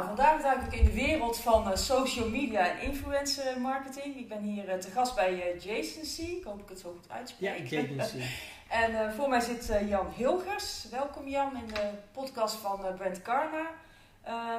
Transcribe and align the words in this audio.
Nou, 0.00 0.16
vandaag 0.16 0.42
duik 0.42 0.62
ik 0.62 0.80
in 0.80 0.84
de 0.84 0.92
wereld 0.92 1.36
van 1.38 1.70
eh, 1.70 1.76
social 1.76 2.28
media 2.28 2.70
en 2.70 2.80
influencer 2.80 3.60
marketing. 3.60 4.16
Ik 4.16 4.28
ben 4.28 4.42
hier 4.42 4.68
eh, 4.68 4.78
te 4.78 4.90
gast 4.90 5.14
bij 5.14 5.32
uh, 5.32 5.60
Jason 5.60 6.02
C. 6.02 6.28
Ik 6.28 6.44
hoop 6.44 6.60
ik 6.62 6.68
het 6.68 6.80
zo 6.80 6.96
goed 7.00 7.10
uitspreek. 7.10 7.68
Ja, 7.68 7.80
Jason 7.80 8.20
C. 8.20 8.24
en 8.82 9.14
voor 9.14 9.28
mij 9.28 9.40
zit 9.40 9.72
Jan 9.88 10.06
Hilgers. 10.16 10.86
Welkom 10.90 11.28
Jan 11.28 11.56
in 11.56 11.66
de 11.66 11.90
podcast 12.12 12.54
van 12.54 12.80
Brent 12.96 13.22
Karma. 13.22 13.70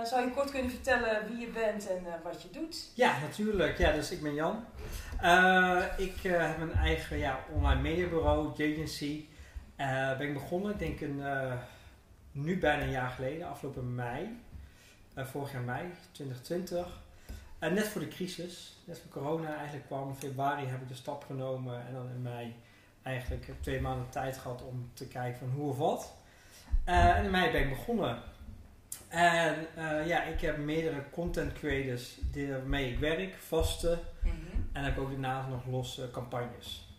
zou 0.05 0.25
je 0.25 0.31
kort 0.31 0.51
kunnen 0.51 0.71
vertellen 0.71 1.27
wie 1.27 1.37
je 1.37 1.47
bent 1.47 1.87
en 1.87 2.05
wat 2.23 2.41
je 2.41 2.49
doet? 2.51 2.91
Ja, 2.93 3.19
natuurlijk. 3.19 3.77
Ja, 3.77 3.91
dus 3.91 4.11
ik 4.11 4.21
ben 4.21 4.33
Jan. 4.33 4.65
ik 5.97 6.21
heb 6.21 6.59
een 6.59 6.73
eigen 6.73 7.17
ja, 7.17 7.39
online 7.55 7.81
mediabureau, 7.81 8.51
Jason 8.55 9.27
ben 10.17 10.27
ik 10.27 10.33
begonnen, 10.33 10.71
ik 10.71 10.79
denk 10.79 11.01
een, 11.01 11.23
nu 12.31 12.59
bijna 12.59 12.83
een 12.83 12.91
jaar 12.91 13.09
geleden, 13.09 13.49
afgelopen 13.49 13.95
mei. 13.95 14.39
Uh, 15.15 15.25
vorig 15.25 15.51
jaar 15.51 15.61
mei 15.61 15.85
2020. 16.11 17.01
En 17.59 17.73
net 17.73 17.87
voor 17.87 18.01
de 18.01 18.07
crisis, 18.07 18.77
net 18.85 18.99
voor 18.99 19.21
corona 19.21 19.55
eigenlijk 19.55 19.85
kwam, 19.85 20.09
in 20.09 20.15
februari 20.15 20.65
heb 20.65 20.81
ik 20.81 20.87
de 20.87 20.93
stap 20.93 21.23
genomen 21.23 21.87
en 21.87 21.93
dan 21.93 22.09
in 22.09 22.21
mei 22.21 22.55
eigenlijk 23.01 23.51
twee 23.59 23.81
maanden 23.81 24.09
tijd 24.09 24.37
gehad 24.37 24.63
om 24.63 24.89
te 24.93 25.07
kijken 25.07 25.39
van 25.39 25.49
hoe 25.49 25.69
of 25.69 25.77
wat. 25.77 26.13
Uh, 26.85 27.17
en 27.17 27.25
in 27.25 27.31
mei 27.31 27.51
ben 27.51 27.61
ik 27.61 27.69
begonnen. 27.69 28.19
En 29.07 29.67
uh, 29.77 30.07
ja, 30.07 30.23
ik 30.23 30.41
heb 30.41 30.57
meerdere 30.57 31.03
content 31.11 31.53
creators 31.53 32.17
waarmee 32.49 32.91
ik 32.91 32.99
werk, 32.99 33.35
vaste. 33.35 33.99
Mm 34.23 34.31
-hmm. 34.31 34.69
En 34.73 34.83
heb 34.83 34.97
ook 34.97 35.09
daarnaast 35.09 35.49
nog 35.49 35.65
losse 35.65 36.09
campagnes. 36.11 36.90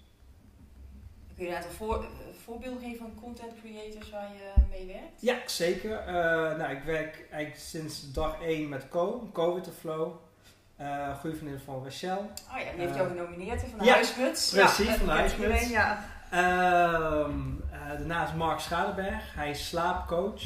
Kun 1.43 1.51
je 1.51 1.57
daar 1.57 1.67
een 1.67 1.77
voor, 1.77 2.05
voorbeeld 2.45 2.81
geven 2.81 2.99
van 2.99 3.15
content 3.23 3.53
creators 3.61 4.11
waar 4.11 4.29
je 4.35 4.63
mee 4.71 4.87
werkt? 4.87 5.21
Ja, 5.21 5.37
zeker. 5.47 5.91
Uh, 5.91 6.15
nou, 6.59 6.71
ik 6.71 6.83
werk 6.83 7.27
eigenlijk 7.31 7.63
sinds 7.63 8.13
dag 8.13 8.43
1 8.43 8.69
met 8.69 8.89
Co, 8.89 9.29
Co 9.33 9.55
with 9.55 9.65
the 9.65 9.71
Flow. 9.71 10.13
Uh, 10.81 11.19
goede 11.19 11.37
vriendin 11.37 11.59
van 11.59 11.85
Rachel. 11.85 12.19
Oh 12.19 12.59
ja, 12.59 12.71
die 12.71 12.81
heeft 12.81 12.95
jou 12.95 13.09
genomineerd 13.09 13.61
van 13.61 13.79
de 13.79 13.85
ja, 13.85 13.93
Huismuts. 13.93 14.51
Precies, 14.51 14.87
ja, 14.87 14.95
van 14.95 15.07
de 15.07 15.13
Huismuts. 15.13 15.69
Ja. 15.69 16.05
Uh, 16.33 17.29
daarnaast 17.99 18.35
Mark 18.35 18.61
Schadeberg. 18.61 19.35
Hij 19.35 19.51
is 19.51 19.69
slaapcoach. 19.69 20.43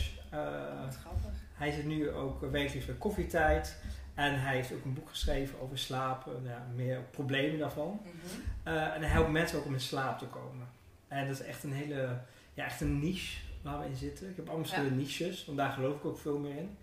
Wat 0.84 0.96
grappig. 1.00 1.30
Hij 1.54 1.72
zit 1.72 1.84
nu 1.84 2.10
ook 2.10 2.40
wekelijks 2.40 2.86
bij 2.86 2.94
Koffietijd. 2.94 3.76
En 4.14 4.40
hij 4.40 4.54
heeft 4.54 4.72
ook 4.72 4.84
een 4.84 4.94
boek 4.94 5.08
geschreven 5.08 5.60
over 5.60 5.78
slapen, 5.78 6.42
nou, 6.42 6.60
meer 6.74 7.00
problemen 7.10 7.58
daarvan. 7.58 8.00
Mm 8.02 8.10
-hmm. 8.20 8.74
en 8.74 9.00
hij 9.00 9.10
helpt 9.10 9.30
mensen 9.30 9.58
ook 9.58 9.64
om 9.64 9.72
in 9.72 9.80
slaap 9.80 10.18
te 10.18 10.26
komen. 10.26 10.74
En 11.08 11.26
dat 11.26 11.40
is 11.40 11.46
echt 11.46 11.64
een 11.64 11.72
hele, 11.72 12.18
ja, 12.54 12.64
echt 12.64 12.80
een 12.80 12.98
niche 12.98 13.38
waar 13.62 13.80
we 13.80 13.86
in 13.86 13.96
zitten. 13.96 14.30
Ik 14.30 14.36
heb 14.36 14.48
allemaal 14.48 14.66
verschillende 14.66 14.96
niches, 14.96 15.44
want 15.44 15.58
daar 15.58 15.72
geloof 15.72 15.96
ik 15.96 16.04
ook 16.04 16.18
veel 16.18 16.38
meer 16.38 16.56
in. 16.56 16.76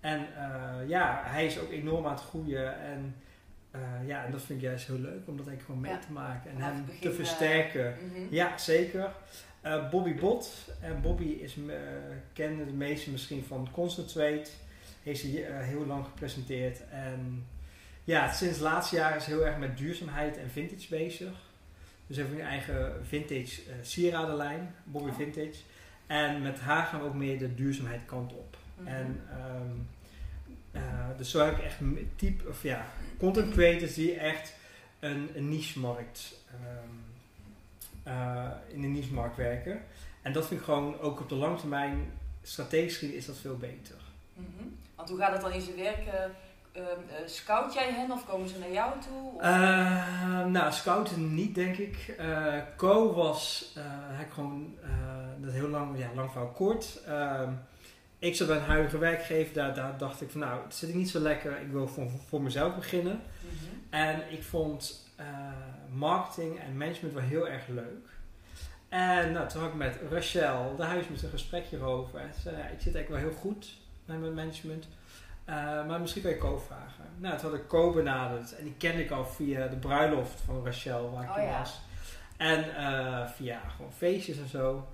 En 0.00 0.26
uh, 0.36 0.88
ja, 0.88 1.22
hij 1.24 1.46
is 1.46 1.58
ook 1.58 1.70
enorm 1.70 2.06
aan 2.06 2.12
het 2.12 2.20
groeien. 2.20 2.80
En 2.80 3.14
uh, 3.74 4.08
ja, 4.08 4.24
en 4.24 4.32
dat 4.32 4.42
vind 4.42 4.62
ik 4.62 4.68
juist 4.68 4.86
heel 4.86 4.98
leuk 4.98 5.26
om 5.26 5.36
dat 5.36 5.46
eigenlijk 5.46 5.64
gewoon 5.64 5.80
mee 5.80 5.98
te 5.98 6.12
maken 6.12 6.50
en 6.50 6.56
hem 6.56 6.84
te 7.00 7.12
versterken. 7.12 7.94
Uh, 8.14 8.32
Ja, 8.32 8.58
zeker. 8.58 9.12
Bobby 9.90 10.14
Bot. 10.14 10.52
En 10.80 11.00
Bobby 11.00 11.24
is, 11.24 11.56
kennen 12.32 12.66
de 12.66 12.72
meesten 12.72 13.12
misschien 13.12 13.44
van 13.44 13.68
Concentrate. 13.72 14.50
Heeft 15.02 15.20
ze 15.20 15.26
heel 15.50 15.86
lang 15.86 16.04
gepresenteerd. 16.04 16.88
En 16.90 17.46
ja, 18.04 18.32
sinds 18.32 18.58
laatste 18.58 18.96
jaar 18.96 19.16
is 19.16 19.26
heel 19.26 19.46
erg 19.46 19.58
met 19.58 19.76
duurzaamheid 19.76 20.36
en 20.36 20.50
vintage 20.50 20.88
bezig. 20.88 21.47
Dus 22.08 22.16
we 22.16 22.22
hebben 22.22 22.40
een 22.40 22.50
eigen 22.50 23.06
vintage 23.06 23.62
uh, 23.62 23.74
sieradenlijn, 23.82 24.74
Bobby 24.84 25.10
oh. 25.10 25.16
Vintage. 25.16 25.58
En 26.06 26.42
met 26.42 26.60
haar 26.60 26.86
gaan 26.86 27.00
we 27.00 27.06
ook 27.06 27.14
meer 27.14 27.38
de 27.38 27.54
duurzaamheid 27.54 28.00
kant 28.06 28.32
op. 28.32 28.56
Mhm. 28.74 28.88
En 28.88 29.20
um, 29.62 29.88
uh, 30.72 30.82
dus 31.16 31.30
zo 31.30 31.44
heb 31.44 31.58
ik 31.58 31.64
echt 31.64 31.76
type, 32.16 32.48
of 32.48 32.62
ja, 32.62 32.86
content 33.18 33.52
creators 33.52 33.94
die 33.94 34.14
echt 34.14 34.54
een, 34.98 35.30
een 35.34 35.48
niche-markt, 35.48 36.34
um, 36.52 37.04
uh, 38.12 38.50
in 38.68 38.80
de 38.80 38.86
niche-markt 38.86 39.36
werken. 39.36 39.82
En 40.22 40.32
dat 40.32 40.46
vind 40.46 40.60
ik 40.60 40.66
gewoon 40.66 40.98
ook 41.00 41.20
op 41.20 41.28
de 41.28 41.34
lange 41.34 41.56
termijn, 41.56 42.12
strategisch 42.42 43.02
is 43.02 43.26
dat 43.26 43.38
veel 43.38 43.56
beter. 43.56 43.96
Mm 44.34 44.46
-hmm. 44.56 44.76
Want 44.94 45.08
hoe 45.08 45.18
gaat 45.18 45.32
het 45.32 45.40
dan 45.40 45.52
in 45.52 45.60
zijn 45.60 45.76
werk? 45.76 46.06
Uh, 46.06 46.14
scout 47.26 47.74
jij 47.74 47.92
hen 47.92 48.10
of 48.10 48.26
komen 48.26 48.48
ze 48.48 48.58
naar 48.58 48.72
jou 48.72 48.92
toe? 49.00 49.42
Uh, 49.42 50.44
nou, 50.46 50.72
scouten 50.72 51.34
niet, 51.34 51.54
denk 51.54 51.76
ik. 51.76 52.16
Uh, 52.20 52.54
Co 52.76 53.14
was, 53.14 53.72
heb 54.10 54.32
gewoon, 54.32 54.74
dat 55.40 55.52
heel 55.52 55.68
lang, 55.68 55.98
ja, 55.98 56.08
lang 56.14 56.30
van 56.30 56.52
kort. 56.52 57.00
Ehm, 57.06 57.52
ik 58.18 58.36
zat 58.36 58.46
bij 58.46 58.56
een 58.56 58.62
huidige 58.62 58.98
werkgever, 58.98 59.54
daar, 59.54 59.74
daar 59.74 59.98
dacht 59.98 60.20
ik 60.20 60.30
van 60.30 60.40
nou, 60.40 60.62
het 60.62 60.74
zit 60.74 60.88
ik 60.88 60.94
niet 60.94 61.10
zo 61.10 61.18
lekker, 61.18 61.60
ik 61.60 61.70
wil 61.70 61.88
voor, 61.88 62.10
voor 62.28 62.42
mezelf 62.42 62.74
beginnen. 62.74 63.20
Mhm. 63.40 63.94
En 63.94 64.32
ik 64.32 64.42
vond 64.42 65.06
marketing 65.92 66.58
en 66.58 66.76
management 66.76 67.14
wel 67.14 67.22
heel 67.22 67.48
erg 67.48 67.66
leuk. 67.66 68.08
En 68.88 69.32
nou, 69.32 69.48
toen 69.48 69.60
had 69.60 69.70
ik 69.70 69.76
met 69.76 69.98
Rachel, 70.10 70.76
de 70.76 70.82
huis, 70.82 71.06
een 71.22 71.30
gesprekje 71.30 71.80
over. 71.80 72.20
En 72.20 72.30
zei, 72.42 72.56
ja, 72.56 72.62
ik 72.62 72.80
zit 72.80 72.94
eigenlijk 72.94 73.08
wel 73.08 73.30
heel 73.30 73.40
goed 73.40 73.76
met 74.04 74.20
mijn 74.20 74.34
management. 74.34 74.88
Uh, 75.48 75.86
maar 75.86 76.00
misschien 76.00 76.22
kan 76.22 76.30
je 76.30 76.38
Co 76.38 76.58
vragen. 76.66 77.04
Nou, 77.18 77.38
toen 77.38 77.50
had 77.50 77.58
ik 77.58 77.66
Co 77.66 77.92
benaderd. 77.92 78.56
En 78.56 78.64
die 78.64 78.74
kende 78.78 79.02
ik 79.02 79.10
al 79.10 79.24
via 79.24 79.66
de 79.66 79.76
bruiloft 79.76 80.40
van 80.40 80.64
Rachel, 80.64 81.10
waar 81.12 81.22
ik 81.22 81.44
oh, 81.44 81.58
was. 81.58 81.80
En 82.36 82.64
uh, 82.64 83.28
via 83.28 83.60
gewoon 83.76 83.92
feestjes 83.92 84.38
en 84.38 84.48
zo. 84.48 84.88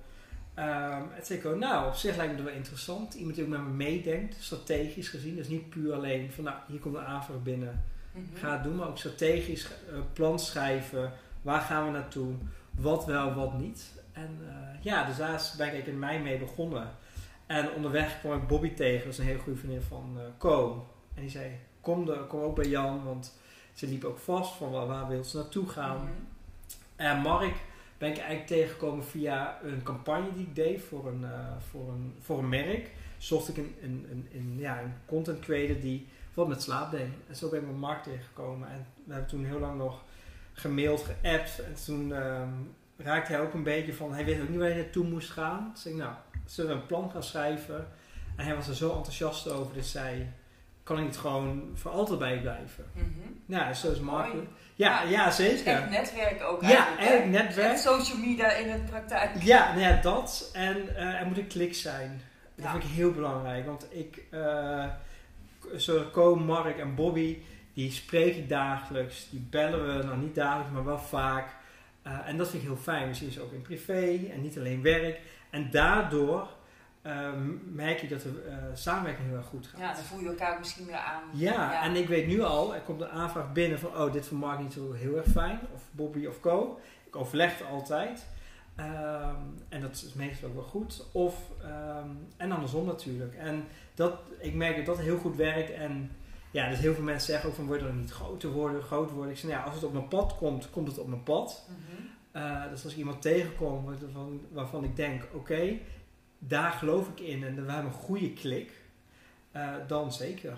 Um, 0.59 1.13
en 1.13 1.25
zei 1.25 1.39
ik, 1.39 1.55
nou, 1.55 1.87
op 1.87 1.95
zich 1.95 2.15
lijkt 2.15 2.31
me 2.31 2.37
dat 2.37 2.47
wel 2.47 2.55
interessant. 2.55 3.13
Iemand 3.13 3.35
die 3.35 3.43
ook 3.43 3.49
met 3.49 3.61
me 3.61 3.69
meedenkt, 3.69 4.35
strategisch 4.43 5.09
gezien. 5.09 5.35
Dus 5.35 5.47
niet 5.47 5.69
puur 5.69 5.93
alleen 5.93 6.31
van, 6.31 6.43
nou, 6.43 6.57
hier 6.67 6.79
komt 6.79 6.95
een 6.95 7.05
aanvraag 7.05 7.43
binnen. 7.43 7.83
Mm 8.11 8.27
-hmm. 8.29 8.37
Ga 8.37 8.53
het 8.53 8.63
doen, 8.63 8.75
maar 8.75 8.87
ook 8.87 8.97
strategisch 8.97 9.67
uh, 9.91 9.99
plan 10.13 10.39
schrijven. 10.39 11.11
Waar 11.41 11.61
gaan 11.61 11.85
we 11.85 11.91
naartoe? 11.91 12.33
Wat 12.71 13.05
wel, 13.05 13.33
wat 13.33 13.59
niet. 13.59 13.91
En 14.11 14.39
ja, 14.81 15.05
dus 15.05 15.17
daar 15.17 15.53
ben 15.57 15.75
ik 15.77 15.87
in 15.87 15.99
mei 15.99 16.19
mee 16.19 16.37
begonnen. 16.37 16.89
En 17.45 17.71
onderweg 17.71 18.19
kwam 18.19 18.41
ik 18.41 18.47
Bobby 18.47 18.73
tegen, 18.73 19.03
dat 19.03 19.13
is 19.13 19.19
een 19.19 19.25
hele 19.25 19.39
goede 19.39 19.59
vriendin 19.59 19.81
van 19.81 20.13
uh, 20.17 20.23
Co. 20.37 20.87
En 21.13 21.21
die 21.21 21.29
zei, 21.29 21.51
kom, 21.81 22.05
de, 22.05 22.25
kom 22.27 22.41
ook 22.41 22.55
bij 22.55 22.65
Jan, 22.65 23.03
want 23.03 23.37
ze 23.73 23.87
liep 23.87 24.03
ook 24.03 24.17
vast 24.17 24.53
van 24.53 24.71
waar, 24.71 24.87
waar 24.87 25.07
wil 25.07 25.23
ze 25.23 25.37
naartoe 25.37 25.69
gaan. 25.69 25.97
Mhm. 25.97 26.11
En 26.95 27.17
Mark 27.17 27.55
ben 27.97 28.09
ik 28.09 28.17
eigenlijk 28.17 28.47
tegengekomen 28.47 29.05
via 29.05 29.59
een 29.63 29.83
campagne 29.83 30.33
die 30.33 30.45
ik 30.45 30.55
deed 30.55 30.81
voor 30.81 31.07
een, 31.07 31.21
uh, 31.21 31.29
voor 31.71 31.89
een, 31.89 32.15
voor 32.19 32.39
een 32.39 32.49
merk. 32.49 32.91
Zocht 33.17 33.47
ik 33.47 33.57
een, 33.57 33.75
een, 33.81 34.07
een, 34.11 34.27
een, 34.33 34.55
ja, 34.57 34.81
een 34.81 34.93
content 35.05 35.39
creator 35.39 35.79
die 35.79 36.07
wat 36.33 36.47
met 36.47 36.61
slaap 36.61 36.91
deed. 36.91 37.07
En 37.27 37.35
zo 37.35 37.49
ben 37.49 37.59
ik 37.59 37.67
met 37.67 37.77
Mark 37.77 38.03
tegengekomen. 38.03 38.69
En 38.69 38.87
we 39.03 39.11
hebben 39.13 39.29
toen 39.29 39.45
heel 39.45 39.59
lang 39.59 39.77
nog 39.77 40.03
gemaild, 40.53 41.03
geappt. 41.03 41.59
En 41.59 41.73
toen 41.85 42.11
um, 42.11 42.75
raakte 42.97 43.31
hij 43.31 43.41
ook 43.41 43.53
een 43.53 43.63
beetje 43.63 43.93
van, 43.93 44.13
hij 44.13 44.25
wist 44.25 44.41
ook 44.41 44.49
niet 44.49 44.59
waar 44.59 44.67
hij 44.67 44.77
naartoe 44.77 45.05
moest 45.05 45.29
gaan. 45.29 45.71
Dus 45.73 45.85
ik 45.85 45.95
nou, 45.95 46.13
zullen 46.45 46.75
we 46.75 46.81
een 46.81 46.85
plan 46.85 47.11
gaan 47.11 47.23
schrijven? 47.23 47.87
En 48.35 48.45
hij 48.45 48.55
was 48.55 48.67
er 48.67 48.75
zo 48.75 48.95
enthousiast 48.95 49.49
over, 49.49 49.73
dus 49.73 49.91
zei, 49.91 50.27
kan 50.83 50.97
ik 50.97 51.03
niet 51.03 51.17
gewoon 51.17 51.71
voor 51.73 51.91
altijd 51.91 52.19
bij 52.19 52.39
blijven? 52.39 52.85
Mm 52.93 53.01
-hmm. 53.03 53.41
Ja, 53.45 53.73
zo 53.73 53.91
is 53.91 53.99
makkelijk. 53.99 54.47
Ja, 54.75 55.01
ja, 55.01 55.09
ja, 55.09 55.31
zeker. 55.31 55.73
Echt 55.73 55.89
netwerk 55.89 56.43
ook 56.43 56.61
Ja, 56.61 56.97
echt 56.97 57.25
netwerk. 57.25 57.77
social 57.77 58.17
media 58.17 58.51
in 58.51 58.69
het 58.69 58.85
praktijk. 58.85 59.43
Ja, 59.43 59.67
nou 59.67 59.79
ja 59.79 60.01
dat. 60.01 60.49
En 60.53 60.77
uh, 60.77 61.19
er 61.19 61.25
moet 61.25 61.37
een 61.37 61.47
klik 61.47 61.75
zijn. 61.75 62.21
Dat 62.55 62.69
vind 62.71 62.83
ik 62.83 62.89
heel 62.89 63.11
belangrijk. 63.11 63.65
Want 63.65 63.87
ik, 63.89 64.23
uh, 64.31 64.85
zo 65.77 66.09
Co, 66.11 66.35
Mark 66.35 66.77
en 66.77 66.95
Bobby, 66.95 67.37
die 67.73 67.91
spreek 67.91 68.35
ik 68.35 68.49
dagelijks. 68.49 69.27
Die 69.29 69.47
bellen 69.49 69.97
we, 69.97 70.03
nou 70.03 70.17
niet 70.17 70.35
dagelijks, 70.35 70.71
maar 70.73 70.85
wel 70.85 70.99
vaak. 70.99 71.55
Uh, 72.07 72.27
en 72.27 72.37
dat 72.37 72.49
vind 72.49 72.61
ik 72.61 72.67
heel 72.67 72.77
fijn. 72.77 73.07
We 73.07 73.13
zien 73.13 73.31
ze 73.31 73.41
ook 73.41 73.51
in 73.51 73.61
privé 73.61 74.19
en 74.33 74.41
niet 74.41 74.57
alleen 74.57 74.81
werk. 74.81 75.19
En 75.55 75.71
daardoor 75.71 76.47
um, 77.03 77.61
merk 77.65 77.99
je 77.99 78.07
dat 78.07 78.21
de 78.21 78.43
uh, 78.47 78.53
samenwerking 78.73 79.27
heel 79.27 79.37
erg 79.37 79.45
goed 79.45 79.67
gaat. 79.67 79.79
Ja, 79.79 79.93
dan 79.93 80.03
voel 80.03 80.19
je 80.19 80.27
elkaar 80.27 80.59
misschien 80.59 80.85
weer 80.85 80.95
aan. 80.95 81.23
Ja, 81.33 81.83
en 81.83 81.95
ik 81.95 82.07
weet 82.07 82.27
nu 82.27 82.41
al, 82.41 82.75
er 82.75 82.81
komt 82.81 83.01
een 83.01 83.09
aanvraag 83.09 83.51
binnen 83.51 83.79
van, 83.79 83.97
oh, 83.97 84.13
dit 84.13 84.27
van 84.27 84.37
Mark 84.37 84.59
niet 84.59 84.73
zo 84.73 84.93
heel 84.93 85.17
erg 85.17 85.27
fijn. 85.27 85.59
Of 85.73 85.81
Bobby 85.91 86.25
of 86.25 86.39
Co. 86.39 86.79
Ik 87.05 87.15
overleg 87.15 87.57
het 87.57 87.67
altijd. 87.67 88.25
Um, 88.79 89.55
en 89.69 89.81
dat 89.81 89.91
is 89.91 90.13
meestal 90.13 90.49
ook 90.49 90.55
wel 90.55 90.63
goed. 90.63 91.05
Of, 91.11 91.35
um, 91.63 92.27
en 92.37 92.51
andersom 92.51 92.85
natuurlijk. 92.85 93.35
En 93.35 93.67
dat, 93.93 94.13
ik 94.39 94.53
merk 94.53 94.75
dat 94.75 94.85
dat 94.85 94.99
heel 94.99 95.17
goed 95.17 95.35
werkt. 95.35 95.71
En 95.71 96.11
ja, 96.51 96.69
dus 96.69 96.79
heel 96.79 96.93
veel 96.93 97.03
mensen 97.03 97.31
zeggen 97.31 97.49
ook 97.49 97.55
van, 97.55 97.65
word 97.65 97.81
er 97.81 97.93
niet 97.93 98.11
groter 98.11 98.49
worden, 98.49 98.81
groter 98.81 99.15
worden. 99.15 99.33
Ik 99.33 99.39
zeg, 99.39 99.49
nou 99.49 99.61
ja, 99.61 99.65
als 99.65 99.75
het 99.75 99.83
op 99.83 99.93
mijn 99.93 100.07
pad 100.07 100.35
komt, 100.37 100.69
komt 100.69 100.87
het 100.87 100.97
op 100.97 101.07
mijn 101.07 101.23
pad. 101.23 101.65
Mm 101.69 101.75
-hmm. 101.75 102.04
Uh, 102.35 102.69
dus 102.69 102.83
als 102.83 102.91
ik 102.91 102.97
iemand 102.97 103.21
tegenkom 103.21 103.85
waarvan, 103.85 104.41
waarvan 104.51 104.83
ik 104.83 104.95
denk, 104.95 105.27
oké, 105.33 105.77
daar 106.39 106.71
geloof 106.71 107.07
ik 107.07 107.19
in 107.19 107.43
en 107.43 107.65
we 107.65 107.71
hebben 107.71 107.91
een 107.91 107.97
goede 107.97 108.33
klik, 108.33 108.71
uh, 109.55 109.73
dan 109.87 110.13
zeker. 110.13 110.57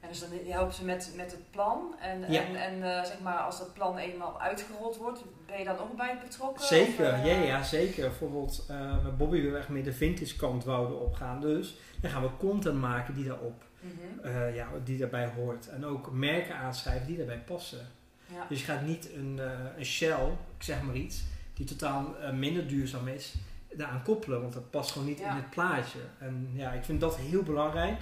En 0.00 0.08
dus 0.08 0.20
dan 0.20 0.28
helpen 0.46 0.74
ze 0.74 0.84
met, 0.84 1.12
met 1.16 1.30
het 1.30 1.50
plan. 1.50 1.94
En, 2.00 2.32
Ja. 2.32 2.42
en, 2.44 2.56
en 2.56 2.96
eh, 2.96 3.04
zeg 3.04 3.20
maar, 3.20 3.38
als 3.38 3.58
dat 3.58 3.74
plan 3.74 3.98
eenmaal 3.98 4.40
uitgerold 4.40 4.96
wordt, 4.96 5.24
ben 5.46 5.58
je 5.58 5.64
dan 5.64 5.78
ook 5.78 5.96
bij 5.96 6.18
betrokken? 6.24 6.64
Zeker, 6.64 7.12
Of, 7.12 7.12
eh, 7.12 7.26
ja, 7.26 7.42
ja, 7.42 7.62
zeker. 7.62 8.08
Bijvoorbeeld, 8.08 8.64
eh, 8.68 9.04
met 9.04 9.16
Bobby 9.16 9.40
wil 9.40 9.56
echt 9.56 9.68
meer 9.68 9.84
de 9.84 9.92
vintage 9.92 10.36
kant 10.36 10.64
wouden 10.64 11.00
opgaan. 11.00 11.40
Dus 11.40 11.76
dan 12.00 12.10
gaan 12.10 12.22
we 12.22 12.28
content 12.38 12.80
maken 12.80 13.14
die 13.14 13.24
daarop, 13.24 13.64
mhm. 13.80 14.26
eh, 14.26 14.54
ja, 14.54 14.68
die 14.84 14.98
daarbij 14.98 15.32
hoort. 15.36 15.68
En 15.68 15.84
ook 15.84 16.10
merken 16.12 16.56
aanschrijven 16.56 17.06
die 17.06 17.16
daarbij 17.16 17.40
passen. 17.46 17.86
Ja. 18.34 18.46
Dus 18.48 18.58
je 18.60 18.64
gaat 18.64 18.82
niet 18.82 19.08
een, 19.14 19.38
eh, 19.38 19.50
een 19.78 19.84
Shell, 19.84 20.26
ik 20.56 20.62
zeg 20.62 20.82
maar 20.82 20.94
iets, 20.94 21.22
die 21.54 21.66
totaal 21.66 22.16
eh, 22.18 22.32
minder 22.32 22.66
duurzaam 22.68 23.08
is, 23.08 23.34
daaraan 23.74 24.02
koppelen. 24.02 24.40
Want 24.40 24.52
dat 24.52 24.70
past 24.70 24.90
gewoon 24.90 25.06
niet 25.08 25.18
Ja. 25.18 25.30
in 25.30 25.36
het 25.36 25.50
plaatje. 25.50 25.98
En 26.18 26.50
ja, 26.52 26.72
ik 26.72 26.84
vind 26.84 27.00
dat 27.00 27.16
heel 27.16 27.42
belangrijk. 27.42 28.00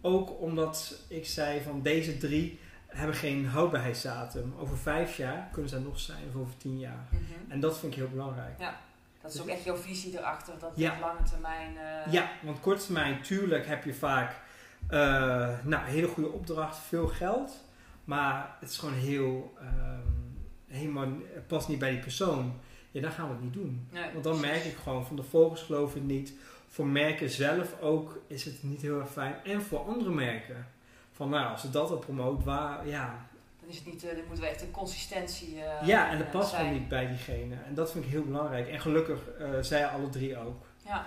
Ook 0.00 0.40
omdat 0.40 0.94
ik 1.08 1.26
zei 1.26 1.60
van 1.62 1.82
deze 1.82 2.16
drie 2.18 2.58
hebben 2.86 3.16
geen 3.16 3.46
houdbaarheidsdatum. 3.46 4.54
Over 4.58 4.78
vijf 4.78 5.16
jaar 5.16 5.48
kunnen 5.52 5.70
ze 5.70 5.76
er 5.76 5.82
nog 5.82 6.00
zijn, 6.00 6.22
of 6.28 6.40
over 6.40 6.56
tien 6.56 6.78
jaar. 6.78 7.06
Mhm. 7.10 7.22
En 7.52 7.60
dat 7.60 7.78
vind 7.78 7.92
ik 7.92 7.98
heel 7.98 8.08
belangrijk. 8.08 8.58
Dat 9.22 9.34
is 9.34 9.40
ook 9.40 9.46
echt 9.48 9.64
jouw 9.64 9.76
visie 9.76 10.18
erachter, 10.18 10.54
dat 10.58 10.72
Ja. 10.74 10.92
op 10.94 11.00
lange 11.00 11.22
termijn... 11.30 11.76
eh, 11.76 12.12
Ja, 12.12 12.30
want 12.42 12.60
korte 12.60 12.84
termijn, 12.84 13.22
tuurlijk 13.22 13.66
heb 13.66 13.84
je 13.84 13.94
vaak 13.94 14.36
eh, 14.88 14.98
nou, 15.62 15.84
een 15.84 15.90
hele 15.90 16.06
goede 16.08 16.30
opdracht, 16.30 16.76
veel 16.78 17.06
geld. 17.08 17.64
Maar 18.06 18.56
het 18.60 18.70
is 18.70 18.78
gewoon 18.78 18.94
heel, 18.94 19.54
ehm, 19.60 20.08
helemaal, 20.66 21.08
het 21.34 21.46
past 21.46 21.68
niet 21.68 21.78
bij 21.78 21.90
die 21.90 22.00
persoon. 22.00 22.60
Ja, 22.90 23.00
dan 23.00 23.12
gaan 23.12 23.28
we 23.28 23.34
het 23.34 23.42
niet 23.42 23.52
doen. 23.52 23.88
nee, 23.92 24.12
Want 24.12 24.24
dan 24.24 24.40
merk 24.40 24.64
ik 24.64 24.76
gewoon, 24.76 25.06
van 25.06 25.16
de 25.16 25.22
vogels 25.22 25.62
geloof 25.62 25.94
ik 25.96 26.02
niet. 26.02 26.34
Voor 26.68 26.86
merken 26.86 27.30
zelf 27.30 27.80
ook 27.80 28.20
is 28.26 28.44
het 28.44 28.62
niet 28.62 28.82
heel 28.82 29.00
erg 29.00 29.10
fijn. 29.10 29.34
En 29.44 29.62
voor 29.62 29.78
andere 29.78 30.10
merken. 30.10 30.66
Van 31.12 31.28
nou, 31.28 31.50
als 31.50 31.60
ze 31.60 31.70
dat 31.70 31.90
al 31.90 31.98
promoot, 31.98 32.44
waar, 32.44 32.88
ja. 32.88 33.26
Dan 33.60 33.68
is 33.68 33.76
het 33.76 33.86
niet, 33.86 34.04
eh, 34.04 34.10
dan 34.10 34.24
moeten 34.26 34.44
we 34.44 34.50
echt 34.50 34.62
een 34.62 34.70
consistentie 34.70 35.62
eh, 35.62 35.86
ja, 35.86 36.10
en 36.10 36.18
dat 36.18 36.30
past 36.30 36.54
gewoon 36.54 36.72
niet 36.72 36.88
bij 36.88 37.06
diegene. 37.06 37.54
En 37.66 37.74
dat 37.74 37.92
vind 37.92 38.04
ik 38.04 38.10
heel 38.10 38.24
belangrijk. 38.24 38.68
En 38.68 38.80
gelukkig 38.80 39.20
uh, 39.40 39.48
zij 39.60 39.86
alle 39.86 40.08
drie 40.08 40.38
ook. 40.38 40.66
Ja. 40.84 41.06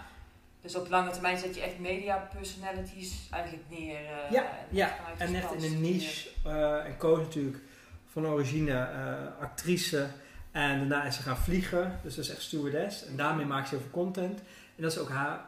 Dus 0.61 0.75
op 0.75 0.89
lange 0.89 1.11
termijn 1.11 1.38
zet 1.38 1.56
je 1.56 1.61
echt 1.61 1.79
media 1.79 2.27
personalities 2.33 3.27
eigenlijk 3.31 3.63
neer. 3.69 3.95
eh, 3.95 4.31
Ja, 4.31 4.41
en 4.44 4.65
ja. 4.69 4.95
En 5.17 5.35
echt 5.35 5.53
in 5.53 5.63
een 5.63 5.81
niche. 5.81 6.29
eh, 6.45 6.85
en 6.85 6.97
Koos 6.97 7.19
natuurlijk 7.19 7.57
van 8.06 8.25
origine 8.27 8.71
eh, 8.73 9.41
actrice. 9.41 10.07
En 10.51 10.77
daarna 10.79 11.03
is 11.03 11.15
ze 11.15 11.21
gaan 11.21 11.38
vliegen. 11.38 12.00
Dus 12.03 12.15
dat 12.15 12.25
is 12.25 12.31
echt 12.31 12.41
stewardess. 12.41 13.06
En 13.06 13.15
daarmee 13.15 13.45
maakt 13.45 13.67
ze 13.67 13.73
heel 13.75 13.83
veel 13.83 13.94
content. 14.03 14.39
En 14.75 14.83
dat 14.85 14.91
is 14.91 14.97
ook 14.97 15.09
haar, 15.09 15.39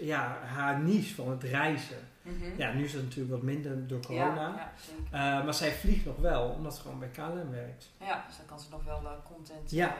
ja, 0.00 0.38
haar 0.44 0.78
niche 0.80 1.14
van 1.14 1.30
het 1.30 1.42
reizen. 1.42 1.96
Mhm. 2.22 2.44
Ja, 2.56 2.72
nu 2.72 2.84
is 2.84 2.92
het 2.92 3.02
natuurlijk 3.02 3.30
wat 3.30 3.42
minder 3.42 3.86
door 3.86 4.00
corona. 4.06 4.72
ja, 5.12 5.42
maar 5.42 5.54
zij 5.54 5.72
vliegt 5.72 6.04
nog 6.04 6.16
wel, 6.16 6.48
omdat 6.48 6.74
ze 6.76 6.80
gewoon 6.80 6.98
bij 6.98 7.08
KLM 7.08 7.50
werkt. 7.50 7.90
Ja, 8.00 8.24
dus 8.28 8.36
dan 8.36 8.46
kan 8.46 8.60
ze 8.60 8.66
nog 8.70 8.84
wel 8.84 9.22
content 9.24 9.70
Ja. 9.70 9.96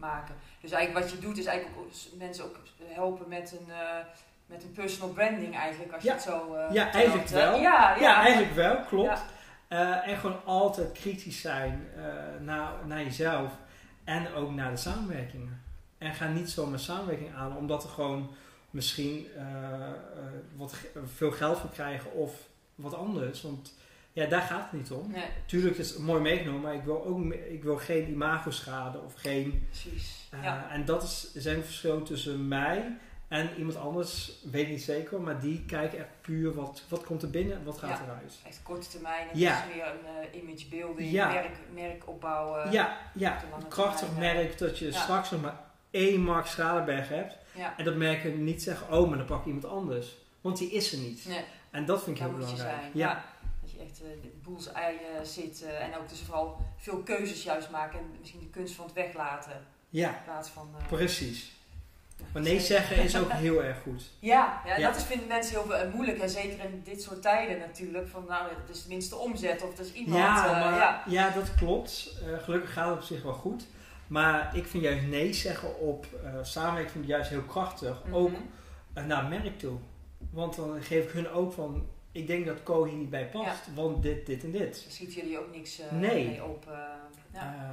Maken. 0.00 0.34
Dus 0.60 0.70
eigenlijk 0.70 1.06
wat 1.06 1.14
je 1.14 1.26
doet 1.26 1.38
is 1.38 1.44
eigenlijk 1.44 1.78
ook 1.78 1.92
mensen 2.18 2.44
ook 2.44 2.56
helpen 2.84 3.28
met 3.28 3.56
een, 3.60 3.70
eh, 3.74 4.04
met 4.46 4.62
een 4.62 4.72
personal 4.72 5.08
branding 5.08 5.56
eigenlijk. 5.56 5.92
Als 5.92 6.02
Ja. 6.02 6.08
je 6.08 6.14
het 6.14 6.26
zo 6.28 6.54
eh, 6.54 6.74
Ja, 6.74 6.92
eigenlijk 6.92 7.28
wel. 7.28 7.54
Ja, 7.54 7.94
ja. 7.94 8.00
Ja, 8.00 8.20
eigenlijk 8.22 8.54
wel, 8.54 8.84
klopt. 8.84 9.22
Eh, 9.68 10.08
en 10.08 10.16
gewoon 10.16 10.44
altijd 10.44 10.92
kritisch 10.92 11.40
zijn 11.40 11.88
naar, 12.40 12.72
naar 12.86 13.02
jezelf 13.02 13.52
en 14.04 14.34
ook 14.34 14.50
naar 14.50 14.70
de 14.70 14.76
samenwerkingen. 14.76 15.62
En 15.98 16.14
ga 16.14 16.26
niet 16.28 16.50
zomaar 16.50 16.78
samenwerking 16.78 17.34
aan, 17.34 17.56
omdat 17.56 17.84
er 17.84 17.90
gewoon 17.90 18.30
misschien 18.70 19.26
wat 20.56 20.74
veel 21.14 21.30
geld 21.30 21.58
voor 21.58 21.70
krijgen 21.70 22.12
of 22.12 22.32
wat 22.74 22.94
anders. 22.94 23.42
Want 23.42 23.74
ja, 24.12 24.26
daar 24.26 24.42
gaat 24.42 24.62
het 24.62 24.72
niet 24.72 24.90
om. 24.90 25.10
Nee, 25.10 25.24
Tuurlijk 25.46 25.76
is 25.78 25.90
het 25.90 25.98
mooi 25.98 26.20
meegenomen, 26.20 26.60
maar 26.60 26.74
ik 26.74 26.82
wil 26.82 27.04
ook 27.04 27.32
ik 27.32 27.62
wil 27.62 27.76
geen 27.76 28.08
imago-schade 28.08 28.98
of 29.00 29.14
geen. 29.16 29.66
precies. 29.70 30.28
eh, 30.30 30.42
ja. 30.42 30.66
En 30.70 30.84
dat 30.84 31.02
is 31.02 31.30
zijn 31.34 31.62
verschil 31.64 32.02
tussen 32.02 32.48
mij 32.48 32.96
en 33.28 33.50
iemand 33.58 33.76
anders, 33.76 34.32
weet 34.50 34.62
ik 34.62 34.68
niet 34.68 34.82
zeker, 34.82 35.20
maar 35.20 35.40
die 35.40 35.64
kijken 35.66 35.98
echt 35.98 36.08
puur 36.20 36.54
wat, 36.54 36.82
wat 36.88 37.04
komt 37.04 37.22
er 37.22 37.30
binnen 37.30 37.56
en 37.56 37.64
wat 37.64 37.78
gaat 37.78 37.98
Ja. 37.98 38.04
eruit. 38.04 38.34
Echt 38.46 38.60
korte 38.62 38.88
termijn. 38.88 39.28
Het 39.28 39.38
Ja. 39.38 39.64
is 39.64 39.74
meer 39.74 39.84
een 39.86 40.30
eh, 40.32 40.40
image 40.42 40.68
building, 40.68 41.10
Ja. 41.10 41.28
merk, 41.32 41.56
merk 41.74 42.08
opbouwen. 42.08 42.72
ja, 42.72 42.96
ja, 43.14 43.42
een 43.60 43.68
krachtig 43.68 44.08
termijn, 44.08 44.36
merk 44.36 44.58
dat 44.58 44.78
je 44.78 44.92
straks 44.92 45.30
nog 45.30 45.40
maar 45.40 45.60
één 45.90 46.20
Mark 46.20 46.46
Schralenberg 46.46 47.08
hebt. 47.08 47.36
En 47.76 47.84
dat 47.84 47.96
merken 47.96 48.44
niet 48.44 48.62
zeggen, 48.62 48.92
oh, 48.98 49.08
maar 49.08 49.18
dan 49.18 49.26
pak 49.26 49.40
ik 49.40 49.46
iemand 49.46 49.64
anders. 49.64 50.16
Want 50.40 50.58
die 50.58 50.70
is 50.70 50.92
er 50.92 50.98
niet. 50.98 51.24
Nee, 51.28 51.44
En 51.70 51.84
dat 51.84 52.02
vind 52.02 52.16
ik 52.16 52.22
heel 52.22 52.32
belangrijk. 52.32 52.82
Ja. 52.92 53.24
Echt 53.82 54.00
eh, 54.02 54.10
eh, 54.74 55.24
zit 55.24 55.64
en 55.80 55.96
ook 55.96 56.08
dus 56.08 56.20
vooral 56.20 56.56
veel 56.76 56.98
keuzes 57.02 57.42
juist 57.42 57.70
maken 57.70 57.98
en 57.98 58.04
misschien 58.18 58.40
de 58.40 58.46
kunst 58.50 58.74
van 58.74 58.84
het 58.84 58.94
weglaten 58.94 59.66
ja, 59.90 60.08
in 60.08 60.24
plaats 60.24 60.48
van... 60.48 60.74
eh, 60.78 60.86
precies. 60.86 61.58
Maar 62.32 62.42
nee 62.42 62.60
zeggen 62.60 62.96
is 62.96 63.16
ook 63.16 63.32
heel 63.32 63.62
erg 63.64 63.82
goed. 63.82 64.02
Ja, 64.18 64.62
ja, 64.66 64.76
Ja. 64.76 64.88
dat 64.88 64.96
is, 64.96 65.04
vinden 65.04 65.28
mensen 65.28 65.52
heel 65.52 65.64
veel, 65.64 65.74
eh, 65.74 65.92
moeilijk. 65.92 66.18
En 66.18 66.30
zeker 66.30 66.64
in 66.64 66.80
dit 66.84 67.02
soort 67.02 67.22
tijden 67.22 67.58
natuurlijk. 67.58 68.08
Van 68.08 68.24
nou, 68.28 68.48
het 68.48 68.76
is 68.76 68.80
tenminste 68.80 69.16
omzet 69.16 69.62
of 69.62 69.70
het 69.70 69.86
is 69.86 69.92
iemand. 69.92 70.16
Ja, 70.22 70.42
maar, 70.52 70.74
ja. 70.74 71.02
ja. 71.06 71.30
dat 71.30 71.54
klopt. 71.54 72.16
Gelukkig 72.38 72.72
gaat 72.72 72.88
het 72.88 72.98
op 72.98 73.04
zich 73.04 73.22
wel 73.22 73.32
goed. 73.32 73.66
Maar 74.06 74.56
ik 74.56 74.66
vind 74.66 74.82
juist 74.82 75.06
nee 75.06 75.32
zeggen 75.32 75.78
op 75.78 76.06
eh 76.24 76.34
samenwerking 76.42 76.92
vind 76.92 77.04
ik 77.04 77.10
juist 77.10 77.30
heel 77.30 77.42
krachtig. 77.42 78.02
Mhm. 78.04 78.14
Ook 78.14 78.32
naar 79.06 79.24
merk 79.24 79.58
toe. 79.58 79.78
Want 80.30 80.56
dan 80.56 80.82
geef 80.82 81.04
ik 81.04 81.10
hun 81.10 81.28
ook 81.28 81.52
van, 81.52 81.86
ik 82.12 82.26
denk 82.26 82.46
dat 82.46 82.62
Co 82.62 82.84
hier 82.84 82.96
niet 82.98 83.10
bij 83.10 83.26
past. 83.28 83.74
Want 83.74 84.02
dit, 84.02 84.26
dit 84.26 84.44
en 84.44 84.50
dit. 84.50 84.86
Schiet 84.88 85.14
jullie 85.14 85.38
ook 85.38 85.54
niks 85.54 85.78
eh, 85.80 85.92
Nee. 85.92 86.26
mee 86.26 86.44
op. 86.44 86.66
eh, 86.68 86.78
ja. 87.32 87.40
Eh, 87.40 87.68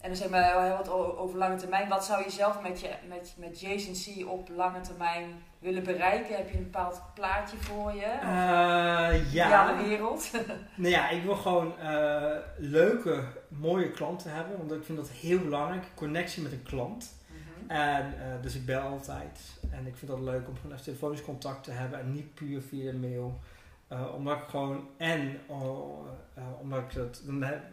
En 0.00 0.08
dan 0.08 0.16
zeg 0.16 0.28
maar 0.28 0.62
heel 0.62 0.76
wat 0.76 0.88
over 1.16 1.38
lange 1.38 1.56
termijn. 1.56 1.88
Wat 1.88 2.04
zou 2.04 2.24
je 2.24 2.30
zelf 2.30 2.62
met, 2.62 2.80
je, 2.80 2.90
met, 3.08 3.34
met 3.36 3.60
Jason 3.60 3.92
C 4.24 4.28
op 4.30 4.48
lange 4.56 4.80
termijn 4.80 5.42
willen 5.58 5.82
bereiken? 5.84 6.36
Heb 6.36 6.50
je 6.50 6.56
een 6.56 6.62
bepaald 6.62 7.02
plaatje 7.14 7.56
voor 7.56 7.92
je? 7.94 8.04
Of 8.06 8.22
eh, 8.22 9.32
ja. 9.32 9.46
Ideale 9.46 9.82
wereld? 9.88 10.30
Nou 10.76 10.90
ja, 10.90 11.08
ik 11.10 11.22
wil 11.22 11.34
gewoon 11.36 11.78
eh, 11.78 12.36
leuke, 12.56 13.24
mooie 13.48 13.90
klanten 13.90 14.30
hebben. 14.32 14.56
Want 14.58 14.72
ik 14.72 14.84
vind 14.84 14.98
dat 14.98 15.08
heel 15.10 15.38
belangrijk. 15.38 15.84
Connectie 15.94 16.42
met 16.42 16.52
een 16.52 16.62
klant. 16.62 17.14
Mhm. 17.26 17.70
En, 17.70 18.14
dus 18.42 18.54
ik 18.54 18.66
bel 18.66 18.80
altijd. 18.80 19.40
En 19.70 19.86
ik 19.86 19.96
vind 19.96 20.10
dat 20.10 20.20
leuk 20.20 20.48
om 20.48 20.56
gewoon 20.56 20.72
even 20.72 20.84
telefonisch 20.84 21.22
contact 21.22 21.64
te 21.64 21.70
hebben. 21.70 21.98
En 22.00 22.12
niet 22.12 22.34
puur 22.34 22.62
via 22.62 22.90
de 22.92 22.98
mail. 22.98 23.40
Eh, 23.88 24.14
omdat 24.14 24.36
ik 24.38 24.44
gewoon... 24.48 24.88
En 24.96 25.38
oh, 25.46 26.06
eh, 26.34 26.42
omdat 26.60 26.78
ik 26.78 26.94
dat... 26.94 27.22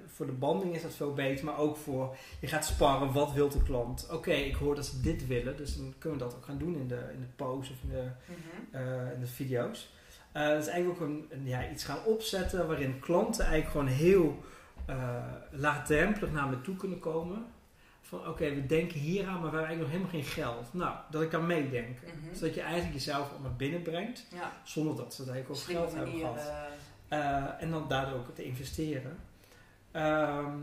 Voor 0.08 0.26
de 0.26 0.32
banding 0.32 0.76
is 0.76 0.82
dat 0.82 0.94
veel 0.94 1.14
beter. 1.14 1.46
Maar 1.46 1.58
ook 1.58 1.78
voor... 1.78 2.16
Je 2.40 2.48
gaat 2.48 2.66
sparren. 2.66 3.12
Wat 3.14 3.32
wil 3.34 3.50
de 3.50 3.64
klant? 3.64 4.08
Oké, 4.12 4.32
ik 4.32 4.56
hoor 4.56 4.76
dat 4.76 4.86
ze 4.86 5.02
dit 5.02 5.28
willen. 5.28 5.58
Dus 5.58 5.78
dan 5.78 5.94
kunnen 5.98 6.20
we 6.20 6.26
dat 6.26 6.36
ook 6.36 6.46
gaan 6.46 6.58
doen 6.58 6.76
in 6.76 6.88
de, 6.88 7.10
in 7.14 7.20
de 7.20 7.28
post 7.36 7.72
of 7.72 7.78
in 7.84 7.90
de, 7.90 8.04
Mhm. 8.28 8.76
eh, 8.84 9.12
in 9.14 9.20
de 9.20 9.28
video's. 9.28 9.94
Eh 10.32 10.48
dat 10.48 10.62
is 10.62 10.68
eigenlijk 10.68 11.02
ook 11.02 11.08
een, 11.08 11.30
ja, 11.44 11.70
iets 11.72 11.84
gaan 11.84 12.04
opzetten 12.06 12.68
waarin 12.68 13.00
klanten 13.00 13.46
eigenlijk 13.46 13.72
gewoon 13.72 13.88
heel 13.98 14.44
eh, 14.86 15.24
laagdrempelig 15.52 16.32
naar 16.32 16.48
me 16.50 16.62
toe 16.62 16.76
kunnen 16.76 17.00
komen. 17.00 17.46
Van 18.24 18.28
oké, 18.30 18.54
we 18.54 18.66
denken 18.66 19.00
hier 19.00 19.26
aan, 19.28 19.42
maar 19.42 19.52
we 19.52 19.58
hebben 19.58 19.66
eigenlijk 19.68 19.82
nog 19.82 19.90
helemaal 19.92 20.12
geen 20.24 20.44
geld. 20.44 20.74
Nou, 20.74 20.96
dat 21.12 21.22
ik 21.22 21.30
kan 21.30 21.46
meedenken. 21.48 22.08
Mhm. 22.08 22.36
Zodat 22.36 22.56
je 22.56 22.62
eigenlijk 22.62 22.94
jezelf 22.94 23.32
allemaal 23.32 23.54
binnenbrengt, 23.58 24.26
Ja, 24.34 24.52
zonder 24.64 24.96
dat 24.96 25.14
ze 25.14 25.22
het 25.22 25.32
eigenlijk 25.32 25.62
slimme 25.62 25.82
geld 25.82 25.96
hebben 25.96 26.14
gehad. 26.20 26.38
eh, 26.38 26.64
Eh, 27.10 27.44
en 27.60 27.72
dan 27.72 27.88
daardoor 27.88 28.20
ook 28.20 28.36
te 28.36 28.44
investeren. 28.44 29.18
Ehm, 29.92 30.58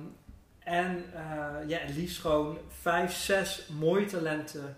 en 0.59 1.05
eh, 1.15 1.69
ja, 1.69 1.79
het 1.79 1.95
liefst 1.97 2.21
gewoon 2.21 2.59
vijf, 2.69 3.13
zes 3.13 3.69
mooie 3.79 4.07
talenten 4.07 4.77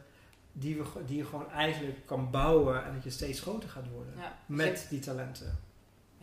die, 0.53 0.77
we, 0.77 0.85
die 1.07 1.17
je 1.17 1.25
gewoon 1.25 1.51
eigenlijk 1.51 2.07
kan 2.07 2.31
bouwen 2.31 2.85
en 2.85 2.95
dat 2.95 3.05
je 3.05 3.11
steeds 3.11 3.41
groter 3.41 3.69
gaat 3.69 3.89
worden. 3.93 4.15
ja. 4.17 4.33
Met 4.47 4.87
die 4.91 4.99
talenten. 5.01 5.59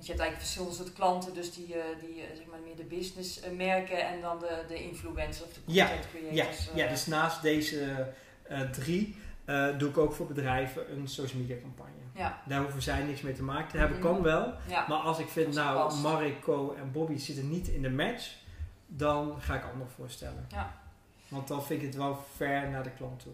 Want 0.02 0.14
je 0.14 0.20
hebt 0.20 0.30
eigenlijk 0.30 0.52
verschillende 0.52 0.76
soorten 0.76 0.94
klanten, 0.94 1.34
dus 1.34 1.54
die, 1.54 1.74
eh, 1.76 2.00
die 2.00 2.22
eh, 2.22 2.36
zeg 2.36 2.46
maar 2.46 2.60
meer 2.60 2.76
de 2.76 2.84
business 2.84 3.40
eh, 3.40 3.52
merken 3.52 4.08
en 4.08 4.22
dan 4.22 4.40
de, 4.40 4.64
de 4.68 4.84
influencers 4.84 5.44
of 5.44 5.54
de 5.54 5.60
Ja, 5.66 5.86
content 5.88 6.08
Ja, 6.14 6.20
creators. 6.44 6.70
eh. 6.70 6.76
ja, 6.76 6.88
dus 6.88 7.06
naast 7.06 7.42
deze 7.42 8.08
drie 8.72 9.16
doe 9.78 9.90
ik 9.90 9.98
ook 9.98 10.14
voor 10.14 10.26
bedrijven 10.28 10.92
een 10.98 11.08
social 11.08 11.40
media 11.42 11.56
campagne. 11.62 11.92
ja, 12.14 12.42
Daar 12.46 12.62
hoeven 12.62 12.82
zij 12.82 13.04
niks 13.04 13.22
mee 13.22 13.34
te 13.34 13.44
maken 13.44 13.70
te 13.72 13.78
hebben. 13.78 14.00
Kan 14.00 14.22
wel. 14.22 14.54
ja. 14.68 14.86
Maar 14.88 14.98
als 14.98 15.20
ik 15.20 15.28
vind, 15.28 15.58
Als 15.58 15.94
nou. 16.02 16.16
Mariko 16.16 16.74
en 16.74 16.92
Bobby 16.92 17.18
zitten 17.18 17.50
niet 17.50 17.68
in 17.68 17.82
de 17.82 17.90
match, 17.90 18.32
dan 18.88 19.42
ga 19.42 19.56
ik 19.56 19.64
anderen 19.72 19.92
voorstellen. 19.96 20.46
Ja. 20.50 20.74
Want 21.28 21.48
dan 21.48 21.64
vind 21.64 21.82
ik 21.82 21.88
het 21.88 21.96
wel 21.96 22.26
ver 22.36 22.70
naar 22.70 22.84
de 22.84 22.92
klant 22.92 23.20
toe. 23.20 23.34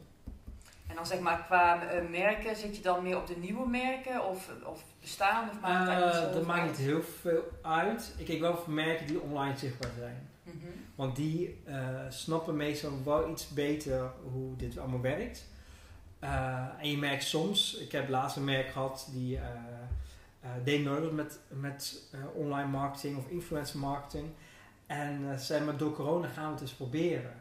En 0.88 0.96
dan 0.96 1.06
zeg 1.06 1.20
maar 1.20 1.44
qua 1.46 1.88
eh, 1.88 2.10
merken, 2.10 2.56
zit 2.56 2.75
je 2.75 2.82
dan 2.82 3.03
meer 3.03 3.17
op 3.17 3.27
de 3.27 3.38
nieuwe 3.38 3.67
merken 3.67 4.25
of, 4.25 4.50
of 4.63 4.84
bestaan? 5.01 5.50
Of 5.50 5.60
maakt 5.60 5.89
het 5.89 6.27
Eh, 6.27 6.34
dat 6.34 6.46
maakt 6.46 6.65
niet 6.67 6.77
heel 6.77 7.01
veel 7.01 7.44
uit. 7.62 8.15
Ik 8.17 8.25
kijk 8.25 8.39
wel 8.39 8.58
voor 8.58 8.74
merken 8.74 9.08
die 9.08 9.22
online 9.22 9.58
zichtbaar 9.58 9.91
zijn. 9.98 10.29
Mhm. 10.44 10.56
Want 10.96 11.15
die 11.15 11.62
eh, 11.65 11.75
snappen 12.10 12.56
meestal 12.56 12.91
wel 13.06 13.29
iets 13.29 13.50
beter 13.50 14.12
hoe 14.32 14.56
dit 14.56 14.77
allemaal 14.77 15.01
werkt. 15.01 15.46
En 16.79 16.89
je 16.89 16.98
merkt 16.98 17.24
soms, 17.24 17.77
ik 17.77 17.91
heb 17.91 18.10
laatst 18.10 18.38
een 18.38 18.44
merk 18.44 18.67
gehad 18.67 19.10
die, 19.12 19.39
deed 20.63 20.84
nooit 20.84 21.12
met, 21.12 21.39
met 21.48 22.10
online 22.34 22.70
marketing 22.70 23.17
of 23.17 23.27
influencer 23.27 23.79
marketing. 23.79 24.29
En 24.86 25.39
zei 25.39 25.65
maar 25.65 25.77
door 25.77 25.94
corona 25.94 26.27
gaan 26.27 26.46
we 26.46 26.51
het 26.51 26.62
eens 26.62 26.74
proberen. 26.74 27.34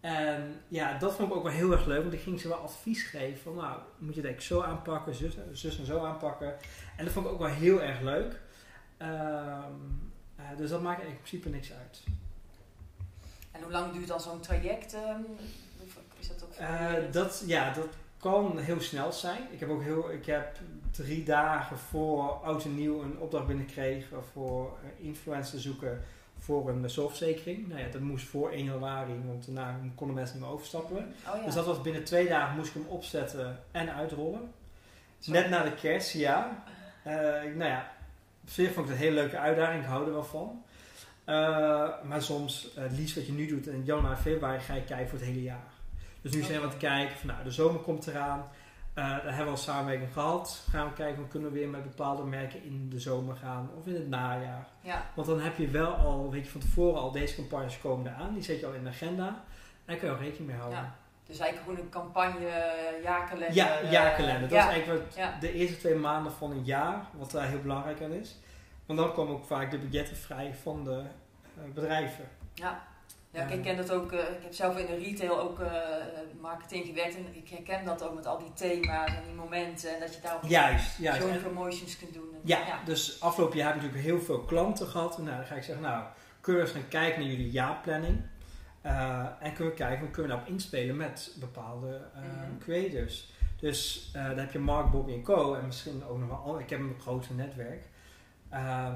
En 0.00 0.60
ja, 0.68 0.98
dat 0.98 1.14
vond 1.14 1.30
ik 1.30 1.36
ook 1.36 1.42
wel 1.42 1.52
heel 1.52 1.72
erg 1.72 1.86
leuk, 1.86 2.00
want 2.00 2.12
ik 2.12 2.20
ging 2.20 2.40
ze 2.40 2.48
wel 2.48 2.56
advies 2.56 3.02
geven 3.02 3.42
van 3.42 3.54
nou, 3.54 3.78
moet 3.98 4.14
je 4.14 4.20
het 4.20 4.30
eigenlijk 4.30 4.42
zo 4.42 4.70
aanpakken, 4.70 5.14
zus, 5.14 5.36
zus 5.52 5.78
en 5.78 5.86
zo 5.86 6.04
aanpakken. 6.04 6.56
En 6.96 7.04
dat 7.04 7.12
vond 7.12 7.26
ik 7.26 7.32
ook 7.32 7.38
wel 7.38 7.48
heel 7.48 7.82
erg 7.82 8.00
leuk. 8.00 8.40
Ehm, 8.96 9.72
eh, 10.36 10.44
dus 10.56 10.70
dat 10.70 10.82
maakt 10.82 11.02
in 11.02 11.14
principe 11.14 11.48
niks 11.48 11.72
uit. 11.72 12.02
En 13.52 13.62
hoe 13.62 13.72
lang 13.72 13.92
duurt 13.92 14.08
dan 14.08 14.20
zo'n 14.20 14.40
traject? 14.40 14.94
ehm, 14.94 15.20
is 16.18 16.28
dat 16.28 16.44
ook 16.44 16.54
Eh, 16.54 16.92
dat, 17.10 17.42
ja, 17.46 17.72
dat 17.72 17.88
kan 18.18 18.58
heel 18.58 18.80
snel 18.80 19.12
zijn. 19.12 19.42
Ik 19.50 19.60
heb 19.60 19.70
ook 19.70 19.82
heel, 19.82 20.10
ik 20.10 20.26
heb 20.26 20.56
drie 20.90 21.24
dagen 21.24 21.78
voor 21.78 22.30
oud 22.30 22.64
en 22.64 22.74
nieuw 22.74 23.02
een 23.02 23.18
opdracht 23.18 23.46
binnengekregen 23.46 24.24
voor 24.32 24.78
eh, 24.82 25.04
influencer 25.04 25.60
zoeken 25.60 26.02
voor 26.38 26.68
een 26.68 26.90
zorgverzekering. 26.90 27.68
Nou 27.68 27.80
ja, 27.80 27.86
dat 27.92 28.00
moest 28.00 28.26
voor 28.26 28.50
1 28.50 28.64
januari, 28.64 29.12
want 29.26 29.44
daarna 29.46 29.78
konden 29.94 30.16
mensen 30.16 30.36
niet 30.36 30.44
meer 30.44 30.54
overstappen. 30.54 30.96
Oh 30.96 31.36
ja. 31.38 31.44
Dus 31.44 31.54
dat 31.54 31.66
was 31.66 31.80
binnen 31.80 32.04
twee 32.04 32.28
dagen 32.28 32.56
moest 32.56 32.68
ik 32.68 32.74
hem 32.82 32.86
opzetten 32.90 33.58
en 33.70 33.94
uitrollen. 33.94 34.52
Net 35.26 35.48
na 35.50 35.62
de 35.62 35.74
kerst, 35.74 36.12
ja. 36.12 36.62
Ik- 37.44 37.54
nou 37.56 37.70
ja, 37.70 37.90
op 38.42 38.50
zich 38.50 38.72
vond 38.72 38.86
ik 38.86 38.92
het 38.92 39.00
een 39.02 39.08
hele 39.08 39.20
leuke 39.20 39.38
uitdaging. 39.38 39.82
Ik 39.82 39.88
hou 39.88 40.06
er 40.06 40.12
wel 40.12 40.24
van. 40.24 40.62
Eh, 41.24 41.34
maar 42.04 42.22
soms, 42.22 42.74
eh, 42.74 42.82
het 42.82 42.92
liefst 42.92 43.14
wat 43.14 43.26
je 43.26 43.32
nu 43.32 43.46
doet 43.46 43.66
in 43.66 43.84
januari, 43.84 44.16
februari, 44.16 44.60
ga 44.60 44.74
je 44.74 44.84
kijken 44.84 45.08
voor 45.08 45.18
het 45.18 45.28
hele 45.28 45.42
jaar. 45.42 45.66
Dus 46.22 46.32
nu 46.32 46.42
zijn 46.42 46.58
we 46.58 46.64
aan 46.64 46.70
het 46.70 46.78
kijken 46.78 47.16
van, 47.16 47.26
nou, 47.28 47.44
de 47.44 47.50
zomer 47.50 47.80
komt 47.80 48.06
eraan. 48.06 48.44
Eh 48.98 49.04
daar 49.04 49.24
hebben 49.24 49.44
we 49.44 49.50
al 49.50 49.56
samenwerking 49.56 50.12
gehad. 50.12 50.64
Gaan 50.70 50.88
we 50.88 50.92
kijken, 50.92 51.16
hoe 51.16 51.28
kunnen 51.28 51.52
we 51.52 51.58
weer 51.58 51.68
met 51.68 51.82
bepaalde 51.82 52.22
merken 52.22 52.64
in 52.64 52.88
de 52.88 53.00
zomer 53.00 53.36
gaan 53.36 53.70
of 53.78 53.86
in 53.86 53.94
het 53.94 54.08
najaar. 54.08 54.66
Ja, 54.80 55.04
Want 55.14 55.26
dan 55.28 55.40
heb 55.40 55.56
je 55.56 55.68
wel 55.68 55.92
al, 55.92 56.30
weet 56.30 56.44
je 56.44 56.50
van 56.50 56.60
tevoren 56.60 57.00
al, 57.00 57.10
deze 57.10 57.34
campagnes 57.34 57.80
komen 57.80 58.06
eraan. 58.12 58.34
Die 58.34 58.42
zet 58.42 58.60
je 58.60 58.66
al 58.66 58.72
in 58.72 58.82
de 58.82 58.88
agenda. 58.88 59.26
En 59.26 59.34
daar 59.84 59.96
kun 59.96 60.08
je 60.08 60.14
al 60.14 60.20
rekening 60.20 60.46
mee 60.50 60.56
houden. 60.56 60.78
Ja. 60.78 60.94
dus 61.26 61.38
eigenlijk 61.38 61.70
gewoon 61.70 61.84
een 61.84 61.90
campagne, 61.90 62.48
jaarkalender. 63.02 63.54
Ja, 63.54 63.78
eh, 63.78 63.90
jaarkalender. 63.90 64.40
Dat 64.48 64.58
ja. 64.58 64.66
is 64.66 64.72
eigenlijk 64.72 65.04
wat 65.04 65.14
Ja. 65.16 65.36
de 65.40 65.52
eerste 65.52 65.76
twee 65.76 65.94
maanden 65.94 66.32
van 66.32 66.50
een 66.50 66.64
jaar, 66.64 67.02
wat 67.12 67.30
daar 67.30 67.48
heel 67.48 67.62
belangrijk 67.62 68.02
aan 68.02 68.12
is. 68.12 68.36
Want 68.86 68.98
dan 68.98 69.12
komen 69.12 69.34
ook 69.34 69.44
vaak 69.44 69.70
de 69.70 69.78
budgetten 69.78 70.16
vrij 70.16 70.54
van 70.62 70.84
de 70.84 71.02
eh, 71.56 71.72
bedrijven. 71.74 72.24
Ja. 72.54 72.82
Ja, 73.38 73.46
ik 73.54 73.62
ken 73.62 73.76
dat 73.76 73.90
ook. 73.92 74.12
eh, 74.12 74.18
ik 74.18 74.42
heb 74.42 74.52
zelf 74.52 74.76
in 74.78 74.86
de 74.86 74.96
retail 75.04 75.40
ook 75.40 75.60
eh, 75.60 75.70
marketing 76.40 76.86
gewerkt 76.86 77.16
en 77.16 77.26
ik 77.32 77.48
herken 77.48 77.84
dat 77.84 78.02
ook 78.02 78.14
met 78.14 78.26
al 78.26 78.38
die 78.38 78.52
thema's 78.52 79.08
en 79.08 79.22
die 79.24 79.34
momenten 79.34 79.94
en 79.94 80.00
dat 80.00 80.14
je 80.14 80.20
daar 80.20 80.34
ook 80.36 80.44
Juist, 80.44 80.98
juist. 80.98 81.22
zo'n 81.22 81.40
promotions 81.40 81.98
kunt 81.98 82.14
doen. 82.14 82.28
En- 82.34 82.40
ja, 82.44 82.80
dus 82.84 83.20
afgelopen 83.20 83.56
jaar 83.56 83.66
heb 83.66 83.76
ik 83.76 83.82
natuurlijk 83.82 84.08
heel 84.08 84.20
veel 84.24 84.40
klanten 84.44 84.86
gehad. 84.86 85.18
En 85.18 85.24
nou, 85.24 85.36
dan 85.36 85.46
ga 85.46 85.54
ik 85.54 85.62
zeggen, 85.62 85.84
nou, 85.84 86.04
kunnen 86.40 86.62
we 86.62 86.68
eens 86.68 86.78
gaan 86.78 86.88
kijken 86.88 87.20
naar 87.20 87.30
jullie 87.30 87.50
jaarplanning. 87.50 88.20
Eh, 88.80 89.24
en 89.40 89.52
kunnen 89.52 89.72
we 89.72 89.78
kijken, 89.78 89.98
hoe 90.00 90.10
kunnen 90.10 90.30
we 90.30 90.36
daarop 90.36 90.52
inspelen 90.54 90.96
met 90.96 91.36
bepaalde 91.40 92.00
Mhm. 92.14 92.58
creators. 92.58 93.32
Dus 93.60 94.10
dan 94.12 94.38
heb 94.38 94.52
je 94.52 94.58
Mark, 94.58 94.90
Bobby 94.90 95.12
en 95.12 95.22
Co. 95.22 95.54
En 95.54 95.66
misschien 95.66 96.04
ook 96.04 96.18
nog 96.18 96.44
wel, 96.44 96.58
ik 96.60 96.70
heb 96.70 96.78
een 96.78 96.96
groter 97.00 97.34
netwerk. 97.34 97.82
Ehm, 98.50 98.94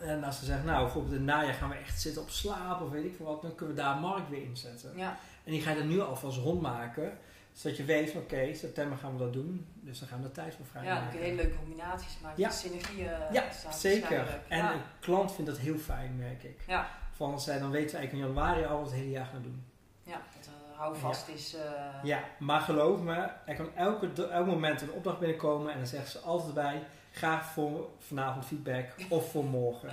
en 0.00 0.24
als 0.24 0.38
ze 0.38 0.44
zeggen, 0.44 0.66
nou, 0.66 0.82
bijvoorbeeld 0.82 1.12
in 1.14 1.18
het 1.20 1.26
najaar 1.36 1.54
gaan 1.54 1.68
we 1.68 1.74
echt 1.74 2.00
zitten 2.00 2.22
op 2.22 2.30
slaap 2.30 2.80
of 2.80 2.90
weet 2.90 3.04
ik 3.04 3.14
veel 3.16 3.26
wat, 3.26 3.42
dan 3.42 3.54
kunnen 3.54 3.76
we 3.76 3.82
daar 3.82 3.96
Mark 3.96 4.28
weer 4.28 4.42
inzetten. 4.42 4.92
Ja, 4.96 5.16
En 5.44 5.52
die 5.52 5.62
ga 5.62 5.70
je 5.70 5.78
er 5.78 5.84
nu 5.84 6.00
alvast 6.00 6.38
rondmaken, 6.38 7.18
zodat 7.52 7.76
je 7.76 7.84
weet 7.84 8.14
oké, 8.16 8.54
september 8.54 8.98
gaan 8.98 9.12
we 9.12 9.18
dat 9.18 9.32
doen, 9.32 9.66
dus 9.80 9.98
dan 9.98 10.08
gaan 10.08 10.20
we 10.20 10.26
er 10.26 10.32
tijd 10.32 10.54
voor 10.54 10.82
ja, 10.84 11.00
dan 11.00 11.08
kun 11.10 11.18
je 11.18 11.24
hele 11.24 11.36
leuke 11.42 11.56
combinaties 11.56 12.18
maken. 12.22 12.42
Ja. 12.42 12.50
Synergieën. 12.50 13.08
eh, 13.08 13.32
Ja, 13.32 13.50
staan 13.50 13.72
zeker. 13.72 14.40
En 14.48 14.58
ja. 14.58 14.72
een 14.72 14.80
klant 15.00 15.32
vindt 15.32 15.50
dat 15.50 15.60
heel 15.60 15.78
fijn, 15.78 16.16
merk 16.16 16.42
ik. 16.42 16.60
Ja. 16.66 16.88
Van 17.12 17.40
zij, 17.40 17.58
dan 17.58 17.70
weten 17.70 17.90
ze 17.90 17.96
eigenlijk 17.96 18.26
in 18.28 18.34
januari 18.34 18.64
al 18.64 18.76
wat 18.78 18.86
het 18.90 18.98
hele 18.98 19.10
jaar 19.10 19.26
gaan 19.26 19.42
doen. 19.42 19.64
ja, 20.02 20.12
dat 20.38 20.48
uh, 20.72 20.78
houvast 20.78 21.28
is. 21.28 21.54
eh, 21.54 21.62
Ja, 22.02 22.20
maar 22.38 22.60
geloof 22.60 23.00
me, 23.00 23.28
er 23.46 23.54
kan 23.54 23.68
elke, 23.74 24.26
elk 24.30 24.46
moment 24.46 24.80
een 24.82 24.90
opdracht 24.92 25.18
binnenkomen 25.18 25.72
en 25.72 25.78
dan 25.78 25.86
zeggen 25.86 26.10
ze 26.10 26.18
altijd 26.18 26.54
bij, 26.54 26.82
graag 27.16 27.52
voor 27.52 27.88
vanavond 27.98 28.44
feedback 28.44 28.86
of 29.08 29.30
voor 29.30 29.44
morgen. 29.44 29.90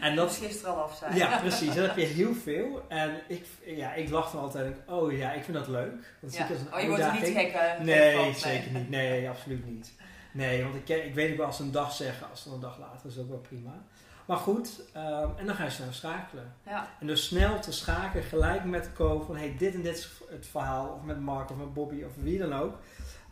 En 0.00 0.16
dat 0.16 0.28
dat, 0.28 0.40
is 0.40 0.46
gisteren 0.46 0.74
al 0.74 0.82
af 0.82 0.96
zijn. 0.96 1.16
ja, 1.16 1.38
precies. 1.38 1.74
Dat 1.74 1.86
heb 1.86 1.96
je 1.96 2.04
heel 2.04 2.34
veel. 2.34 2.84
En 2.88 3.20
ik, 3.28 3.46
ja, 3.64 3.94
ik 3.94 4.10
lach 4.10 4.30
dan 4.30 4.40
altijd, 4.40 4.64
denk, 4.64 4.90
oh 4.90 5.12
ja, 5.12 5.32
ik 5.32 5.44
vind 5.44 5.56
dat 5.56 5.68
leuk. 5.68 6.14
Dat 6.20 6.32
zie 6.32 6.44
ik 6.44 6.50
als 6.50 6.60
een 6.60 6.74
Oh, 6.74 6.80
je 6.80 6.88
wordt 6.88 7.02
er 7.02 7.12
niet 7.12 7.36
gek 7.36 7.78
Nee, 7.80 8.34
zeker 8.34 8.70
niet. 8.70 8.90
Nee, 8.90 9.28
absoluut 9.28 9.66
niet. 9.66 9.92
Nee, 10.32 10.62
want 10.62 10.74
ik, 10.74 10.88
ik 10.88 11.14
weet 11.14 11.30
ook 11.30 11.36
wel 11.36 11.46
als 11.46 11.56
ze 11.56 11.62
een 11.62 11.72
dag 11.72 11.92
zeggen, 11.92 12.30
als 12.30 12.44
dan 12.44 12.54
een 12.54 12.60
dag 12.60 12.78
later 12.78 13.10
is 13.10 13.18
ook 13.18 13.28
wel 13.28 13.38
prima. 13.38 13.82
Maar 14.26 14.36
goed, 14.36 14.80
ehm, 14.92 15.28
en 15.36 15.46
dan 15.46 15.54
ga 15.54 15.64
je 15.64 15.70
snel 15.70 15.92
schakelen. 15.92 16.54
Ja, 16.66 16.88
En 17.00 17.06
dus 17.06 17.26
snel 17.26 17.60
te 17.60 17.72
schakelen, 17.72 18.24
gelijk 18.24 18.64
met 18.64 18.92
Co 18.92 19.20
van 19.26 19.36
hey, 19.36 19.54
dit 19.58 19.74
en 19.74 19.82
dit 19.82 19.96
is 19.96 20.10
het 20.30 20.46
verhaal, 20.46 20.88
of 20.88 21.02
met 21.02 21.20
Mark 21.20 21.50
of 21.50 21.56
met 21.56 21.74
Bobby 21.74 22.02
of 22.02 22.12
wie 22.14 22.38
dan 22.38 22.54
ook. 22.54 22.78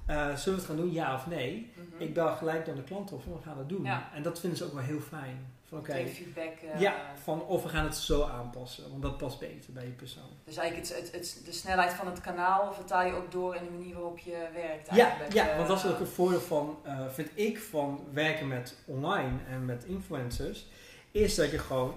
Eh, 0.07 0.17
zullen 0.37 0.43
we 0.45 0.51
het 0.51 0.65
gaan 0.65 0.77
doen, 0.77 0.93
ja 0.93 1.15
of 1.15 1.27
nee? 1.27 1.73
mhm. 1.77 2.03
Ik 2.03 2.15
bel 2.15 2.37
gelijk 2.37 2.67
dan 2.67 2.75
de 2.77 2.83
klant 2.83 3.13
op 3.13 3.23
van 3.23 3.33
we 3.33 3.43
gaan 3.43 3.59
het 3.59 3.69
doen. 3.69 3.85
Ja. 3.85 4.11
En 4.15 4.23
dat 4.23 4.41
vinden 4.41 4.59
ze 4.59 4.65
ook 4.65 4.73
wel 4.73 4.83
heel 4.83 5.01
fijn. 5.01 5.53
Van 5.69 5.79
oké, 5.79 6.07
feedback. 6.07 6.53
eh, 6.73 6.81
ja, 6.81 6.95
van 7.23 7.43
of 7.43 7.63
we 7.63 7.69
gaan 7.69 7.85
het 7.85 7.97
zo 7.97 8.23
aanpassen, 8.23 8.91
want 8.91 9.03
dat 9.03 9.17
past 9.17 9.39
beter 9.39 9.73
bij 9.73 9.85
je 9.85 9.91
persoon. 9.91 10.29
Dus 10.45 10.57
eigenlijk 10.57 10.89
het, 10.89 10.99
het, 11.01 11.13
het, 11.13 11.43
de 11.45 11.53
snelheid 11.53 11.93
van 11.93 12.07
het 12.07 12.21
kanaal 12.21 12.73
vertaal 12.73 13.07
je 13.07 13.13
ook 13.13 13.33
door 13.33 13.55
in 13.55 13.65
de 13.65 13.71
manier 13.71 13.95
waarop 13.95 14.19
je 14.19 14.49
werkt. 14.55 14.89
Ja, 14.95 15.05
Eigenlijk. 15.05 15.33
ja, 15.33 15.49
Eh, 15.49 15.57
want 15.57 15.69
dat 15.69 15.79
is 15.79 15.87
ook 15.87 15.99
het 15.99 16.09
voordeel 16.09 16.41
van, 16.41 16.79
vind 17.13 17.31
ik, 17.35 17.59
van 17.59 18.05
werken 18.13 18.49
met 18.49 18.77
online 18.87 19.39
en 19.51 19.65
met 19.65 19.85
influencers. 19.85 20.67
Is 21.11 21.35
dat 21.35 21.51
je 21.51 21.59
gewoon, 21.59 21.95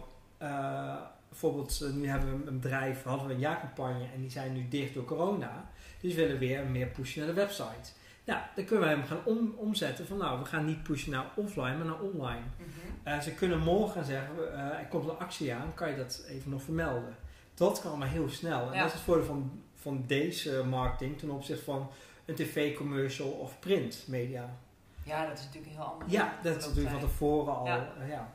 bijvoorbeeld, 1.29 1.81
nu 1.93 2.07
hebben 2.09 2.41
we 2.43 2.47
een 2.47 2.59
bedrijf, 2.59 3.03
hadden 3.03 3.27
we 3.27 3.33
een 3.33 3.39
jaarcampagne 3.39 4.05
en 4.13 4.21
die 4.21 4.29
zijn 4.31 4.53
nu 4.53 4.67
dicht 4.67 4.93
door 4.93 5.05
corona. 5.05 5.69
Dus 6.01 6.13
we 6.13 6.21
willen 6.21 6.39
weer 6.39 6.63
meer 6.65 6.87
pushen 6.87 7.19
naar 7.25 7.35
de 7.35 7.41
website. 7.41 7.91
Nou, 8.27 8.39
dan 8.55 8.65
kunnen 8.65 8.87
we 8.89 8.95
hem 8.95 9.03
gaan 9.05 9.19
om, 9.23 9.53
omzetten 9.57 10.07
van, 10.07 10.17
nou, 10.17 10.39
we 10.39 10.45
gaan 10.45 10.65
niet 10.65 10.83
pushen 10.83 11.11
naar 11.11 11.25
offline, 11.35 11.75
maar 11.77 11.85
naar 11.85 11.99
online. 11.99 12.41
mhm. 12.57 12.67
Eh, 13.03 13.19
ze 13.19 13.33
kunnen 13.33 13.59
morgen 13.59 14.05
zeggen, 14.05 14.53
eh, 14.53 14.59
er 14.79 14.85
komt 14.89 15.09
een 15.09 15.17
actie 15.17 15.53
aan, 15.53 15.73
kan 15.73 15.89
je 15.89 15.95
dat 15.95 16.23
even 16.27 16.49
nog 16.51 16.61
vermelden. 16.61 17.15
Dat 17.53 17.79
kan 17.81 17.89
allemaal 17.89 18.07
heel 18.07 18.29
snel. 18.29 18.67
En 18.67 18.73
Ja. 18.73 18.77
dat 18.79 18.87
is 18.87 18.93
het 18.93 19.01
voordeel 19.01 19.25
van, 19.25 19.61
van 19.75 20.03
deze 20.07 20.63
marketing 20.69 21.17
ten 21.19 21.29
opzichte 21.29 21.63
van 21.63 21.89
een 22.25 22.35
tv-commercial 22.35 23.29
of 23.29 23.59
printmedia. 23.59 24.49
Ja, 25.03 25.27
dat 25.27 25.37
is 25.37 25.43
natuurlijk 25.45 25.71
een 25.73 25.77
heel 25.81 25.89
ander. 25.91 26.09
Ja, 26.09 26.33
dat 26.43 26.55
is 26.55 26.65
natuurlijk 26.65 26.89
van 26.99 27.09
tevoren 27.09 27.55
al. 27.55 27.65
Ja. 27.65 27.87
eh, 28.01 28.09
ja. 28.09 28.33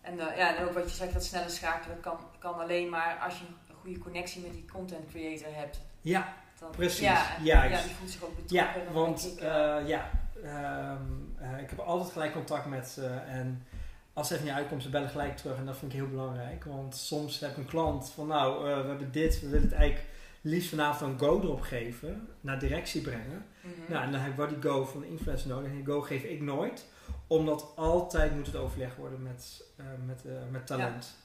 En, 0.00 0.18
eh, 0.30 0.36
ja, 0.36 0.56
en 0.56 0.64
ook 0.64 0.72
wat 0.74 0.90
je 0.90 0.96
zegt, 0.96 1.12
dat 1.12 1.24
snelle 1.24 1.48
schakelen 1.48 2.00
kan, 2.00 2.18
kan 2.38 2.54
alleen 2.54 2.88
maar 2.88 3.18
als 3.24 3.38
je 3.38 3.44
een 3.68 3.74
goede 3.80 3.98
connectie 3.98 4.42
met 4.42 4.52
die 4.52 4.64
content 4.72 5.08
creator 5.10 5.54
hebt. 5.54 5.80
ja, 6.00 6.34
Dan, 6.58 6.70
Precies, 6.70 7.00
Ja, 7.00 7.36
juist. 7.42 7.74
Ja, 7.74 7.82
die 7.86 7.94
voelt 7.94 8.10
zich 8.10 8.22
ook 8.22 8.32
ja 8.46 8.64
betrokken. 8.66 8.94
dan 8.94 9.02
want 9.02 9.26
ik, 9.26 9.40
eh, 9.40 9.76
eh, 9.76 9.88
ja, 9.88 10.10
ehm, 10.42 11.02
eh, 11.38 11.62
ik 11.62 11.70
heb 11.70 11.78
altijd 11.78 12.12
gelijk 12.12 12.32
contact 12.32 12.66
met 12.66 12.88
ze. 12.88 13.06
En 13.06 13.66
als 14.12 14.28
het 14.28 14.38
even 14.38 14.50
niet 14.50 14.58
uitkomt, 14.58 14.82
ze 14.82 14.88
bellen 14.88 15.08
gelijk 15.08 15.36
terug. 15.36 15.56
En 15.56 15.66
dat 15.66 15.76
vind 15.76 15.92
ik 15.92 15.98
heel 15.98 16.08
belangrijk. 16.08 16.64
Want 16.64 16.96
soms 16.96 17.40
heb 17.40 17.50
ik 17.50 17.56
een 17.56 17.66
klant 17.66 18.10
van 18.10 18.26
nou, 18.26 18.70
eh, 18.70 18.80
we 18.80 18.88
hebben 18.88 19.12
dit, 19.12 19.40
we 19.40 19.48
willen 19.48 19.68
het 19.68 19.72
eigenlijk 19.72 20.08
liefst 20.40 20.68
vanavond 20.68 21.12
een 21.12 21.18
go 21.18 21.40
erop 21.40 21.60
geven. 21.60 22.28
Naar 22.40 22.58
directie 22.58 23.00
brengen. 23.00 23.44
mhm. 23.60 23.92
Nou, 23.92 24.04
en 24.04 24.10
dan 24.12 24.20
heb 24.20 24.30
ik 24.30 24.36
wel 24.36 24.48
die 24.48 24.62
go 24.62 24.84
van 24.84 25.00
de 25.00 25.08
influencer 25.08 25.48
nodig. 25.48 25.70
En 25.70 25.76
die 25.76 25.86
go 25.86 26.00
geef 26.00 26.22
ik 26.22 26.40
nooit. 26.40 26.86
Omdat 27.26 27.72
altijd 27.76 28.34
moet 28.34 28.46
het 28.46 28.56
overleg 28.56 28.96
worden 28.96 29.22
met, 29.22 29.64
met, 30.06 30.24
met 30.50 30.66
talent. 30.66 31.16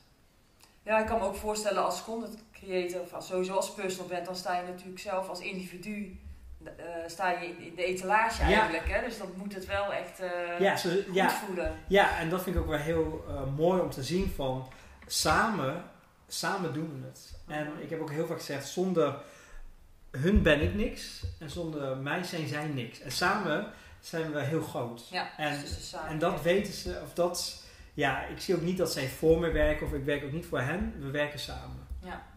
Ja, 0.84 1.00
ik 1.00 1.06
kan 1.06 1.20
me 1.20 1.26
ook 1.26 1.36
voorstellen 1.36 1.84
als 1.84 2.04
content 2.04 2.38
creator 2.54 3.02
of 3.02 3.14
als, 3.14 3.28
sowieso 3.28 3.54
als 3.54 3.74
personal 3.74 4.08
bent, 4.08 4.26
dan 4.26 4.36
sta 4.36 4.56
je 4.62 4.68
natuurlijk 4.68 5.00
zelf 5.00 5.30
als 5.30 5.40
individu, 5.40 6.20
eh, 6.64 6.86
sta 7.08 7.30
je 7.32 7.48
in 7.48 7.76
de 7.76 7.84
etalage 7.84 8.46
Ja. 8.50 8.60
eigenlijk. 8.60 8.90
Hè? 8.92 9.04
Dus 9.06 9.18
dan 9.18 9.28
moet 9.36 9.54
het 9.54 9.66
wel 9.66 9.94
echt 9.94 10.20
eh, 10.20 10.60
Ja, 10.60 10.78
zo, 10.78 10.90
goed 10.90 11.16
ja, 11.16 11.30
voelen. 11.30 11.76
ja, 11.88 12.18
en 12.18 12.30
dat 12.30 12.44
vind 12.44 12.56
ik 12.56 12.62
ook 12.62 12.68
wel 12.68 12.78
heel 12.80 13.26
eh, 13.28 13.56
mooi 13.56 13.82
om 13.82 13.90
te 13.90 14.04
zien 14.04 14.32
van 14.36 14.68
samen, 15.08 15.84
samen 16.28 16.74
doen 16.74 17.00
we 17.02 17.08
het. 17.08 17.34
En 17.48 17.68
Mhm. 17.74 17.82
ik 17.82 17.90
heb 17.90 18.02
ook 18.02 18.12
heel 18.12 18.28
vaak 18.28 18.38
gezegd, 18.38 18.68
zonder 18.68 19.16
hun 20.12 20.42
ben 20.42 20.62
ik 20.62 20.74
niks 20.76 21.24
en 21.40 21.50
zonder 21.50 21.98
mij 21.98 22.24
zijn 22.24 22.48
zij 22.48 22.66
niks. 22.66 23.00
En 23.00 23.12
samen 23.12 23.68
zijn 24.00 24.32
we 24.32 24.42
heel 24.42 24.62
groot. 24.62 25.08
Ja, 25.10 25.38
En- 25.38 25.60
dus 25.62 25.96
En 26.10 26.20
dat 26.20 26.42
weten 26.42 26.74
ze, 26.74 27.00
of 27.04 27.14
dat, 27.14 27.61
ja, 27.94 28.26
ik 28.26 28.40
zie 28.40 28.56
ook 28.56 28.62
niet 28.62 28.78
dat 28.78 28.92
zij 28.92 29.08
voor 29.08 29.40
me 29.40 29.52
werken 29.52 29.86
of 29.86 29.94
ik 29.94 30.04
werk 30.04 30.24
ook 30.24 30.32
niet 30.32 30.46
voor 30.46 30.60
hen. 30.62 30.94
We 31.00 31.12
werken 31.12 31.40
samen. 31.40 31.88
Ja. 32.04 32.30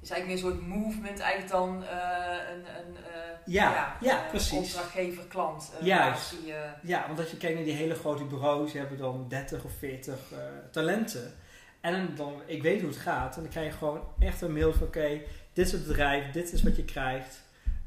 Dus 0.00 0.10
eigenlijk 0.10 0.42
meer 0.42 0.52
een 0.52 0.58
soort 0.58 0.68
movement, 0.68 1.18
eigenlijk 1.18 1.52
dan 1.52 1.84
eh, 1.84 2.36
een, 2.52 2.58
een 2.58 2.96
eh, 2.96 3.12
Ja, 3.46 3.96
ja, 4.00 4.24
eh, 4.24 4.28
precies. 4.28 4.58
opdrachtgever-klant. 4.58 5.72
Juist. 5.80 6.34
Ja, 6.82 7.06
want 7.06 7.18
als 7.18 7.30
je 7.30 7.36
kijkt 7.36 7.56
naar 7.56 7.64
die 7.64 7.74
hele 7.74 7.94
grote 7.94 8.24
bureaus, 8.24 8.70
die 8.70 8.80
hebben 8.80 8.98
dan 8.98 9.26
30 9.28 9.64
of 9.64 9.72
40 9.78 10.14
eh, 10.32 10.38
talenten. 10.70 11.34
En 11.80 12.14
dan, 12.14 12.42
ik 12.46 12.62
weet 12.62 12.80
hoe 12.80 12.90
het 12.90 12.98
gaat. 12.98 13.36
En 13.36 13.42
dan 13.42 13.50
krijg 13.50 13.66
je 13.66 13.78
gewoon 13.78 14.00
echt 14.18 14.40
een 14.40 14.52
mail 14.52 14.72
van, 14.72 14.86
oké, 14.86 15.20
dit 15.52 15.66
is 15.66 15.72
het 15.72 15.86
bedrijf, 15.86 16.30
dit 16.30 16.52
is 16.52 16.62
wat 16.62 16.76
je 16.76 16.84
krijgt. 16.84 17.42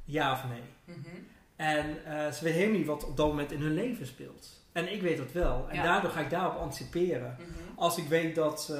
Ja 0.05 0.31
of 0.31 0.43
nee. 0.50 0.95
Mhm. 0.98 1.15
En 1.55 1.86
ze 2.33 2.43
weten 2.43 2.60
helemaal 2.60 2.77
niet 2.77 2.88
wat 2.88 3.05
op 3.05 3.17
dat 3.17 3.27
moment 3.27 3.51
in 3.51 3.62
hun 3.62 3.74
leven 3.74 4.05
speelt. 4.07 4.61
En 4.72 4.92
ik 4.94 5.01
weet 5.01 5.18
dat 5.18 5.32
wel. 5.32 5.66
En 5.70 5.75
Ja. 5.75 5.84
daardoor 5.84 6.12
ga 6.12 6.20
ik 6.20 6.30
daarop 6.30 6.56
anticiperen. 6.58 7.36
Mhm. 7.40 7.50
Als 7.80 7.98
ik 7.98 8.08
weet 8.08 8.36
dat 8.36 8.74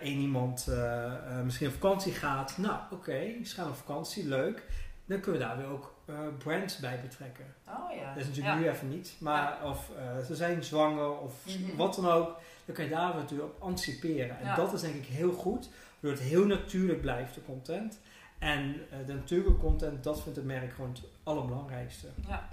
één 0.00 0.18
iemand 0.20 0.66
eh, 0.68 1.40
misschien 1.44 1.66
op 1.68 1.72
vakantie 1.72 2.12
gaat. 2.12 2.58
Nou, 2.58 2.76
oké, 2.90 3.20
ze 3.44 3.54
gaan 3.54 3.68
op 3.68 3.76
vakantie, 3.76 4.26
leuk. 4.28 4.62
Dan 5.06 5.20
kunnen 5.20 5.40
we 5.40 5.46
daar 5.46 5.56
weer 5.56 5.66
ook 5.66 5.94
brands 6.38 6.78
bij 6.78 7.00
betrekken. 7.02 7.44
Oh 7.68 7.94
ja. 7.96 8.08
Dat 8.14 8.22
is 8.22 8.26
natuurlijk 8.28 8.54
ja. 8.54 8.60
nu 8.60 8.68
even 8.68 8.88
niet. 8.88 9.14
Maar 9.18 9.58
of 9.64 9.90
ze 10.26 10.34
zijn 10.36 10.64
zwanger 10.64 11.18
of 11.18 11.32
Mhm. 11.46 11.76
wat 11.76 11.94
dan 11.94 12.08
ook. 12.08 12.36
Dan 12.64 12.74
kan 12.74 12.84
je 12.84 12.90
daar 12.90 13.14
natuurlijk 13.14 13.50
op 13.50 13.62
anticiperen. 13.62 14.38
En 14.40 14.56
dat 14.56 14.72
is 14.72 14.80
denk 14.80 14.94
ik 14.94 15.06
heel 15.06 15.32
goed. 15.32 15.68
Waardoor 16.00 16.20
het 16.20 16.30
heel 16.30 16.46
natuurlijk 16.46 17.00
blijft, 17.00 17.34
de 17.34 17.42
content. 17.44 18.00
En 18.38 18.76
de 19.06 19.14
natuurlijke 19.14 19.56
content, 19.60 20.04
dat 20.04 20.22
vindt 20.22 20.36
het 20.36 20.46
merk 20.46 20.72
gewoon 20.72 20.90
het 20.90 21.02
allerbelangrijkste. 21.22 22.06
Ja. 22.28 22.48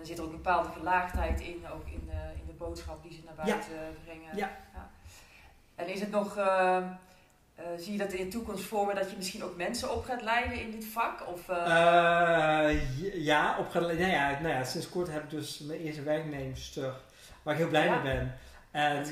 En 0.00 0.06
er 0.06 0.12
zit 0.12 0.20
ook 0.20 0.30
een 0.30 0.42
bepaalde 0.42 0.68
gelaagdheid 0.78 1.40
in, 1.40 1.64
ook 1.74 1.86
in 1.86 2.02
de, 2.06 2.40
in 2.40 2.46
de 2.46 2.52
boodschap 2.52 3.02
die 3.02 3.12
ze 3.12 3.18
naar 3.24 3.46
Ja. 3.46 3.52
buiten 3.52 3.72
brengen. 4.04 4.36
Ja. 4.36 4.50
En 5.74 5.88
is 5.88 6.00
het 6.00 6.10
nog, 6.10 6.36
eh, 6.36 6.76
eh, 6.76 7.64
zie 7.78 7.92
je 7.92 7.98
dat 7.98 8.12
in 8.12 8.24
de 8.24 8.30
toekomst 8.30 8.64
voor 8.64 8.86
me 8.86 8.94
dat 8.94 9.10
je 9.10 9.16
misschien 9.16 9.44
ook 9.44 9.56
mensen 9.56 9.92
op 9.94 10.04
gaat 10.04 10.22
leiden 10.22 10.60
in 10.60 10.70
dit 10.70 10.84
vak? 10.86 11.28
Of, 11.28 11.48
eh, 11.48 12.68
Eh, 12.68 13.14
ja, 13.24 13.58
op, 13.58 13.74
nou 13.74 13.96
ja, 13.98 14.30
nou 14.40 14.48
ja, 14.54 14.64
sinds 14.64 14.88
kort 14.88 15.10
heb 15.12 15.22
ik 15.22 15.30
dus 15.30 15.58
mijn 15.58 15.80
eerste 15.80 16.02
werknemster, 16.02 16.92
waar 17.42 17.54
ik 17.54 17.60
heel 17.60 17.68
blij 17.68 17.84
Ja. 17.84 17.94
mee 17.94 18.02
ben. 18.02 18.34
En 18.70 19.04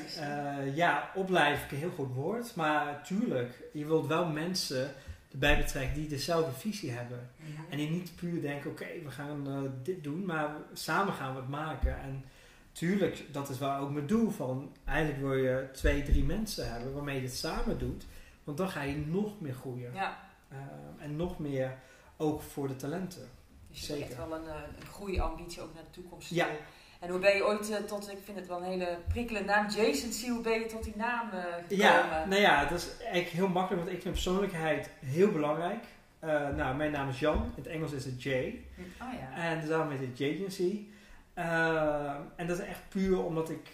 ja, 0.75 1.09
opleiden 1.15 1.57
vind 1.59 1.71
ik 1.71 1.77
een 1.77 1.83
heel 1.83 1.95
goed 2.05 2.13
woord. 2.15 2.55
Maar 2.55 3.03
tuurlijk, 3.03 3.59
je 3.73 3.85
wilt 3.85 4.07
wel 4.07 4.25
mensen 4.25 4.91
erbij 5.31 5.57
betrekken 5.57 5.93
die 5.99 6.07
dezelfde 6.07 6.51
visie 6.59 6.91
hebben. 6.91 7.29
Mhm. 7.35 7.71
En 7.71 7.77
die 7.77 7.89
niet 7.89 8.15
puur 8.15 8.41
denken, 8.41 8.71
oké, 8.71 8.85
we 9.03 9.11
gaan 9.11 9.47
eh, 9.47 9.71
dit 9.83 10.03
doen, 10.03 10.25
maar 10.25 10.55
samen 10.73 11.13
gaan 11.13 11.33
we 11.33 11.39
het 11.39 11.49
maken. 11.49 12.01
En 12.01 12.25
tuurlijk, 12.71 13.23
dat 13.31 13.49
is 13.49 13.57
wel 13.57 13.75
ook 13.75 13.91
mijn 13.91 14.07
doel 14.07 14.29
van, 14.29 14.71
eigenlijk 14.85 15.19
wil 15.19 15.33
je 15.35 15.69
twee, 15.73 16.03
drie 16.03 16.23
mensen 16.23 16.71
hebben 16.71 16.93
waarmee 16.93 17.15
je 17.15 17.27
het 17.27 17.35
samen 17.37 17.77
doet. 17.77 18.05
Want 18.43 18.57
dan 18.57 18.69
ga 18.69 18.81
je 18.81 18.97
nog 18.97 19.41
meer 19.41 19.53
groeien. 19.53 19.93
Ja, 19.93 20.27
Eh, 20.49 20.57
en 21.03 21.15
nog 21.15 21.39
meer 21.39 21.77
ook 22.17 22.41
voor 22.41 22.67
de 22.67 22.75
talenten. 22.75 23.29
dus 23.67 23.87
je 23.87 23.93
echt 23.93 24.01
Zeker. 24.01 24.17
wel 24.17 24.35
een, 24.39 24.47
eh, 24.47 24.61
een 24.79 24.85
groeiambitie 24.87 25.61
ook 25.61 25.73
naar 25.73 25.83
de 25.83 25.89
toekomst. 26.01 26.29
Ja. 26.29 26.45
toe. 26.45 26.55
En 26.99 27.09
hoe 27.09 27.19
ben 27.19 27.35
je 27.35 27.45
ooit 27.45 27.69
eh, 27.69 27.77
tot, 27.77 28.11
ik 28.11 28.17
vind 28.23 28.37
het 28.37 28.47
wel 28.47 28.57
een 28.57 28.63
hele 28.63 28.97
prikkelende 29.07 29.47
naam, 29.51 29.69
Jason 29.69 30.09
C, 30.09 30.29
hoe 30.29 30.41
ben 30.41 30.59
je 30.59 30.65
tot 30.65 30.83
die 30.83 30.95
naam 30.95 31.29
eh, 31.29 31.37
gekomen? 31.43 31.77
Ja, 31.77 32.25
nou 32.25 32.41
ja, 32.41 32.65
dat 32.65 32.77
is 32.79 32.97
eigenlijk 32.97 33.29
heel 33.29 33.47
makkelijk, 33.47 33.83
want 33.83 33.95
ik 33.95 34.01
vind 34.01 34.13
persoonlijkheid 34.13 34.89
heel 34.99 35.31
belangrijk. 35.31 35.83
Eh, 36.19 36.49
nou, 36.49 36.75
mijn 36.75 36.91
naam 36.91 37.09
is 37.09 37.19
Jan, 37.19 37.35
in 37.35 37.51
het 37.55 37.67
Engels 37.67 37.91
is 37.91 38.05
het 38.05 38.23
Jay. 38.23 38.61
Oh 39.01 39.07
ja. 39.19 39.41
En 39.43 39.67
daarom 39.67 39.89
heet 39.89 39.99
het 40.07 40.17
Jagency. 40.17 40.87
Eh, 41.33 42.15
en 42.35 42.47
dat 42.47 42.59
is 42.59 42.65
echt 42.65 42.81
puur 42.89 43.23
omdat 43.23 43.49
ik 43.49 43.67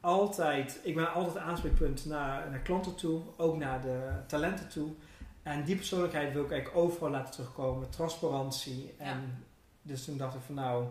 altijd, 0.00 0.78
ik 0.82 0.94
ben 0.94 1.12
altijd 1.12 1.36
aanspreekpunt 1.36 2.04
naar, 2.06 2.50
naar 2.50 2.58
klanten 2.60 2.94
toe, 2.94 3.22
ook 3.36 3.56
naar 3.56 3.80
de 3.80 4.10
talenten 4.26 4.68
toe. 4.68 4.88
En 5.42 5.64
die 5.64 5.76
persoonlijkheid 5.76 6.32
wil 6.32 6.44
ik 6.44 6.50
eigenlijk 6.50 6.84
overal 6.84 7.10
laten 7.10 7.32
terugkomen, 7.32 7.90
transparantie. 7.90 8.94
En 8.98 9.06
Ja. 9.06 9.20
dus 9.82 10.04
toen 10.04 10.16
dacht 10.16 10.34
ik 10.34 10.40
van 10.46 10.54
nou, 10.54 10.84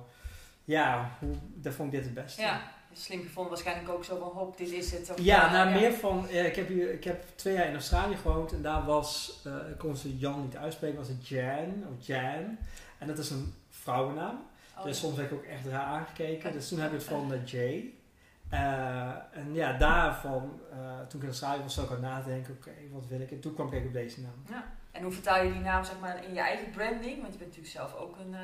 ja, 0.66 1.12
hoe, 1.20 1.34
daar 1.56 1.74
vond 1.74 1.94
ik 1.94 2.00
dit 2.00 2.06
het 2.06 2.24
beste. 2.24 2.42
Ja, 2.42 2.62
slim 2.94 3.22
gevonden 3.22 3.52
waarschijnlijk 3.52 3.90
ook 3.90 4.04
zo 4.04 4.18
van, 4.18 4.28
hop, 4.28 4.58
dit 4.58 4.72
is 4.72 4.92
het. 4.92 5.10
Of, 5.10 5.20
Ja, 5.20 5.46
eh, 5.46 5.52
nou 5.52 5.80
meer 5.80 5.94
van, 5.94 6.28
eh, 6.28 6.46
ik, 6.46 6.56
heb 6.56 6.68
hier, 6.68 6.94
ik 6.94 7.04
heb 7.04 7.24
twee 7.36 7.54
jaar 7.54 7.68
in 7.68 7.74
Australië 7.74 8.16
gewoond 8.16 8.52
en 8.52 8.62
daar 8.62 8.86
was, 8.86 9.40
ik 9.72 9.78
kon 9.78 9.96
ze 9.96 10.18
Jan 10.18 10.42
niet 10.42 10.58
uitspreken, 10.58 10.98
was 10.98 11.08
het 11.08 11.28
Jan 11.28 11.86
of 11.92 12.06
Jan. 12.06 12.58
En 12.98 13.08
dat 13.08 13.18
is 13.18 13.30
een 13.30 13.54
vrouwennaam. 13.70 14.40
Oh, 14.78 14.84
dus 14.84 14.96
ja. 15.00 15.06
soms 15.06 15.18
werd 15.18 15.32
ik 15.32 15.38
ook 15.38 15.46
echt 15.46 15.66
raar 15.66 15.86
aangekeken. 15.86 16.52
Dus 16.52 16.68
toen 16.68 16.80
heb 16.80 16.92
ik 16.92 16.98
het 16.98 17.08
van 17.08 17.30
de 17.30 17.42
J. 17.46 17.86
Eh, 18.50 19.10
en 19.32 19.54
ja, 19.54 19.78
daarvan, 19.78 20.60
toen 21.08 21.20
ik 21.20 21.22
in 21.22 21.28
Australië 21.28 21.62
was, 21.62 21.74
zou 21.74 21.88
ik 21.88 21.94
aan 21.94 22.02
nadenken, 22.02 22.54
oké, 22.54 22.72
wat 22.92 23.08
wil 23.08 23.22
ik? 23.22 23.32
En 23.32 23.40
toen 23.40 23.54
kwam 23.54 23.74
ik 23.74 23.86
op 23.86 23.94
deze 23.94 24.22
naam. 24.22 24.64
En 24.92 25.04
hoe 25.04 25.12
vertaal 25.12 25.44
je 25.44 25.52
die 25.52 25.62
naam 25.62 25.84
zeg 25.84 26.00
maar, 26.00 26.24
in 26.26 26.34
je 26.34 26.40
eigen 26.40 26.70
branding? 26.72 27.22
Want 27.22 27.34
je 27.34 27.40
bent 27.40 27.56
natuurlijk 27.56 27.68
zelf 27.68 27.96
ook 27.96 28.18
een, 28.18 28.36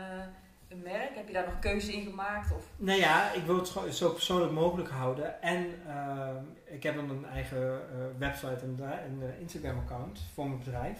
een 0.67 0.81
merk. 0.83 1.15
Heb 1.15 1.27
je 1.27 1.33
daar 1.33 1.45
nog 1.45 1.59
keuze 1.59 1.93
in 1.93 2.03
gemaakt? 2.03 2.51
Of? 2.51 2.65
Nou 2.77 2.99
ja, 2.99 3.31
ik 3.31 3.43
wil 3.43 3.57
het 3.57 3.95
zo 3.95 4.09
persoonlijk 4.09 4.51
mogelijk 4.51 4.89
houden. 4.89 5.41
En 5.41 5.65
eh, 5.87 6.29
ik 6.69 6.83
heb 6.83 6.95
dan 6.95 7.09
een 7.09 7.25
eigen 7.25 7.89
eh, 7.91 7.97
website 8.17 8.59
en 8.61 8.79
een 8.79 9.21
eh, 9.21 9.39
Instagram 9.39 9.77
account 9.77 10.19
voor 10.33 10.47
mijn 10.47 10.59
bedrijf. 10.59 10.97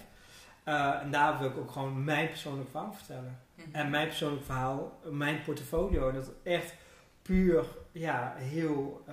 Eh, 0.64 1.02
en 1.02 1.10
daar 1.10 1.38
wil 1.38 1.48
ik 1.48 1.56
ook 1.56 1.70
gewoon 1.70 2.04
mijn 2.04 2.28
persoonlijk 2.28 2.70
verhaal 2.70 2.92
vertellen. 2.92 3.40
En 3.72 3.90
mijn 3.90 4.06
persoonlijk 4.06 4.44
verhaal, 4.44 4.98
mijn 5.04 5.42
portfolio, 5.42 6.12
dat 6.12 6.26
het 6.26 6.34
echt 6.42 6.74
puur 7.22 7.64
ja, 7.92 8.34
heel 8.36 9.04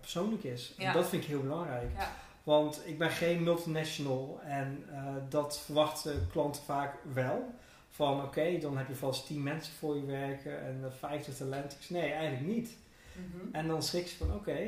persoonlijk 0.00 0.44
is. 0.44 0.74
Ja. 0.78 0.86
En 0.86 0.92
dat 0.92 1.08
vind 1.08 1.22
ik 1.22 1.28
heel 1.28 1.42
belangrijk. 1.42 1.90
Ja. 1.96 2.10
Want 2.42 2.82
ik 2.84 2.98
ben 2.98 3.10
geen 3.10 3.42
multinational 3.42 4.40
en 4.44 4.84
dat 5.28 5.60
verwachten 5.60 6.28
klanten 6.32 6.62
vaak 6.62 6.94
wel. 7.12 7.54
Van 8.00 8.22
oké, 8.22 8.58
dan 8.58 8.76
heb 8.78 8.88
je 8.88 8.94
vast 8.94 9.26
10 9.26 9.42
mensen 9.42 9.72
voor 9.78 9.96
je 9.96 10.04
werken 10.04 10.64
en 10.64 10.80
eh, 10.84 10.90
50 10.98 11.36
talenten. 11.36 11.78
Ik 11.78 11.84
zeg, 11.86 11.90
Nee, 11.90 12.12
eigenlijk 12.12 12.54
niet. 12.56 12.76
Mhm. 13.12 13.54
En 13.54 13.66
dan 13.68 13.82
schrik 13.82 14.06
je 14.06 14.16
van 14.16 14.34
oké, 14.34 14.58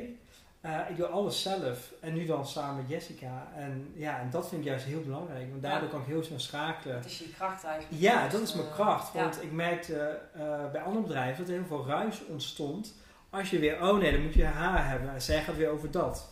eh, 0.61 0.79
ik 0.89 0.95
doe 0.97 1.05
alles 1.05 1.41
zelf 1.41 1.91
en 1.99 2.13
nu 2.13 2.25
dan 2.25 2.47
samen 2.47 2.75
met 2.81 2.89
Jessica. 2.91 3.47
En 3.55 3.91
ja, 3.95 4.19
en 4.19 4.29
dat 4.29 4.47
vind 4.49 4.61
ik 4.61 4.67
juist 4.67 4.85
heel 4.85 5.01
belangrijk, 5.03 5.49
want 5.49 5.61
daardoor 5.61 5.83
Ja. 5.87 5.89
kan 5.93 6.01
ik 6.01 6.07
heel 6.07 6.23
snel 6.23 6.39
schakelen. 6.39 6.95
Dat 6.95 7.05
is 7.05 7.17
je 7.19 7.29
kracht 7.37 7.63
eigenlijk. 7.63 8.01
Ja, 8.01 8.27
dat 8.27 8.41
is 8.41 8.53
mijn 8.53 8.67
eh, 8.67 8.73
kracht. 8.73 9.13
ja. 9.13 9.21
Want 9.21 9.43
ik 9.43 9.51
merkte 9.51 10.19
eh, 10.33 10.71
bij 10.71 10.81
andere 10.81 11.03
bedrijven 11.05 11.37
dat 11.37 11.47
er 11.47 11.59
heel 11.59 11.67
veel 11.67 11.85
ruis 11.85 12.25
ontstond. 12.25 12.93
Als 13.29 13.49
je 13.49 13.59
weer, 13.59 13.81
oh 13.89 13.97
nee, 13.97 14.11
dan 14.11 14.21
moet 14.23 14.33
je 14.33 14.45
haar 14.45 14.89
hebben. 14.89 15.09
En 15.13 15.21
zij 15.21 15.43
gaat 15.43 15.55
weer 15.57 15.69
over 15.69 15.91
dat. 15.91 16.29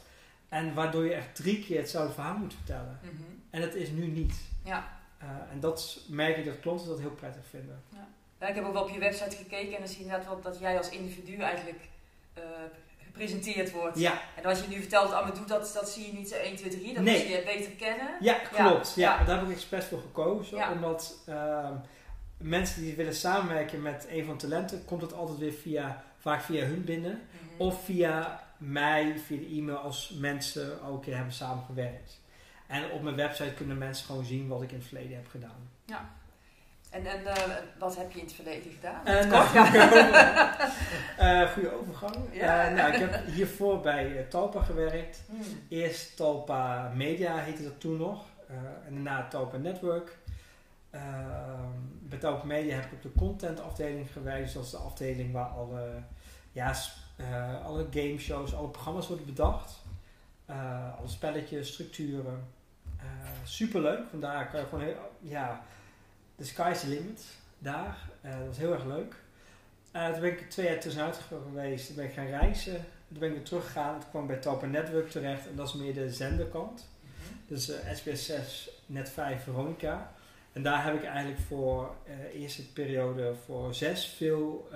En 0.49 0.73
waardoor 0.73 1.05
je 1.05 1.13
echt 1.13 1.35
drie 1.35 1.63
keer 1.63 1.77
hetzelfde 1.77 2.13
verhaal 2.13 2.37
moet 2.37 2.53
vertellen. 2.53 2.99
Mhm. 3.01 3.11
En 3.49 3.61
dat 3.61 3.73
is 3.75 3.89
nu 3.89 4.07
niet. 4.07 4.33
Ja. 4.63 4.99
Eh, 5.21 5.27
en 5.53 5.59
dat 5.59 5.97
merk 6.07 6.37
ik 6.37 6.45
dat 6.45 6.59
klanten 6.59 6.87
dat 6.87 6.99
heel 6.99 7.11
prettig 7.11 7.43
vinden. 7.49 7.83
Ja, 8.39 8.47
ik 8.47 8.55
heb 8.55 8.65
ook 8.65 8.73
wel 8.73 8.83
op 8.83 8.89
je 8.89 8.99
website 8.99 9.35
gekeken 9.35 9.73
en 9.73 9.79
dan 9.79 9.87
zie 9.87 9.97
je 9.97 10.03
inderdaad 10.03 10.27
wel 10.27 10.41
dat 10.41 10.59
jij 10.59 10.77
als 10.77 10.89
individu 10.89 11.35
eigenlijk 11.41 11.79
eh, 12.33 12.43
gepresenteerd 13.05 13.71
wordt. 13.71 13.99
Ja, 13.99 14.21
En 14.35 14.45
als 14.45 14.61
je 14.61 14.67
nu 14.67 14.79
vertelt, 14.79 15.11
ah, 15.11 15.23
maar 15.23 15.35
doe 15.35 15.45
dat, 15.45 15.71
dat 15.73 15.89
zie 15.89 16.05
je 16.05 16.13
niet 16.13 16.29
zo 16.29 16.35
1, 16.35 16.55
2, 16.55 16.69
3. 16.69 16.93
Dat 16.93 17.03
Nee. 17.03 17.17
moet 17.19 17.27
je 17.37 17.43
beter 17.45 17.71
kennen. 17.71 18.07
ja 18.19 18.33
klopt. 18.33 18.93
Ja, 18.95 19.17
ja. 19.19 19.23
Daar 19.25 19.37
heb 19.39 19.47
ik 19.47 19.53
expres 19.53 19.85
voor 19.85 19.99
gekozen. 20.01 20.57
Ja. 20.57 20.71
Omdat 20.71 21.17
ehm, 21.27 21.73
mensen 22.37 22.81
die 22.81 22.95
willen 22.95 23.15
samenwerken 23.15 23.81
met 23.81 24.05
een 24.09 24.25
van 24.25 24.37
talenten, 24.37 24.85
komt 24.85 25.01
het 25.01 25.13
altijd 25.13 25.37
weer 25.37 25.53
via, 25.53 26.03
vaak 26.17 26.41
via 26.41 26.65
hun 26.65 26.83
binnen. 26.83 27.11
Mhm. 27.31 27.61
Of 27.61 27.83
via 27.85 28.43
mij, 28.57 29.15
via 29.25 29.37
de 29.37 29.45
e-mail 29.47 29.77
als 29.77 30.09
mensen 30.19 30.81
ook 30.83 31.05
hebben 31.05 31.33
samengewerkt. 31.33 32.19
En 32.71 32.91
op 32.91 33.01
mijn 33.01 33.15
website 33.15 33.53
kunnen 33.53 33.77
mensen 33.77 34.05
gewoon 34.05 34.25
zien 34.25 34.47
wat 34.47 34.61
ik 34.61 34.71
in 34.71 34.77
het 34.77 34.87
verleden 34.87 35.15
heb 35.15 35.27
gedaan. 35.27 35.69
En, 36.89 37.05
en 37.05 37.25
eh, 37.25 37.55
wat 37.79 37.97
heb 37.97 38.11
je 38.11 38.19
in 38.19 38.25
het 38.25 38.33
verleden 38.33 38.71
gedaan? 38.71 39.05
Eh, 41.17 41.51
goede 41.53 41.79
overgang. 41.79 42.15
Ja. 42.31 42.69
Nou, 42.69 42.93
ik 42.93 42.99
heb 42.99 43.25
hiervoor 43.25 43.81
bij 43.81 44.25
Talpa 44.29 44.61
gewerkt. 44.61 45.23
Hmm. 45.29 45.41
Eerst 45.69 46.15
Talpa 46.17 46.91
Media 46.95 47.37
heette 47.37 47.63
dat 47.63 47.79
toen 47.79 47.97
nog. 47.97 48.25
En 48.85 48.93
daarna 48.93 49.27
Talpa 49.27 49.57
Network. 49.57 50.17
Bij 52.01 52.17
Talpa 52.19 52.45
Media 52.45 52.75
heb 52.75 52.85
ik 52.85 52.93
op 52.93 53.01
de 53.01 53.11
content 53.17 53.59
afdeling 53.59 54.11
gewerkt. 54.11 54.43
Dus 54.43 54.53
dat 54.53 54.63
is 54.63 54.71
de 54.71 54.77
afdeling 54.77 55.31
waar 55.31 55.49
alle, 55.49 56.03
ja, 56.51 56.75
alle 57.63 57.87
gameshows, 57.91 58.55
alle 58.55 58.67
programma's 58.67 59.07
worden 59.07 59.25
bedacht. 59.25 59.83
Alle 60.97 61.07
spelletjes, 61.07 61.67
structuren. 61.67 62.59
Eh 63.01 63.07
superleuk. 63.43 63.99
Vandaar 64.09 64.49
kan 64.49 64.59
je 64.59 64.65
gewoon 64.65 64.83
heel, 64.83 65.11
ja, 65.19 65.63
the 66.37 66.45
sky's 66.45 66.79
the 66.79 66.87
limit 66.87 67.23
daar. 67.59 67.97
Eh, 68.21 68.37
dat 68.37 68.47
was 68.47 68.57
heel 68.57 68.73
erg 68.73 68.85
leuk. 68.85 69.15
Eh, 69.91 70.09
toen 70.11 70.21
ben 70.21 70.31
ik 70.31 70.49
twee 70.49 70.65
jaar 70.67 70.79
tussenuit 70.79 71.17
geweest. 71.27 71.87
Toen 71.87 71.95
ben 71.95 72.05
ik 72.05 72.13
gaan 72.13 72.25
reizen. 72.27 72.75
Toen 73.07 73.19
ben 73.19 73.29
ik 73.29 73.35
weer 73.35 73.43
teruggegaan. 73.43 73.99
Toen 73.99 74.09
kwam 74.09 74.21
ik 74.21 74.27
bij 74.27 74.37
Talpa 74.37 74.65
Network 74.65 75.09
terecht. 75.09 75.47
En 75.47 75.55
dat 75.55 75.67
is 75.67 75.73
meer 75.73 75.93
de 75.93 76.11
zenderkant. 76.13 76.89
Mhm. 77.01 77.33
Dus 77.47 77.69
eh, 77.69 77.93
SBS 77.93 78.25
6, 78.25 78.69
Net 78.85 79.09
5, 79.09 79.43
Veronica. 79.43 80.11
En 80.53 80.63
daar 80.63 80.83
heb 80.83 80.95
ik 80.95 81.03
eigenlijk 81.03 81.39
voor 81.39 81.95
de 82.05 82.31
eerste 82.33 82.71
periode 82.73 83.33
voor 83.45 83.73
zes 83.73 84.05
veel 84.05 84.69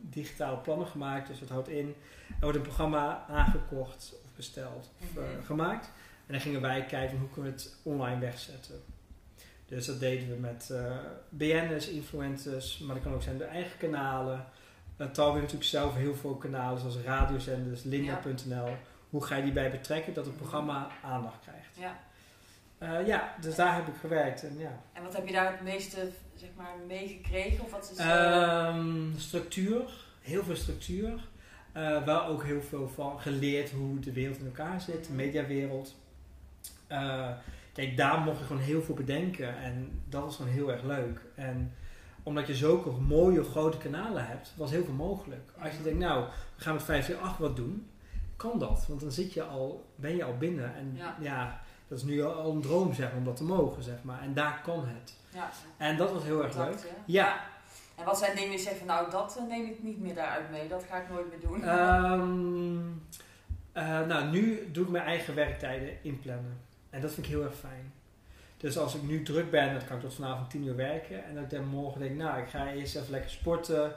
digitale 0.00 0.56
plannen 0.56 0.86
gemaakt. 0.86 1.28
Dus 1.28 1.38
dat 1.38 1.48
houdt 1.48 1.68
in, 1.68 1.94
er 2.28 2.34
wordt 2.40 2.56
een 2.56 2.62
programma 2.62 3.24
aangekocht 3.28 4.12
of 4.24 4.30
besteld 4.36 4.90
of 5.00 5.14
Mhm. 5.14 5.44
gemaakt. 5.44 5.90
En 6.30 6.36
dan 6.36 6.44
gingen 6.44 6.60
wij 6.60 6.84
kijken 6.84 7.18
hoe 7.18 7.28
kunnen 7.28 7.52
we 7.52 7.58
het 7.58 7.76
online 7.82 8.20
wegzetten. 8.20 8.82
Dus 9.66 9.86
dat 9.86 10.00
deden 10.00 10.28
we 10.28 10.34
met 10.34 10.70
eh 10.70 10.96
BN'ers, 11.28 11.88
influencers, 11.88 12.78
maar 12.78 12.94
dat 12.94 13.04
kan 13.04 13.14
ook 13.14 13.22
zijn 13.22 13.38
de 13.38 13.44
eigen 13.44 13.78
kanalen. 13.78 14.46
Uh, 14.98 15.06
Tal 15.06 15.26
heeft 15.26 15.40
natuurlijk 15.40 15.70
zelf 15.70 15.94
heel 15.94 16.14
veel 16.14 16.34
kanalen 16.34 16.80
zoals 16.80 16.96
radiozenders, 16.96 17.82
linda.nl. 17.82 18.68
Hoe 19.10 19.24
ga 19.24 19.36
je 19.36 19.42
die 19.42 19.52
bij 19.52 19.70
betrekken 19.70 20.14
dat 20.14 20.26
het 20.26 20.36
programma 20.36 20.88
aandacht 21.02 21.40
krijgt? 21.40 21.76
Ja. 21.78 21.98
Eh, 22.78 23.06
ja, 23.06 23.34
dus 23.40 23.54
daar 23.54 23.74
heb 23.74 23.88
ik 23.88 23.94
gewerkt. 24.00 24.42
En, 24.42 24.58
ja. 24.58 24.80
En 24.92 25.02
wat 25.02 25.16
heb 25.16 25.26
je 25.26 25.32
daar 25.32 25.52
het 25.52 25.62
meeste 25.62 26.08
zeg 26.34 26.48
maar, 26.56 26.74
meegekregen? 26.86 27.64
Of 27.64 27.70
wat 27.70 27.90
is, 27.92 27.98
Ehm, 27.98 29.16
structuur, 29.16 29.90
heel 30.20 30.44
veel 30.44 30.56
structuur. 30.56 31.28
Uh, 31.76 32.04
wel 32.04 32.24
ook 32.24 32.44
heel 32.44 32.62
veel 32.62 32.88
van 32.88 33.20
geleerd 33.20 33.70
hoe 33.70 33.98
de 33.98 34.12
wereld 34.12 34.38
in 34.38 34.46
elkaar 34.46 34.80
zit, 34.80 35.06
de 35.06 35.12
mediawereld. 35.12 35.94
Uh, 36.92 37.28
kijk, 37.72 37.96
daar 37.96 38.18
mocht 38.20 38.38
je 38.38 38.44
gewoon 38.44 38.62
heel 38.62 38.82
veel 38.82 38.94
bedenken 38.94 39.58
en 39.58 40.02
dat 40.08 40.22
was 40.22 40.36
gewoon 40.36 40.52
heel 40.52 40.72
erg 40.72 40.82
leuk. 40.82 41.20
En 41.34 41.74
omdat 42.22 42.46
je 42.46 42.54
zulke 42.54 42.90
mooie 42.90 43.44
grote 43.44 43.78
kanalen 43.78 44.26
hebt, 44.26 44.52
was 44.56 44.70
heel 44.70 44.84
veel 44.84 44.94
mogelijk. 44.94 45.50
Als 45.62 45.76
je 45.76 45.82
denkt, 45.82 45.98
nou, 45.98 46.24
we 46.56 46.62
gaan 46.62 46.74
met 46.74 46.82
548 46.82 47.38
wat 47.38 47.56
doen, 47.56 47.90
kan 48.36 48.58
dat. 48.58 48.84
Want 48.88 49.00
dan 49.00 49.10
zit 49.10 49.32
je 49.32 49.42
al, 49.42 49.86
ben 49.96 50.16
je 50.16 50.24
al 50.24 50.36
binnen. 50.36 50.74
En 50.74 50.92
ja, 50.96 51.16
ja 51.20 51.60
dat 51.88 51.98
is 51.98 52.04
nu 52.04 52.22
al 52.22 52.52
een 52.52 52.60
droom 52.60 52.94
zeg, 52.94 53.12
om 53.16 53.24
dat 53.24 53.36
te 53.36 53.44
mogen, 53.44 53.82
zeg 53.82 54.02
maar. 54.02 54.22
En 54.22 54.34
daar 54.34 54.60
kan 54.62 54.84
het. 54.86 55.16
Ja. 55.34 55.50
En 55.76 55.96
dat 55.96 56.12
was 56.12 56.22
heel 56.22 56.42
erg 56.44 56.56
leuk. 56.56 56.92
Ja. 57.06 57.40
En 57.96 58.04
wat 58.04 58.18
zijn 58.18 58.36
dingen 58.36 58.50
die 58.50 58.58
zeggen 58.58 58.78
van 58.78 58.86
nou, 58.86 59.10
dat 59.10 59.40
neem 59.48 59.66
ik 59.66 59.82
niet 59.82 60.00
meer 60.00 60.14
daaruit 60.14 60.50
mee, 60.50 60.68
dat 60.68 60.84
ga 60.90 60.96
ik 60.96 61.08
nooit 61.10 61.28
meer 61.28 61.40
doen? 61.40 61.68
Um, 61.68 63.02
nou, 64.08 64.30
nu 64.30 64.70
doe 64.72 64.84
ik 64.84 64.90
mijn 64.90 65.04
eigen 65.04 65.34
werktijden 65.34 66.02
inplannen. 66.02 66.60
En 66.90 67.00
dat 67.00 67.12
vind 67.12 67.26
ik 67.26 67.32
heel 67.32 67.42
erg 67.42 67.54
fijn. 67.54 67.92
Dus 68.56 68.78
als 68.78 68.94
ik 68.94 69.02
nu 69.02 69.22
druk 69.22 69.50
ben, 69.50 69.72
dan 69.72 69.84
kan 69.84 69.96
ik 69.96 70.02
tot 70.02 70.14
vanavond 70.14 70.50
10 70.50 70.66
uur 70.66 70.76
werken. 70.76 71.24
En 71.24 71.34
dat 71.34 71.44
ik 71.44 71.50
dan 71.50 71.64
morgen 71.64 72.00
denk, 72.00 72.16
nou, 72.16 72.42
ik 72.42 72.48
ga 72.48 72.72
eerst 72.72 72.96
even 72.96 73.10
lekker 73.10 73.30
sporten, 73.30 73.92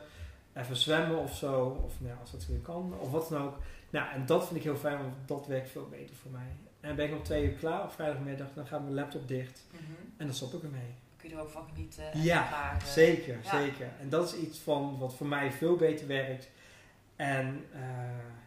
even 0.53 0.75
zwemmen 0.75 1.17
of 1.17 1.35
zo. 1.35 1.81
Of 1.85 1.93
nou, 1.97 2.19
als 2.19 2.31
dat 2.31 2.45
weer 2.45 2.59
kan, 2.59 2.93
of 2.99 3.11
wat 3.11 3.29
dan 3.29 3.41
ook. 3.41 3.57
Nou, 3.89 4.11
en 4.13 4.25
dat 4.25 4.45
vind 4.45 4.55
ik 4.57 4.63
heel 4.63 4.77
fijn, 4.77 4.97
want 4.97 5.13
dat 5.25 5.47
werkt 5.47 5.69
veel 5.69 5.87
beter 5.89 6.15
voor 6.15 6.31
mij. 6.31 6.55
En 6.79 6.95
ben 6.95 7.07
ik 7.07 7.13
om 7.13 7.23
twee 7.23 7.43
uur 7.43 7.57
klaar 7.57 7.83
op 7.83 7.91
vrijdagmiddag, 7.91 8.47
dan 8.53 8.67
gaat 8.67 8.81
mijn 8.81 8.93
laptop 8.93 9.27
dicht. 9.27 9.65
Mhm. 9.71 9.81
En 10.17 10.25
dan 10.25 10.35
stop 10.35 10.53
ik 10.53 10.63
ermee 10.63 10.93
kun 11.23 11.31
je 11.31 11.37
er 11.37 11.43
ook 11.43 11.51
van 11.51 11.67
genieten. 11.73 12.21
Ja, 12.21 12.77
zeker, 12.85 13.39
zeker. 13.51 13.87
En 13.99 14.09
dat 14.09 14.33
is 14.33 14.39
iets 14.39 14.59
van 14.59 14.97
wat 14.99 15.15
voor 15.15 15.27
mij 15.27 15.51
veel 15.51 15.75
beter 15.75 16.07
werkt. 16.07 16.49
En 17.15 17.65
uh, 17.75 17.81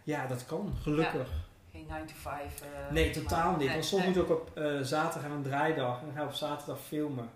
ja, 0.05 0.27
dat 0.27 0.47
kan, 0.47 0.75
gelukkig. 0.83 1.31
Geen 1.77 1.87
9 1.89 2.07
to 2.07 2.15
5. 2.17 2.63
Uh, 2.63 2.93
nee, 2.93 3.11
totaal 3.11 3.57
niet. 3.57 3.73
Want 3.73 3.85
soms 3.85 4.05
moet 4.05 4.17
ik 4.17 4.23
ook 4.23 4.31
op 4.31 4.59
uh, 4.59 4.81
zaterdag 4.81 5.31
een 5.31 5.43
draaidag 5.43 6.01
en 6.01 6.07
dan 6.07 6.15
ga 6.15 6.23
ik 6.23 6.29
op 6.29 6.35
zaterdag 6.35 6.79
filmen. 6.81 7.31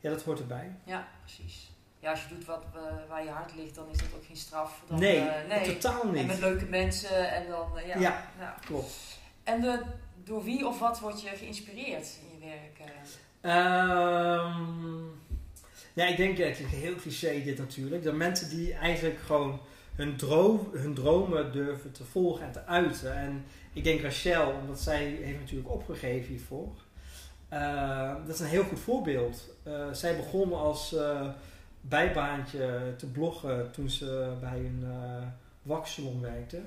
Ja, 0.00 0.10
dat 0.10 0.22
hoort 0.22 0.38
erbij. 0.38 0.76
Ja, 0.84 1.08
precies. 1.20 1.70
Ja, 1.98 2.10
als 2.10 2.22
je 2.22 2.34
doet 2.34 2.44
wat 2.44 2.64
waar 3.08 3.24
je 3.24 3.30
hart 3.30 3.54
ligt, 3.54 3.74
dan 3.74 3.86
is 3.90 3.98
dat 3.98 4.08
ook 4.16 4.24
geen 4.24 4.36
straf. 4.36 4.82
Dan, 4.88 4.98
nee, 4.98 5.22
nee, 5.48 5.74
totaal 5.74 6.06
niet. 6.06 6.20
En 6.20 6.26
met 6.26 6.38
leuke 6.38 6.64
mensen 6.64 7.32
en 7.32 7.48
dan, 7.48 7.68
ja. 7.86 7.98
Ja, 7.98 8.56
klopt. 8.64 9.18
En 9.44 9.60
de, 9.60 9.82
door 10.24 10.44
wie 10.44 10.66
of 10.66 10.78
wat 10.78 11.00
word 11.00 11.22
je 11.22 11.28
geïnspireerd 11.28 12.18
in 12.22 12.38
je 12.38 12.46
werk? 12.46 12.90
Um, 13.42 15.20
ja, 15.92 16.06
ik 16.06 16.16
denk, 16.16 16.38
het 16.38 16.58
is 16.58 16.66
heel 16.66 16.94
cliché 16.94 17.42
dit 17.42 17.58
natuurlijk, 17.58 18.04
dat 18.04 18.14
mensen 18.14 18.48
die 18.48 18.74
eigenlijk 18.74 19.18
gewoon 19.20 19.60
hun, 19.94 20.16
droom, 20.16 20.68
hun 20.72 20.94
dromen 20.94 21.52
durven 21.52 21.92
te 21.92 22.04
volgen 22.04 22.46
en 22.46 22.52
te 22.52 22.64
uiten. 22.66 23.16
En 23.16 23.44
ik 23.76 23.84
denk 23.84 24.00
Rachel, 24.00 24.50
omdat 24.60 24.80
zij 24.80 25.04
heeft 25.04 25.38
natuurlijk 25.38 25.70
opgegeven 25.70 26.28
hiervoor. 26.28 26.72
Uh, 27.52 28.14
dat 28.26 28.34
is 28.34 28.40
een 28.40 28.46
heel 28.46 28.64
goed 28.64 28.80
voorbeeld. 28.80 29.48
Uh, 29.66 29.92
zij 29.92 30.16
begon 30.16 30.52
als 30.52 30.92
uh, 30.92 31.28
bijbaantje 31.80 32.94
te 32.96 33.06
bloggen 33.06 33.70
toen 33.70 33.90
ze 33.90 34.32
bij 34.40 34.58
een 34.58 34.84
waxsalon 35.62 36.20
werkte. 36.20 36.60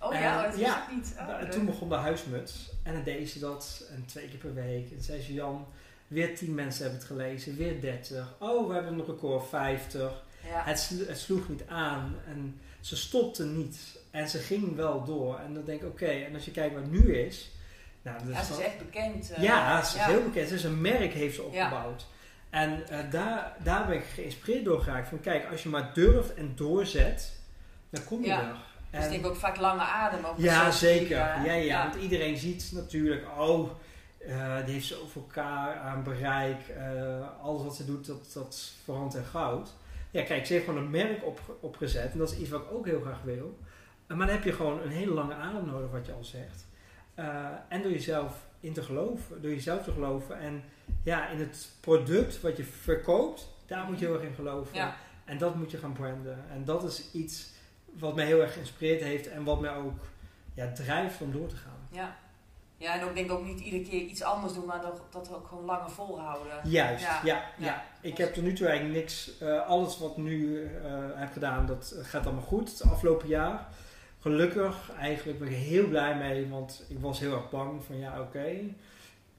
Oh 0.00 0.12
ja, 0.12 0.42
dat 0.42 0.54
is 0.54 0.60
ja, 0.60 0.86
niet. 0.94 1.14
Oh, 1.18 1.40
toen 1.40 1.66
begon 1.66 1.88
de 1.88 1.94
huismuts. 1.94 2.70
En 2.82 2.92
dan 2.92 3.02
deed 3.02 3.30
ze 3.30 3.38
dat 3.38 3.88
en 3.94 4.04
twee 4.06 4.28
keer 4.28 4.38
per 4.38 4.54
week. 4.54 4.90
En 4.90 5.02
zei 5.02 5.22
ze, 5.22 5.32
Jan, 5.32 5.66
Weer 6.08 6.36
10 6.36 6.54
mensen 6.54 6.82
hebben 6.82 6.98
het 6.98 7.08
gelezen, 7.08 7.56
weer 7.56 7.80
30. 7.80 8.34
Oh, 8.38 8.68
we 8.68 8.74
hebben 8.74 8.92
een 8.92 9.06
record 9.06 9.48
50. 9.48 10.24
Ja. 10.44 10.62
Het, 10.64 10.92
het, 11.06 11.18
sloeg 11.18 11.48
niet 11.48 11.66
aan 11.66 12.14
en 12.26 12.60
ze 12.80 12.96
stopte 12.96 13.44
niet. 13.44 13.98
En 14.16 14.28
ze 14.28 14.38
ging 14.38 14.76
wel 14.76 15.04
door. 15.04 15.38
En 15.38 15.54
dan 15.54 15.64
denk 15.64 15.80
ik, 15.80 15.88
oké, 15.88 16.06
en 16.06 16.34
als 16.34 16.44
je 16.44 16.50
kijkt 16.50 16.74
wat 16.74 16.90
nu 16.90 17.16
is. 17.16 17.50
Nou, 18.02 18.30
ja, 18.30 18.42
ze 18.42 18.52
is 18.52 18.58
echt 18.58 18.78
bekend. 18.78 19.30
Uh, 19.30 19.42
ja, 19.42 19.82
ze 19.82 19.98
is 19.98 20.04
heel 20.04 20.22
bekend. 20.22 20.48
Ze 20.48 20.54
is 20.54 20.64
een 20.64 20.80
merk 20.80 21.12
heeft 21.12 21.34
ze 21.34 21.42
opgebouwd. 21.42 22.06
En 22.50 22.82
uh, 22.90 22.98
daar, 23.10 23.56
daar 23.62 23.86
ben 23.86 23.96
ik 23.96 24.04
geïnspireerd 24.04 24.64
door 24.64 24.80
geraakt. 24.80 25.08
Van 25.08 25.20
kijk, 25.20 25.50
als 25.50 25.62
je 25.62 25.68
maar 25.68 25.90
durft 25.94 26.34
en 26.34 26.52
doorzet, 26.54 27.40
dan 27.90 28.04
kom 28.04 28.24
je 28.24 28.32
er. 28.32 28.56
Dus 28.90 29.04
ik 29.04 29.10
denk 29.10 29.26
ook 29.26 29.36
vaak 29.36 29.56
lange 29.56 29.82
adem. 29.82 30.20
ja, 30.36 30.70
zeker. 30.70 31.16
Ja, 31.16 31.52
ja, 31.52 31.88
Want 31.88 32.02
iedereen 32.02 32.36
ziet 32.36 32.70
natuurlijk, 32.74 33.24
oh, 33.38 33.70
uh, 34.28 34.64
die 34.64 34.74
heeft 34.74 34.86
zoveel 34.86 35.22
elkaar 35.22 35.76
aan 35.76 36.02
bereik. 36.02 36.60
Alles 37.42 37.62
wat 37.62 37.76
ze 37.76 37.84
doet, 37.84 38.06
dat, 38.06 38.30
dat 38.34 38.72
verandert 38.84 39.24
in 39.24 39.30
goud. 39.30 39.74
Ja, 40.10 40.22
kijk, 40.22 40.46
ze 40.46 40.52
heeft 40.52 40.64
gewoon 40.64 40.82
een 40.82 40.90
merk 40.90 41.24
op, 41.24 41.40
opgezet. 41.60 42.12
En 42.12 42.18
dat 42.18 42.30
is 42.30 42.38
iets 42.38 42.50
wat 42.50 42.60
ik 42.60 42.72
ook 42.72 42.86
heel 42.86 43.00
graag 43.00 43.22
wil. 43.22 43.58
Maar 44.06 44.26
dan 44.26 44.28
heb 44.28 44.44
je 44.44 44.52
gewoon 44.52 44.80
een 44.82 44.90
hele 44.90 45.12
lange 45.12 45.34
adem 45.34 45.66
nodig, 45.66 45.90
wat 45.90 46.06
je 46.06 46.12
al 46.12 46.24
zegt. 46.24 46.66
en 47.68 47.82
door 47.82 47.90
jezelf 47.90 48.46
in 48.60 48.72
te 48.72 48.82
geloven. 48.82 49.42
Door 49.42 49.50
jezelf 49.50 49.82
te 49.82 49.92
geloven. 49.92 50.38
En 50.38 50.62
ja, 51.02 51.28
in 51.28 51.38
het 51.38 51.70
product 51.80 52.40
wat 52.40 52.56
je 52.56 52.64
verkoopt, 52.64 53.48
daar 53.66 53.84
moet 53.84 53.98
je 53.98 54.04
heel 54.04 54.14
erg 54.14 54.22
in 54.22 54.34
geloven. 54.34 54.74
Ja. 54.74 54.96
En 55.24 55.38
dat 55.38 55.54
moet 55.54 55.70
je 55.70 55.78
gaan 55.78 55.92
branden. 55.92 56.44
En 56.50 56.64
dat 56.64 56.84
is 56.84 57.12
iets 57.12 57.50
wat 57.92 58.14
mij 58.14 58.26
heel 58.26 58.40
erg 58.40 58.52
geïnspireerd 58.52 59.00
heeft. 59.00 59.28
En 59.28 59.44
wat 59.44 59.60
mij 59.60 59.74
ook 59.74 60.00
ja, 60.54 60.72
drijft 60.72 61.20
om 61.20 61.32
door 61.32 61.48
te 61.48 61.56
gaan. 61.56 61.88
Ja. 61.90 62.16
Ja, 62.78 62.94
en 62.94 63.04
ook 63.04 63.14
denk 63.14 63.30
ook 63.30 63.44
niet 63.44 63.60
iedere 63.60 63.82
keer 63.82 64.00
iets 64.00 64.22
anders 64.22 64.54
doen, 64.54 64.64
maar 64.64 64.80
dat, 64.80 65.02
dat 65.10 65.28
we 65.28 65.34
ook 65.34 65.46
gewoon 65.46 65.64
langer 65.64 65.90
volhouden. 65.90 66.70
Juist, 66.70 67.04
ja. 67.24 67.44
ja, 67.58 67.84
Ik 68.00 68.16
heb 68.16 68.36
er 68.36 68.42
nu 68.42 68.52
toe 68.52 68.66
eigenlijk 68.66 68.98
niks, 68.98 69.30
uh, 69.42 69.66
alles 69.66 69.98
wat 69.98 70.10
ik 70.10 70.16
nu 70.16 70.60
uh, 70.60 70.68
heb 71.14 71.32
gedaan, 71.32 71.66
dat 71.66 71.94
gaat 72.02 72.24
allemaal 72.24 72.44
goed 72.44 72.70
het 72.70 72.90
afgelopen 72.90 73.28
jaar. 73.28 73.68
Gelukkig, 74.26 74.90
eigenlijk 74.98 75.38
ben 75.38 75.48
ik 75.48 75.54
heel 75.54 75.88
blij 75.88 76.16
mee, 76.16 76.48
want 76.48 76.84
ik 76.88 76.96
was 77.00 77.20
heel 77.20 77.34
erg 77.34 77.50
bang 77.50 77.84
van 77.84 77.98
ja, 77.98 78.20
oké, 78.20 78.46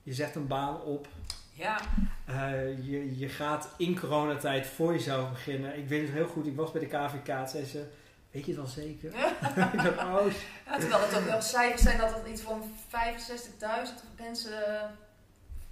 je 0.04 0.14
zet 0.14 0.36
een 0.36 0.48
baan 0.48 0.82
op. 0.82 1.08
Ja. 1.54 1.80
Uh, 2.30 2.88
je, 2.88 3.20
je 3.20 3.30
gaat 3.30 3.70
in 3.78 4.00
coronatijd 4.00 4.68
voor 4.68 4.94
jezelf 4.94 5.30
beginnen. 5.30 5.78
Ik 5.78 5.88
weet 5.88 6.02
het 6.02 6.12
heel 6.12 6.28
goed, 6.28 6.48
ik 6.48 6.56
was 6.56 6.72
bij 6.72 6.82
de 6.82 6.88
KVK, 6.88 7.50
zei 7.50 7.66
ze 7.66 7.86
Weet 8.32 8.46
je 8.46 8.52
het 8.52 8.62
wel 8.62 8.70
zeker? 8.70 9.10
ik 9.74 9.84
dacht, 9.84 9.98
oh. 9.98 10.32
Ja, 10.66 10.78
terwijl 10.80 11.02
het 11.02 11.18
ook 11.18 11.26
wel 11.26 11.42
cijfers 11.42 11.82
zijn 11.82 11.98
dat 11.98 12.14
het 12.14 12.28
iets 12.28 12.42
van 12.42 12.62
65.000 12.62 14.20
mensen 14.20 14.76
eh, 14.76 14.84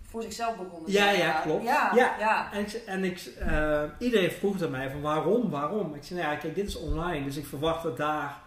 voor 0.10 0.22
zichzelf 0.22 0.58
begonnen 0.58 0.92
Ja, 0.92 1.10
ja, 1.10 1.40
klopt. 1.40 1.64
Ja, 1.64 1.92
ja. 1.96 2.52
En, 2.52 2.60
ik, 2.60 2.74
en 2.74 3.04
ik, 3.04 3.32
uh, 3.40 3.84
iedereen 4.00 4.32
vroeg 4.32 4.64
aan 4.64 4.72
mij 4.72 4.90
van 4.90 5.02
waarom, 5.02 5.50
waarom? 5.50 5.96
Ik 5.96 6.04
zei, 6.04 6.20
nou 6.20 6.32
ja, 6.32 6.40
kijk, 6.40 6.56
dit 6.56 6.68
is 6.68 6.78
online, 6.78 7.26
dus 7.26 7.36
ik 7.36 7.46
verwacht 7.46 7.84
dat 7.84 7.98
daar 7.98 8.44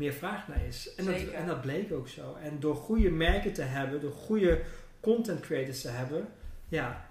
meer 0.00 0.12
vraag 0.12 0.48
naar 0.48 0.64
is. 0.68 0.94
En 0.94 1.04
dat, 1.04 1.14
en 1.14 1.46
dat 1.46 1.60
bleek 1.60 1.92
ook 1.92 2.08
zo. 2.08 2.36
En 2.42 2.60
door 2.60 2.74
goede 2.74 3.10
merken 3.10 3.52
te 3.52 3.62
hebben, 3.62 4.00
door 4.00 4.12
goede 4.12 4.62
content 5.00 5.40
creators 5.40 5.80
te 5.80 5.88
hebben, 5.88 6.28
ja, 6.68 7.06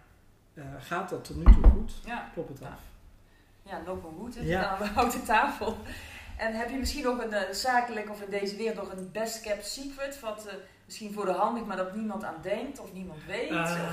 uh, 0.53 0.63
gaat 0.79 1.09
dat 1.09 1.23
tot 1.23 1.35
nu 1.35 1.43
toe 1.43 1.69
goed. 1.71 1.93
Ja. 2.05 2.29
Klopt 2.33 2.49
het 2.49 2.61
af. 2.61 2.81
Ja, 3.63 3.81
lopen 3.85 4.11
goed 4.19 4.35
ja. 4.41 4.65
aan 4.65 4.79
de 4.79 4.93
houten 4.99 5.23
tafel. 5.23 5.77
En 6.37 6.53
heb 6.53 6.69
je 6.69 6.77
misschien 6.77 7.03
nog 7.03 7.23
een 7.23 7.33
uh, 7.33 7.41
zakelijk 7.51 8.09
of 8.09 8.21
in 8.21 8.29
deze 8.29 8.55
wereld 8.55 8.75
nog 8.75 8.91
een 8.91 9.11
best 9.11 9.41
kept 9.41 9.67
secret, 9.67 10.19
wat 10.19 10.43
uh, 10.47 10.53
misschien 10.85 11.13
voor 11.13 11.25
de 11.25 11.31
hand 11.31 11.53
ligt, 11.53 11.67
maar 11.67 11.77
dat 11.77 11.95
niemand 11.95 12.23
aan 12.23 12.37
denkt 12.41 12.79
of 12.79 12.93
niemand 12.93 13.19
weet? 13.25 13.51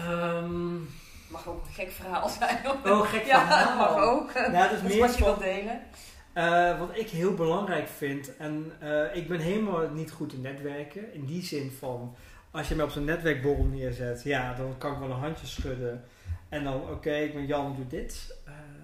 Um, 0.08 0.88
mag 1.28 1.48
ook 1.48 1.64
een 1.66 1.72
gek 1.72 1.90
verhaal 1.90 2.28
zijn. 2.28 2.58
Oh, 2.84 3.00
gek 3.00 3.24
verhaal. 3.26 3.66
Ja, 3.66 3.74
mag 3.74 3.96
ook. 3.96 4.32
Ja, 4.32 4.68
dat 4.68 4.82
is 4.82 4.82
meer 4.82 5.00
wat 5.00 5.16
je 5.16 5.24
wilt 5.24 5.38
delen. 5.38 5.80
Uh, 6.36 6.78
wat 6.78 6.88
ik 6.92 7.08
heel 7.08 7.34
belangrijk 7.34 7.88
vind, 7.88 8.36
en 8.36 8.72
ik 9.14 9.28
ben 9.28 9.40
helemaal 9.40 9.90
niet 9.90 10.10
goed 10.10 10.32
in 10.32 10.40
netwerken, 10.40 11.12
in 11.12 11.24
die 11.24 11.42
zin 11.42 11.70
van, 11.70 12.14
als 12.50 12.68
je 12.68 12.74
me 12.74 12.82
op 12.82 12.90
zo'n 12.90 13.04
netwerkborrel 13.04 13.64
neerzet, 13.64 14.22
ja, 14.22 14.54
dan 14.54 14.78
kan 14.78 14.92
ik 14.92 14.98
wel 14.98 15.10
een 15.10 15.16
handje 15.16 15.46
schudden. 15.46 16.04
En 16.48 16.64
dan, 16.64 16.90
oké, 16.90 17.14
ik 17.14 17.34
ben 17.34 17.46
Jan, 17.46 17.74
doe 17.76 17.86
dit. 17.86 18.36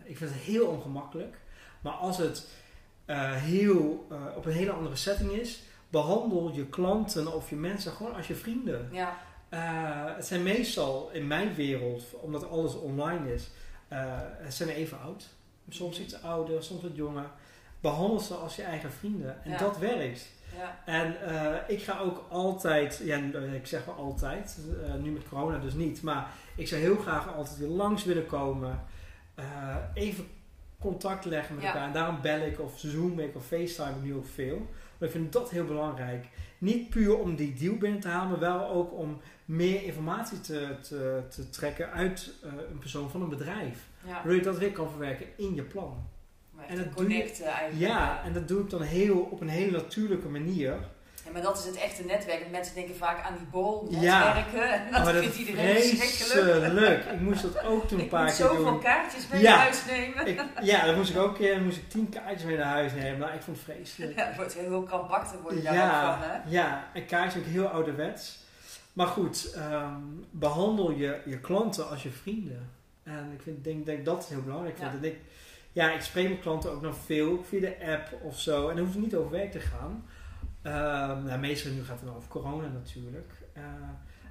ik 0.04 0.16
vind 0.16 0.30
het 0.30 0.38
heel 0.38 0.66
ongemakkelijk. 0.66 1.36
Maar 1.80 1.92
als 1.92 2.18
het 2.18 2.48
heel, 3.36 4.06
op 4.36 4.46
een 4.46 4.52
hele 4.52 4.72
andere 4.72 4.96
setting 4.96 5.30
is, 5.30 5.62
behandel 5.88 6.52
je 6.54 6.66
klanten 6.66 7.34
of 7.34 7.50
je 7.50 7.56
mensen 7.56 7.92
gewoon 7.92 8.14
als 8.14 8.26
je 8.26 8.34
vrienden. 8.34 8.88
Ja. 8.92 9.18
Het 10.14 10.26
zijn 10.26 10.42
meestal 10.42 11.10
in 11.12 11.26
mijn 11.26 11.54
wereld, 11.54 12.02
omdat 12.20 12.48
alles 12.48 12.74
online 12.74 13.34
is, 13.34 13.50
het 14.38 14.54
zijn 14.54 14.68
even 14.68 15.00
oud. 15.00 15.28
Soms 15.68 16.00
iets 16.00 16.22
ouder, 16.22 16.62
soms 16.62 16.82
wat 16.82 16.96
jonger. 16.96 17.30
Behandel 17.82 18.20
ze 18.20 18.34
als 18.34 18.56
je 18.56 18.62
eigen 18.62 18.92
vrienden. 18.92 19.44
En 19.44 19.50
ja. 19.50 19.58
dat 19.58 19.78
werkt. 19.78 20.30
Ja. 20.56 20.78
En 20.84 21.16
ik 21.68 21.82
ga 21.82 21.98
ook 21.98 22.26
altijd, 22.28 23.00
ja, 23.04 23.16
ik 23.52 23.66
zeg 23.66 23.84
wel 23.84 23.94
altijd, 23.94 24.58
nu 25.00 25.10
met 25.10 25.28
corona 25.28 25.58
dus 25.58 25.74
niet, 25.74 26.02
maar 26.02 26.30
ik 26.56 26.68
zou 26.68 26.80
heel 26.80 26.96
graag 26.96 27.34
altijd 27.34 27.58
weer 27.58 27.68
langs 27.68 28.04
willen 28.04 28.26
komen. 28.26 28.80
even 29.94 30.26
contact 30.80 31.24
leggen 31.24 31.54
met 31.54 31.64
elkaar. 31.64 31.86
En 31.86 31.92
daarom 31.92 32.20
bel 32.20 32.40
ik 32.40 32.60
of 32.60 32.78
zoom 32.78 33.18
ik 33.18 33.36
of 33.36 33.46
facetime 33.46 33.90
ik 33.90 34.02
nu 34.02 34.14
ook 34.14 34.26
veel. 34.26 34.58
Maar 34.98 35.08
ik 35.08 35.14
vind 35.14 35.32
dat 35.32 35.50
heel 35.50 35.64
belangrijk. 35.64 36.26
Niet 36.58 36.90
puur 36.90 37.18
om 37.18 37.36
die 37.36 37.54
deal 37.54 37.76
binnen 37.76 38.00
te 38.00 38.08
halen, 38.08 38.30
maar 38.30 38.38
wel 38.38 38.68
ook 38.68 38.92
om 38.92 39.20
meer 39.44 39.82
informatie 39.82 40.40
te, 40.40 40.76
te, 40.80 41.22
te 41.30 41.50
trekken 41.50 41.90
uit 41.90 42.32
een 42.70 42.78
persoon 42.78 43.10
van 43.10 43.22
een 43.22 43.28
bedrijf. 43.28 43.88
Waardoor 44.04 44.34
je 44.34 44.42
dat 44.42 44.58
weer 44.58 44.72
kan 44.72 44.90
verwerken 44.90 45.26
in 45.36 45.54
je 45.54 45.62
plan. 45.62 46.08
En 46.68 46.76
dat 46.76 46.94
connecten 46.94 47.44
eigenlijk. 47.46 47.92
Ja, 47.92 48.22
en 48.24 48.32
dat 48.32 48.48
doe 48.48 48.60
ik 48.60 48.70
dan 48.70 48.82
heel, 48.82 49.18
op 49.30 49.40
een 49.40 49.48
hele 49.48 49.70
natuurlijke 49.70 50.28
manier. 50.28 50.76
Ja, 51.24 51.30
maar 51.32 51.42
dat 51.42 51.58
is 51.58 51.64
het 51.64 51.76
echte 51.76 52.04
netwerk. 52.04 52.50
Mensen 52.50 52.74
denken 52.74 52.96
vaak 52.96 53.24
aan 53.24 53.36
die 53.36 53.46
bol, 53.46 53.88
netwerken. 53.90 54.60
Ja, 54.60 54.86
en 54.86 55.04
dat 55.04 55.16
vindt 55.16 55.36
iedereen 55.36 55.96
verschrikkelijk. 55.96 56.72
leuk. 56.72 57.04
Ik 57.04 57.20
moest 57.20 57.42
dat 57.42 57.64
ook 57.64 57.88
toen 57.88 58.00
een 58.00 58.08
paar 58.08 58.26
keer 58.26 58.46
doen. 58.46 58.56
Ik 58.56 58.62
zoveel 58.62 58.78
kaartjes 58.78 59.28
mee 59.28 59.42
naar 59.42 59.58
huis 59.58 59.84
nemen. 59.86 60.26
Ik, 60.26 60.44
ja, 60.62 60.86
dan 60.86 60.94
moest 60.96 61.10
ik 61.10 61.16
ook 61.16 61.28
een 61.28 61.36
keer 61.36 61.60
moest 61.60 61.76
ik 61.76 61.88
tien 61.88 62.08
kaartjes 62.08 62.44
mee 62.44 62.56
naar 62.56 62.72
huis 62.72 62.92
nemen. 62.92 63.18
Maar 63.18 63.34
ik 63.34 63.42
vond 63.42 63.56
het 63.56 63.66
vreselijk. 63.66 64.18
Ja, 64.18 64.26
het 64.26 64.36
wordt 64.36 64.54
heel 64.54 64.82
krampachtig 64.82 65.40
worden 65.40 65.64
daar 65.64 65.74
ja, 65.74 66.18
van. 66.18 66.28
Hè? 66.28 66.50
Ja, 66.50 66.90
en 66.92 67.06
kaartjes 67.06 67.42
ook 67.42 67.48
heel 67.48 67.66
ouderwets. 67.66 68.40
Maar 68.92 69.06
goed, 69.06 69.54
um, 69.56 70.26
behandel 70.30 70.90
je, 70.90 71.20
je 71.24 71.38
klanten 71.38 71.88
als 71.88 72.02
je 72.02 72.10
vrienden. 72.10 72.70
En 73.02 73.30
ik 73.34 73.42
vind, 73.42 73.64
denk, 73.64 73.86
denk 73.86 74.04
dat 74.04 74.16
het 74.16 74.26
heel 74.26 74.42
belangrijk 74.42 74.76
vind. 74.78 74.90
Ja. 75.00 75.08
ik, 75.08 75.20
ja, 75.72 75.92
ik 75.92 76.00
spreek 76.00 76.28
mijn 76.28 76.40
klanten 76.40 76.70
ook 76.72 76.82
nog 76.82 76.96
veel 76.96 77.44
via 77.44 77.60
de 77.60 77.76
app 77.86 78.22
of 78.22 78.40
zo. 78.40 78.68
En 78.68 78.76
dan 78.76 78.84
hoeft 78.84 78.96
het 78.96 79.04
niet 79.04 79.16
over 79.16 79.30
werk 79.30 79.52
te 79.52 79.60
gaan. 79.60 80.04
Um, 80.66 81.24
nou, 81.24 81.40
meestal 81.40 81.72
nu 81.72 81.84
gaat 81.84 81.98
het 81.98 82.06
dan 82.06 82.16
over 82.16 82.28
corona 82.28 82.68
natuurlijk. 82.68 83.32
Uh, 83.56 83.62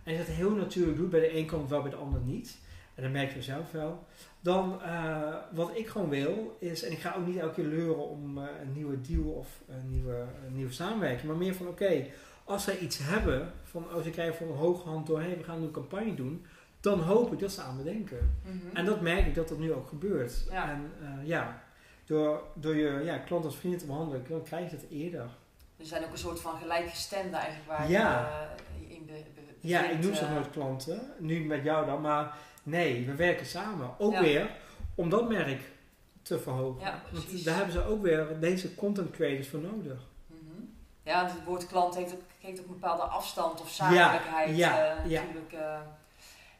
en 0.03 0.11
je 0.11 0.17
dat 0.17 0.27
heel 0.27 0.51
natuurlijk 0.51 0.97
doet, 0.97 1.09
bij 1.09 1.19
de 1.19 1.37
een 1.37 1.47
komt 1.47 1.69
wel, 1.69 1.81
bij 1.81 1.91
de 1.91 1.97
ander 1.97 2.21
niet. 2.21 2.57
En 2.95 3.03
dan 3.03 3.11
merk 3.11 3.33
je 3.33 3.41
zelf 3.41 3.71
wel. 3.71 4.05
Dan, 4.39 4.79
uh, 4.85 5.35
wat 5.51 5.71
ik 5.73 5.87
gewoon 5.87 6.09
wil, 6.09 6.57
is, 6.59 6.83
en 6.83 6.91
ik 6.91 6.99
ga 6.99 7.15
ook 7.17 7.25
niet 7.25 7.37
elke 7.37 7.53
keer 7.53 7.65
leuren 7.65 8.09
om 8.09 8.37
uh, 8.37 8.43
een 8.61 8.73
nieuwe 8.73 9.01
deal 9.01 9.23
of 9.23 9.61
een 9.67 9.89
nieuwe, 9.89 10.25
nieuwe 10.49 10.71
samenwerking, 10.71 11.27
maar 11.27 11.37
meer 11.37 11.55
van 11.55 11.67
oké, 11.67 12.05
als 12.43 12.63
zij 12.63 12.77
iets 12.77 12.97
hebben, 13.01 13.51
van 13.63 13.91
als 13.91 14.05
ik 14.05 14.11
krijg 14.11 14.37
van 14.37 14.47
een 14.47 14.55
hoge 14.55 14.87
hand 14.87 15.07
door, 15.07 15.21
hey, 15.21 15.37
we 15.37 15.43
gaan 15.43 15.61
een 15.61 15.71
campagne 15.71 16.13
doen, 16.13 16.45
dan 16.81 16.99
hoop 16.99 17.33
ik 17.33 17.39
dat 17.39 17.51
ze 17.51 17.61
aan 17.61 17.77
me 17.77 17.83
denken. 17.83 18.39
Mm 18.45 18.61
-hmm. 18.61 18.75
En 18.75 18.85
dat 18.85 19.01
merk 19.01 19.25
ik 19.25 19.35
dat 19.35 19.47
dat 19.47 19.57
nu 19.57 19.73
ook 19.73 19.87
gebeurt. 19.87 20.45
Ja. 20.49 20.69
En 20.69 20.91
ja, 21.23 21.63
door, 22.05 22.43
door 22.53 22.75
je 22.75 23.01
ja, 23.03 23.17
klant 23.17 23.45
als 23.45 23.55
vrienden 23.55 23.79
te 23.79 23.85
behandelen, 23.85 24.25
dan 24.29 24.43
krijg 24.43 24.69
je 24.69 24.75
het 24.75 24.89
eerder 24.89 25.29
er 25.81 25.87
zijn 25.87 26.03
ook 26.03 26.11
een 26.11 26.17
soort 26.17 26.39
van 26.39 26.57
gelijkgestemde 26.57 27.37
eigenlijk 27.37 27.67
waar 27.67 27.89
ja. 27.89 28.29
je 28.79 28.85
uh, 28.85 28.95
in 28.95 29.05
be, 29.05 29.23
Ja, 29.59 29.89
ik 29.89 29.99
noem 29.99 30.13
ze 30.13 30.23
uh, 30.23 30.31
nooit 30.31 30.49
klanten. 30.49 31.13
Nu 31.17 31.45
met 31.45 31.63
jou 31.63 31.85
dan. 31.85 32.01
Maar 32.01 32.37
nee, 32.63 33.05
we 33.05 33.15
werken 33.15 33.45
samen. 33.45 33.89
Ook 33.97 34.17
weer 34.17 34.49
om 34.95 35.09
dat 35.09 35.29
merk 35.29 35.61
te 36.21 36.39
verhogen. 36.39 36.81
Ja, 36.81 37.01
Want 37.11 37.45
daar 37.45 37.55
hebben 37.55 37.73
ze 37.73 37.85
ook 37.85 38.01
weer 38.01 38.39
deze 38.39 38.75
content 38.75 39.11
creators 39.11 39.47
voor 39.47 39.59
nodig. 39.59 40.07
Mm 40.27 40.37
-hmm. 40.49 40.73
Ja, 41.03 41.23
het 41.25 41.43
woord 41.45 41.67
klant 41.67 41.95
heeft 41.95 42.13
ook, 42.13 42.21
geeft 42.41 42.59
ook 42.59 42.65
een 42.65 42.79
bepaalde 42.79 43.03
afstand 43.03 43.61
of 43.61 43.69
zakelijkheid. 43.69 44.57
Ja, 44.57 44.95
natuurlijk. 45.03 45.53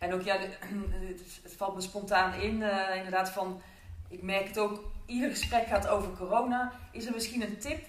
En 0.02 0.14
ook 0.14 0.22
ja, 0.22 0.38
het, 1.44 1.56
valt 1.58 1.76
me 1.76 1.82
spontaan 1.82 2.34
in, 2.34 2.64
inderdaad 2.96 3.30
van, 3.30 3.62
ik 4.10 4.22
merk 4.22 4.48
het 4.48 4.60
ook, 4.60 4.84
ieder 5.06 5.30
gesprek 5.30 5.68
gaat 5.68 5.88
over 5.88 6.12
corona. 6.18 6.72
Is 6.92 7.06
er 7.06 7.14
misschien 7.14 7.42
een 7.42 7.58
tip 7.58 7.80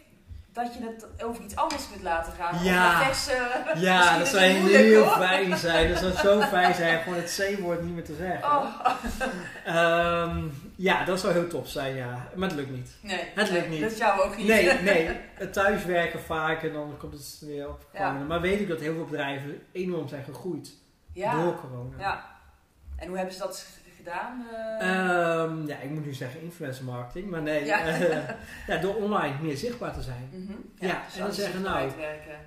dat 0.52 0.74
je 0.74 0.80
het 0.84 1.24
over 1.24 1.44
iets 1.44 1.56
anders 1.56 1.88
kunt 1.90 2.02
laten 2.02 2.32
gaan. 2.32 2.64
Ja, 2.64 3.12
ja 3.76 4.18
dat 4.18 4.28
zou 4.28 4.42
heel 4.42 5.06
fijn 5.06 5.56
zijn. 5.56 5.88
Dat 5.88 5.98
zou 5.98 6.12
zo 6.12 6.40
fijn 6.56 6.74
zijn, 6.74 7.02
gewoon 7.02 7.18
het 7.18 7.42
C-woord 7.56 7.82
niet 7.82 7.94
meer 7.94 8.04
te 8.04 8.14
zeggen. 8.14 8.44
Oh. 8.44 8.66
Um, 9.66 10.52
ja, 10.76 11.04
dat 11.04 11.20
zou 11.20 11.32
heel 11.32 11.48
tof 11.48 11.68
zijn, 11.68 11.94
ja. 11.94 12.28
Maar 12.34 12.48
het 12.48 12.56
lukt 12.56 12.70
niet. 12.70 12.90
Nee, 13.00 13.20
het 13.34 13.50
lukt 13.50 13.68
niet. 13.68 13.80
dat 13.80 13.98
jou 13.98 14.20
ook 14.20 14.36
niet. 14.36 14.46
Nee, 14.46 14.72
nee. 14.80 15.08
Het 15.34 15.52
thuiswerken 15.52 16.20
vaak 16.20 16.62
en 16.62 16.72
dan 16.72 16.94
komt 16.98 17.12
het 17.12 17.38
weer 17.40 17.68
op. 17.68 17.86
Ja. 17.92 18.12
Maar 18.12 18.40
weet 18.40 18.60
ik 18.60 18.68
dat 18.68 18.80
heel 18.80 18.94
veel 18.94 19.04
bedrijven 19.04 19.62
enorm 19.72 20.08
zijn 20.08 20.24
gegroeid 20.24 20.80
ja. 21.12 21.42
door 21.42 21.60
corona. 21.60 21.98
Ja. 21.98 22.30
En 22.96 23.08
hoe 23.08 23.16
hebben 23.16 23.34
ze 23.34 23.40
dat 23.40 23.66
gedaan? 23.96 24.46
Uh... 24.80 25.68
ja, 25.68 25.78
ik 25.78 25.90
moet 25.90 26.04
nu 26.04 26.12
zeggen 26.12 26.42
influencer 26.42 26.84
marketing, 26.84 27.30
maar 27.30 27.42
nee, 27.42 27.64
ja. 27.64 28.00
Uh, 28.00 28.28
ja 28.68 28.76
door 28.76 28.94
online 28.94 29.34
meer 29.40 29.56
zichtbaar 29.56 29.92
te 29.92 30.02
zijn. 30.02 30.28
Mm 30.32 30.46
-hmm. 30.46 30.70
Ja, 30.78 30.86
ja 30.86 31.04
dus 31.04 31.14
en 31.14 31.20
dan 31.20 31.32
zeggen 31.32 31.62
nou, 31.62 31.90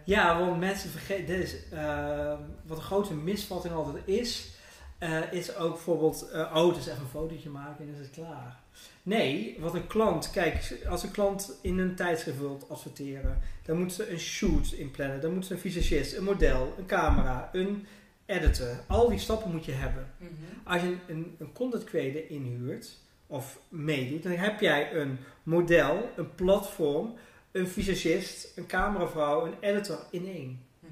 ja, 0.04 0.40
want 0.40 0.60
mensen 0.60 0.90
vergeten, 0.90 1.26
dit 1.26 1.44
is, 1.44 1.56
uh, 1.74 2.34
wat 2.66 2.78
een 2.78 2.84
grote 2.84 3.14
misvatting 3.14 3.74
altijd 3.74 4.08
is, 4.08 4.54
uh, 5.00 5.34
is 5.34 5.56
ook 5.56 5.74
bijvoorbeeld, 5.74 6.30
oh, 6.34 6.68
het 6.68 6.78
is 6.78 6.88
even 6.88 7.02
een 7.02 7.08
fotootje 7.08 7.50
maken 7.50 7.86
en 7.86 7.94
is 7.94 8.00
het 8.00 8.10
klaar. 8.10 8.64
Nee, 9.04 9.58
wat 9.60 9.74
een 9.74 9.88
klant, 9.88 10.32
kijk, 10.32 10.78
als 10.90 11.04
een 11.04 11.12
klant 11.12 11.60
in 11.62 11.80
een 11.80 11.96
tijdschrift 11.96 12.40
wilt 12.40 12.70
adverteren, 12.70 13.42
dan 13.66 13.78
moet 13.78 13.94
ze 13.94 14.12
een 14.12 14.20
shoot 14.20 14.72
inplannen, 14.72 15.22
dan 15.22 15.34
moet 15.34 15.46
ze 15.46 15.54
een 15.54 15.60
visagist, 15.60 16.14
een 16.14 16.24
model, 16.24 16.74
een 16.78 16.86
camera, 16.86 17.50
een 17.54 17.88
editen. 18.26 18.80
Al 18.88 19.10
die 19.10 19.20
stappen 19.20 19.52
moet 19.52 19.66
je 19.66 19.72
hebben. 19.72 20.12
Mhm. 20.18 20.32
Als 20.64 20.82
je 20.82 20.98
een, 21.08 21.36
een 21.40 21.54
content 21.54 21.84
creator 21.84 22.30
inhuurt 22.30 22.98
of 23.28 23.60
meedoet, 23.70 24.24
dan 24.24 24.32
heb 24.32 24.60
jij 24.60 24.96
een 24.96 25.18
model, 25.44 26.10
een 26.16 26.36
platform, 26.36 27.14
een 27.52 27.68
visagist, 27.68 28.58
een 28.58 28.66
cameravrouw, 28.66 29.46
een 29.46 29.56
editor 29.60 30.00
in 30.12 30.28
één. 30.28 30.66
Mhm. 30.80 30.92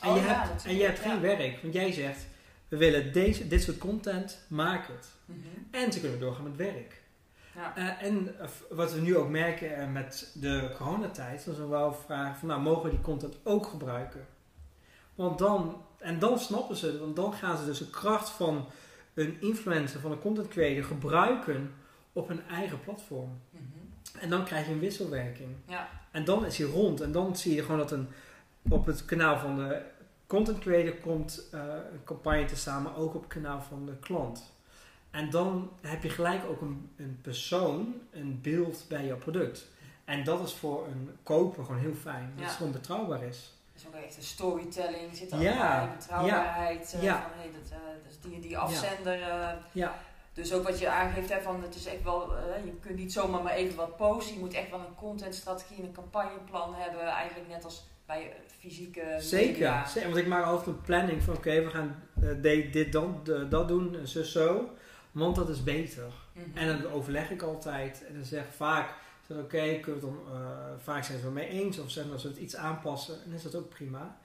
En, 0.00 0.14
je 0.14 0.20
oh 0.20 0.26
hebt, 0.26 0.64
en 0.64 0.76
je 0.76 0.84
hebt 0.84 0.98
geen 0.98 1.20
werk, 1.20 1.62
want 1.62 1.74
jij 1.74 1.92
zegt, 1.92 2.26
we 2.68 2.76
willen 2.76 3.12
deze, 3.12 3.48
dit 3.48 3.62
soort 3.62 3.78
content, 3.78 4.44
maak 4.48 4.86
het. 4.86 5.08
Mhm. 5.24 5.38
En 5.70 5.92
ze 5.92 6.00
kunnen 6.00 6.20
doorgaan 6.20 6.44
met 6.44 6.56
werk. 6.56 7.04
Ja. 7.54 7.78
Uh, 7.78 8.02
en 8.02 8.34
uh, 8.40 8.46
wat 8.70 8.92
we 8.92 9.00
nu 9.00 9.16
ook 9.16 9.28
merken 9.28 9.80
uh, 9.80 9.92
met 9.92 10.30
de 10.34 10.70
coronatijd, 10.76 11.42
zijn 11.42 11.56
we 11.56 11.66
wel 11.66 11.92
vragen 11.92 12.36
van, 12.36 12.48
nou, 12.48 12.60
mogen 12.60 12.82
we 12.82 12.90
die 12.90 13.00
content 13.00 13.38
ook 13.42 13.66
gebruiken? 13.66 14.26
Want 15.14 15.38
dan 15.38 15.85
en 16.06 16.18
dan 16.18 16.38
snappen 16.38 16.76
ze, 16.76 16.98
want 16.98 17.16
dan 17.16 17.32
gaan 17.32 17.58
ze 17.58 17.64
dus 17.64 17.78
de 17.78 17.90
kracht 17.90 18.28
van 18.28 18.66
een 19.14 19.36
influencer, 19.40 20.00
van 20.00 20.12
een 20.12 20.20
content 20.20 20.48
creator 20.48 20.84
gebruiken 20.84 21.72
op 22.12 22.28
hun 22.28 22.42
eigen 22.48 22.80
platform. 22.80 23.40
Mhm. 23.50 23.62
En 24.20 24.30
dan 24.30 24.44
krijg 24.44 24.66
je 24.66 24.72
een 24.72 24.78
wisselwerking. 24.78 25.48
Ja. 25.68 25.88
En 26.10 26.24
dan 26.24 26.44
is 26.44 26.58
hij 26.58 26.66
rond. 26.66 27.00
En 27.00 27.12
dan 27.12 27.36
zie 27.36 27.54
je 27.54 27.62
gewoon 27.62 27.78
dat 27.78 27.90
een, 27.90 28.08
op 28.68 28.86
het 28.86 29.04
kanaal 29.04 29.38
van 29.38 29.56
de 29.56 29.82
content 30.26 30.58
creator 30.58 30.94
komt 30.94 31.48
uh, 31.54 31.60
een 31.92 32.04
campagne 32.04 32.44
te 32.44 32.70
maar 32.70 32.96
ook 32.96 33.14
op 33.14 33.22
het 33.22 33.32
kanaal 33.32 33.60
van 33.60 33.86
de 33.86 33.96
klant. 34.00 34.52
En 35.10 35.30
dan 35.30 35.70
heb 35.80 36.02
je 36.02 36.10
gelijk 36.10 36.44
ook 36.48 36.60
een, 36.60 36.90
een 36.96 37.18
persoon, 37.22 37.94
een 38.10 38.40
beeld 38.42 38.84
bij 38.88 39.06
jouw 39.06 39.18
product. 39.18 39.66
En 40.04 40.24
dat 40.24 40.46
is 40.46 40.52
voor 40.52 40.86
een 40.86 41.10
koper 41.22 41.64
gewoon 41.64 41.80
heel 41.80 41.94
fijn. 41.94 42.32
Dat 42.36 42.44
het 42.44 42.54
gewoon 42.54 42.72
betrouwbaar 42.72 43.22
is 43.22 43.55
is 43.76 43.86
ook 43.86 43.94
echt 43.94 44.16
een 44.16 44.22
storytelling, 44.22 45.16
zit 45.16 45.32
er 45.32 45.40
ja, 45.40 45.82
in 45.82 45.96
betrouwbaarheid. 45.96 46.90
Ja. 46.92 46.98
Uh, 46.98 47.04
ja. 47.04 47.20
Van, 47.20 47.38
hey, 47.40 47.50
dat, 47.52 47.70
uh, 47.70 47.78
dat 48.02 48.12
is 48.12 48.20
die, 48.20 48.40
die 48.40 48.58
afzender. 48.58 49.18
Uh, 49.18 49.48
ja. 49.72 49.94
Dus 50.32 50.52
ook 50.52 50.64
wat 50.64 50.78
je 50.78 50.88
aangeeft, 50.88 51.32
hè, 51.32 51.40
van, 51.40 51.62
het 51.62 51.74
is 51.74 51.86
echt 51.86 52.02
wel, 52.02 52.32
je 52.64 52.72
kunt 52.80 52.96
niet 52.96 53.12
zomaar 53.12 53.42
maar 53.42 53.54
even 53.54 53.76
wat 53.76 53.96
posten. 53.96 54.34
Je 54.34 54.40
moet 54.40 54.54
echt 54.54 54.70
wel 54.70 54.78
een 54.78 54.94
contentstrategie 54.94 55.76
en 55.76 55.84
een 55.84 55.92
campagneplan 55.92 56.74
hebben. 56.74 57.00
Eigenlijk 57.00 57.48
net 57.48 57.64
als 57.64 57.86
bij 58.06 58.32
fysieke 58.58 59.16
Zeker, 59.18 59.82
zeker 59.86 60.08
want 60.08 60.20
ik 60.20 60.26
maak 60.26 60.44
altijd 60.44 60.66
een 60.66 60.80
planning 60.80 61.22
van 61.22 61.36
oké, 61.36 61.62
we 61.62 61.70
gaan 61.70 62.02
dit, 62.40 62.72
dit 62.72 62.92
dan, 62.92 63.20
dat 63.48 63.68
doen, 63.68 64.06
zo, 64.06 64.22
zo. 64.22 64.70
Want 65.12 65.36
dat 65.36 65.48
is 65.48 65.62
beter. 65.62 66.12
Mm 66.32 66.42
-hmm. 66.42 66.56
En 66.56 66.66
dan 66.66 66.92
overleg 66.92 67.30
ik 67.30 67.42
altijd 67.42 68.04
en 68.08 68.14
dan 68.14 68.24
zeg 68.24 68.44
ik 68.44 68.52
vaak 68.52 68.94
oké, 69.28 69.40
okay, 69.40 69.80
kunnen 69.80 70.00
we 70.00 70.06
het 70.06 70.16
dan, 70.16 70.34
uh, 70.34 70.40
vaak 70.78 71.04
zijn 71.04 71.18
ze 71.18 71.24
het 71.24 71.34
mee 71.34 71.48
eens 71.48 71.78
of 71.78 71.90
zeggen 71.90 72.12
dat 72.12 72.20
ze 72.20 72.28
het 72.28 72.36
iets 72.36 72.56
aanpassen 72.56 73.24
en 73.24 73.32
is 73.32 73.42
dat 73.42 73.54
ook 73.54 73.68
prima. 73.68 74.16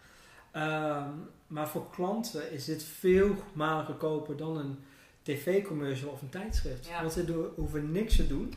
Um, 0.56 1.30
maar 1.48 1.68
voor 1.68 1.90
klanten 1.90 2.52
is 2.52 2.66
dit 2.66 2.84
veel 2.84 3.36
malen 3.54 3.86
goedkoper 3.86 4.38
dan 4.38 4.58
een 4.58 4.80
tv-commercial 5.22 6.12
of 6.12 6.22
een 6.22 6.30
tijdschrift. 6.30 6.88
Ja. 6.88 7.02
Want 7.02 7.14
ze 7.14 7.52
hoeven 7.56 7.92
niks 7.92 8.16
te 8.16 8.28
doen. 8.28 8.54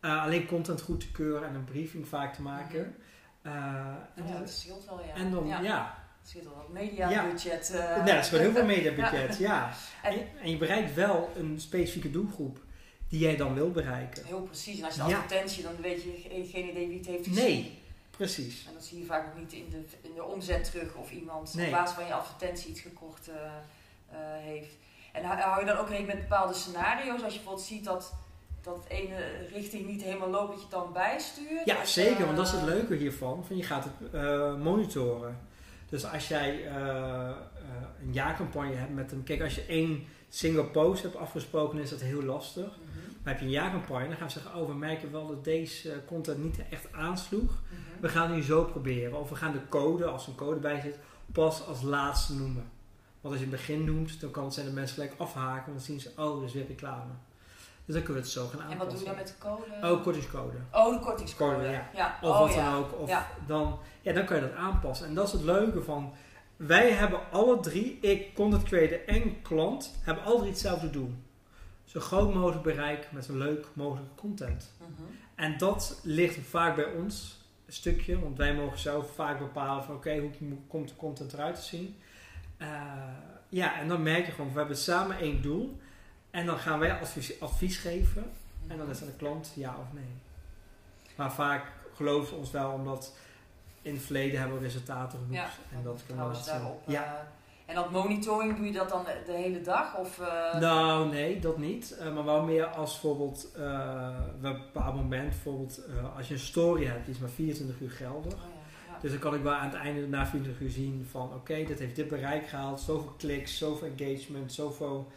Uh, 0.00 0.22
alleen 0.22 0.46
content 0.46 0.80
goed 0.80 1.00
te 1.00 1.10
keuren 1.10 1.48
en 1.48 1.54
een 1.54 1.64
briefing 1.64 2.08
vaak 2.08 2.34
te 2.34 2.42
maken. 2.42 2.78
Mm 2.78 2.94
-hmm. 3.42 3.52
uh, 3.52 4.24
en 4.24 4.26
ja, 4.26 4.38
dat 4.38 4.50
scheelt 4.50 4.84
wel, 4.84 5.00
ja. 5.06 5.14
En 5.14 5.30
dan, 5.30 5.46
ja. 5.46 5.60
ja. 5.60 5.98
Het 6.20 6.28
scheelt 6.28 6.44
wel 6.44 6.54
wat 6.54 6.68
mediabudget. 6.68 7.68
Ja. 7.72 7.78
Uh. 7.78 8.04
Nee, 8.04 8.14
dat 8.14 8.24
is 8.24 8.30
wel 8.30 8.40
heel 8.40 8.52
veel 8.52 8.64
mediabudget, 8.64 9.36
ja. 9.48 9.72
En, 10.02 10.14
en, 10.42 10.50
je 10.50 10.56
bereikt 10.56 10.94
wel 10.94 11.30
een 11.36 11.60
specifieke 11.60 12.10
doelgroep 12.10 12.58
die 13.10 13.20
jij 13.20 13.36
dan 13.36 13.54
wil 13.54 13.70
bereiken. 13.70 14.24
Heel 14.24 14.42
precies. 14.42 14.78
En 14.78 14.84
als 14.84 14.94
je 14.94 15.00
de 15.00 15.06
advertentie, 15.06 15.62
dan 15.62 15.72
weet 15.80 16.02
je 16.02 16.10
geen 16.50 16.68
idee 16.68 16.88
wie 16.88 16.98
het 16.98 17.06
heeft 17.06 17.26
gezien. 17.26 17.44
Nee, 17.44 17.78
precies. 18.10 18.64
En 18.66 18.74
dat 18.74 18.84
zie 18.84 18.98
je 18.98 19.04
vaak 19.04 19.26
ook 19.26 19.38
niet 19.38 19.52
in 19.52 19.66
de, 19.70 20.08
in 20.08 20.14
de 20.14 20.24
omzet 20.24 20.64
terug 20.64 20.94
of 20.94 21.10
iemand 21.10 21.54
op 21.54 21.70
basis 21.70 21.94
van 21.96 22.06
je 22.06 22.14
advertentie 22.14 22.70
iets 22.70 22.80
gekocht 22.80 23.28
uh, 23.28 23.34
uh, 23.34 24.18
heeft. 24.20 24.70
En 25.12 25.24
hou 25.24 25.60
je 25.60 25.66
dan 25.66 25.76
ook 25.76 25.88
rekening 25.88 26.12
met 26.12 26.28
bepaalde 26.28 26.54
scenario's? 26.54 27.22
Als 27.22 27.32
je 27.32 27.38
bijvoorbeeld 27.38 27.66
ziet 27.66 27.84
dat 27.84 28.12
dat 28.62 28.84
ene 28.88 29.46
richting 29.52 29.86
niet 29.86 30.02
helemaal 30.02 30.30
loopt, 30.30 30.48
dat 30.48 30.56
je 30.56 30.62
het 30.62 30.70
dan 30.70 30.92
bijstuurt? 30.92 31.64
Ja, 31.66 31.84
zeker. 31.84 32.24
want 32.24 32.36
dat 32.36 32.46
is 32.46 32.52
het 32.52 32.62
leuke 32.62 32.94
hiervan. 32.94 33.44
Van 33.46 33.56
je 33.56 33.62
gaat 33.62 33.84
het 33.84 34.12
monitoren. 34.58 35.38
Dus 35.88 36.04
als 36.12 36.28
jij 36.28 36.66
een 38.02 38.12
jaarcampagne 38.12 38.74
hebt 38.74 38.94
met 38.94 39.12
een... 39.12 39.22
Kijk, 39.22 39.42
als 39.42 39.54
je 39.54 39.64
één 39.66 40.06
single 40.28 40.64
post 40.64 41.02
hebt 41.02 41.16
afgesproken, 41.16 41.78
is 41.78 41.90
dat 41.90 42.00
heel 42.00 42.22
lastig. 42.22 42.78
Heb 43.30 43.38
je 43.38 43.44
een 43.44 43.50
jaarcampagne, 43.50 44.08
dan 44.08 44.16
gaan 44.16 44.26
we 44.26 44.32
zeggen, 44.32 44.54
oh 44.54 44.66
we 44.66 44.74
merken 44.74 45.12
wel 45.12 45.26
dat 45.26 45.44
deze 45.44 45.92
eh, 45.92 45.98
content 46.06 46.42
niet 46.42 46.58
echt 46.70 46.92
aansloeg. 46.92 47.50
Mhm. 47.68 48.00
We 48.00 48.08
gaan 48.08 48.32
nu 48.34 48.42
zo 48.42 48.64
proberen. 48.64 49.20
Of 49.20 49.28
we 49.28 49.34
gaan 49.34 49.52
de 49.52 49.68
code, 49.68 50.04
als 50.04 50.22
er 50.22 50.28
een 50.28 50.34
code 50.34 50.60
bij 50.60 50.80
zit, 50.80 50.98
pas 51.32 51.66
als 51.66 51.82
laatste 51.82 52.34
noemen. 52.34 52.70
Want 53.20 53.34
als 53.34 53.44
je 53.44 53.50
het 53.50 53.56
begin 53.56 53.84
noemt, 53.84 54.20
dan 54.20 54.30
kan 54.30 54.44
het 54.44 54.54
zijn 54.54 54.66
dat 54.66 54.74
mensen 54.74 54.94
gelijk 54.94 55.14
afhaken. 55.16 55.64
Want 55.64 55.76
dan 55.76 55.80
zien 55.80 56.00
ze, 56.00 56.10
oh, 56.16 56.44
is 56.44 56.52
weer 56.52 56.66
reclame. 56.66 57.12
Dus 57.84 57.94
dan 57.94 58.04
kunnen 58.04 58.22
we 58.22 58.28
het 58.28 58.38
zo 58.38 58.46
gaan 58.46 58.60
En 58.60 58.66
aanpassen. 58.66 58.78
wat 58.78 58.90
doe 58.90 58.98
je 58.98 59.04
dan 59.04 59.16
met 59.16 59.26
de 59.26 59.34
code? 59.78 59.94
Oh, 59.94 60.02
kortingscode. 60.02 60.56
Oh, 60.72 60.92
de 60.92 61.00
kortingscode. 61.00 61.54
Code, 61.54 61.68
ja. 61.68 61.90
ja. 61.94 62.18
Of 62.22 62.30
oh, 62.30 62.40
wat 62.40 62.54
ja. 62.54 62.70
dan 62.70 62.80
ook. 62.84 63.00
Of 63.00 63.08
Ja. 63.08 63.26
dan, 63.46 63.78
ja, 64.00 64.12
dan 64.12 64.24
kan 64.24 64.36
je 64.36 64.42
dat 64.42 64.54
aanpassen. 64.54 65.06
En 65.06 65.14
dat 65.14 65.26
is 65.26 65.32
het 65.32 65.42
leuke 65.42 65.82
van... 65.82 66.12
Wij 66.56 66.90
hebben 66.90 67.20
alle 67.30 67.60
drie, 67.60 67.98
ik, 68.00 68.34
content 68.34 68.62
creator 68.62 69.06
en 69.06 69.42
klant, 69.42 69.94
hebben 70.02 70.24
alle 70.24 70.38
drie 70.38 70.50
hetzelfde 70.50 70.90
doel. 70.90 71.14
Zo 71.90 72.00
groot 72.00 72.34
mogelijk 72.34 72.62
bereik 72.62 73.12
met 73.12 73.24
zo 73.24 73.36
leuk 73.36 73.66
mogelijke 73.72 74.14
content. 74.14 74.72
Mhm. 74.76 74.90
En 75.34 75.58
dat 75.58 76.00
ligt 76.02 76.46
vaak 76.46 76.76
bij 76.76 76.84
ons, 76.84 77.40
een 77.66 77.72
stukje. 77.72 78.20
Want 78.20 78.36
wij 78.36 78.54
mogen 78.54 78.78
zelf 78.78 79.14
vaak 79.14 79.38
bepalen 79.38 79.84
van 79.84 79.94
oké, 79.94 80.18
hoe 80.18 80.56
komt 80.68 80.88
de 80.88 80.96
content 80.96 81.32
eruit 81.32 81.54
te 81.56 81.62
zien. 81.62 81.96
Eh, 82.56 82.68
ja, 83.48 83.78
en 83.78 83.88
dan 83.88 84.02
merk 84.02 84.26
je 84.26 84.32
gewoon, 84.32 84.52
we 84.52 84.58
hebben 84.58 84.76
samen 84.76 85.18
één 85.18 85.42
doel. 85.42 85.80
En 86.30 86.46
dan 86.46 86.58
gaan 86.58 86.78
wij 86.78 87.00
advies, 87.00 87.40
advies 87.40 87.76
geven. 87.76 88.32
En 88.66 88.78
dan 88.78 88.90
is 88.90 89.00
aan 89.00 89.06
de 89.06 89.16
klant 89.16 89.52
ja 89.54 89.76
of 89.78 89.92
nee. 89.92 90.12
Maar 91.16 91.32
vaak 91.32 91.72
geloven 91.94 92.28
ze 92.28 92.34
ons 92.34 92.50
wel, 92.50 92.72
omdat 92.72 93.16
in 93.82 93.94
het 93.94 94.02
verleden 94.02 94.40
hebben 94.40 94.58
we 94.58 94.64
resultaten 94.64 95.18
geboekt. 95.18 95.34
Ja, 95.34 95.50
en 95.72 95.82
dat 95.82 96.02
kunnen 96.06 96.30
we 96.30 96.42
daarop. 96.44 96.82
Ja. 96.86 97.32
En 97.70 97.76
dat 97.76 97.90
monitoring, 97.90 98.56
doe 98.56 98.66
je 98.66 98.72
dat 98.72 98.88
dan 98.88 99.04
de, 99.04 99.22
de 99.26 99.32
hele 99.32 99.60
dag? 99.60 99.96
Of, 99.96 100.18
eh, 100.18 100.60
Nou, 100.60 101.08
nee, 101.08 101.38
dat 101.38 101.58
niet. 101.58 101.96
Eh, 101.96 102.14
maar 102.14 102.24
wel 102.24 102.42
meer 102.42 102.66
als 102.66 102.90
bijvoorbeeld, 102.90 103.50
we 103.52 103.60
hebben 103.60 104.50
op 104.50 104.56
een 104.56 104.72
bepaald 104.72 104.94
moment, 104.94 105.28
bijvoorbeeld 105.28 105.80
als 106.16 106.28
je 106.28 106.34
een 106.34 106.40
story 106.40 106.84
hebt, 106.84 107.04
die 107.04 107.14
is 107.14 107.20
maar 107.20 107.30
24 107.30 107.80
uur 107.80 107.90
geldig. 107.90 108.32
Oh 108.32 108.38
ja, 108.38 108.92
ja. 108.92 108.98
Dus 109.00 109.10
dan 109.10 109.20
kan 109.20 109.34
ik 109.34 109.42
wel 109.42 109.52
aan 109.52 109.68
het 109.68 109.78
einde 109.78 110.08
na 110.08 110.26
24 110.26 110.62
uur 110.62 110.70
zien 110.70 111.06
van 111.10 111.34
oké, 111.34 111.64
dit 111.64 111.78
heeft 111.78 111.96
dit 111.96 112.08
bereik 112.08 112.48
gehaald, 112.48 112.80
zoveel 112.80 113.14
kliks, 113.18 113.58
zoveel 113.58 113.88
engagement, 113.96 114.52
zoveel... 114.52 115.08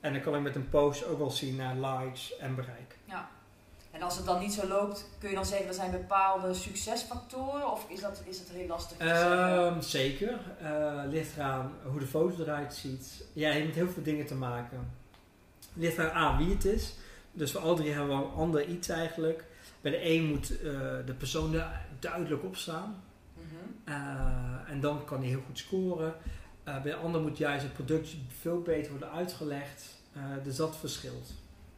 En 0.00 0.12
dan 0.12 0.22
kan 0.22 0.34
ik 0.34 0.42
met 0.42 0.56
een 0.56 0.68
post 0.68 1.06
ook 1.06 1.18
wel 1.18 1.30
zien 1.30 1.56
naar 1.56 1.76
likes 1.76 2.36
en 2.36 2.54
bereik. 2.54 2.98
En 3.92 4.02
als 4.02 4.16
het 4.16 4.26
dan 4.26 4.40
niet 4.40 4.52
zo 4.52 4.66
loopt, 4.66 5.08
kun 5.18 5.28
je 5.28 5.34
dan 5.34 5.46
zeggen 5.46 5.66
er 5.68 5.74
zijn 5.74 5.90
bepaalde 5.90 6.54
succesfactoren? 6.54 7.72
Of 7.72 7.84
is 7.88 8.00
dat, 8.00 8.22
is 8.24 8.38
dat 8.38 8.48
heel 8.56 8.66
lastig 8.66 8.96
te? 8.96 9.04
Ehm, 9.04 9.80
zeker. 9.80 10.38
Eh 10.60 11.02
ligt 11.08 11.36
eraan 11.36 11.72
hoe 11.84 12.00
de 12.00 12.06
foto 12.06 12.42
eruit 12.42 12.74
ziet. 12.74 13.24
Ja, 13.32 13.50
je 13.52 13.62
hebt 13.62 13.74
heel 13.74 13.88
veel 13.88 14.02
dingen 14.02 14.26
te 14.26 14.34
maken. 14.34 14.90
Ligt 15.72 15.98
eraan 15.98 16.10
aan 16.12 16.36
wie 16.38 16.54
het 16.54 16.64
is. 16.64 16.94
Dus 17.32 17.52
voor 17.52 17.60
alle 17.60 17.76
drie 17.76 17.92
hebben 17.92 18.18
we 18.18 18.24
een 18.24 18.30
ander 18.30 18.64
iets 18.66 18.88
eigenlijk. 18.88 19.44
Bij 19.80 19.90
de 19.90 20.08
een 20.10 20.24
moet 20.24 20.50
eh, 20.60 20.70
de 21.06 21.14
persoon 21.18 21.54
er 21.54 21.80
duidelijk 21.98 22.44
op 22.44 22.56
staan. 22.56 23.02
Mhm. 23.34 23.44
Eh, 23.94 24.70
en 24.70 24.80
dan 24.80 25.04
kan 25.04 25.18
hij 25.18 25.28
heel 25.28 25.42
goed 25.46 25.58
scoren. 25.58 26.14
Bij 26.64 26.82
de 26.82 26.94
ander 26.94 27.20
moet 27.20 27.38
juist 27.38 27.62
het 27.62 27.72
product 27.72 28.08
veel 28.40 28.60
beter 28.62 28.90
worden 28.90 29.10
uitgelegd. 29.10 29.84
Dus 30.42 30.56
dat 30.56 30.76
verschilt. 30.76 31.30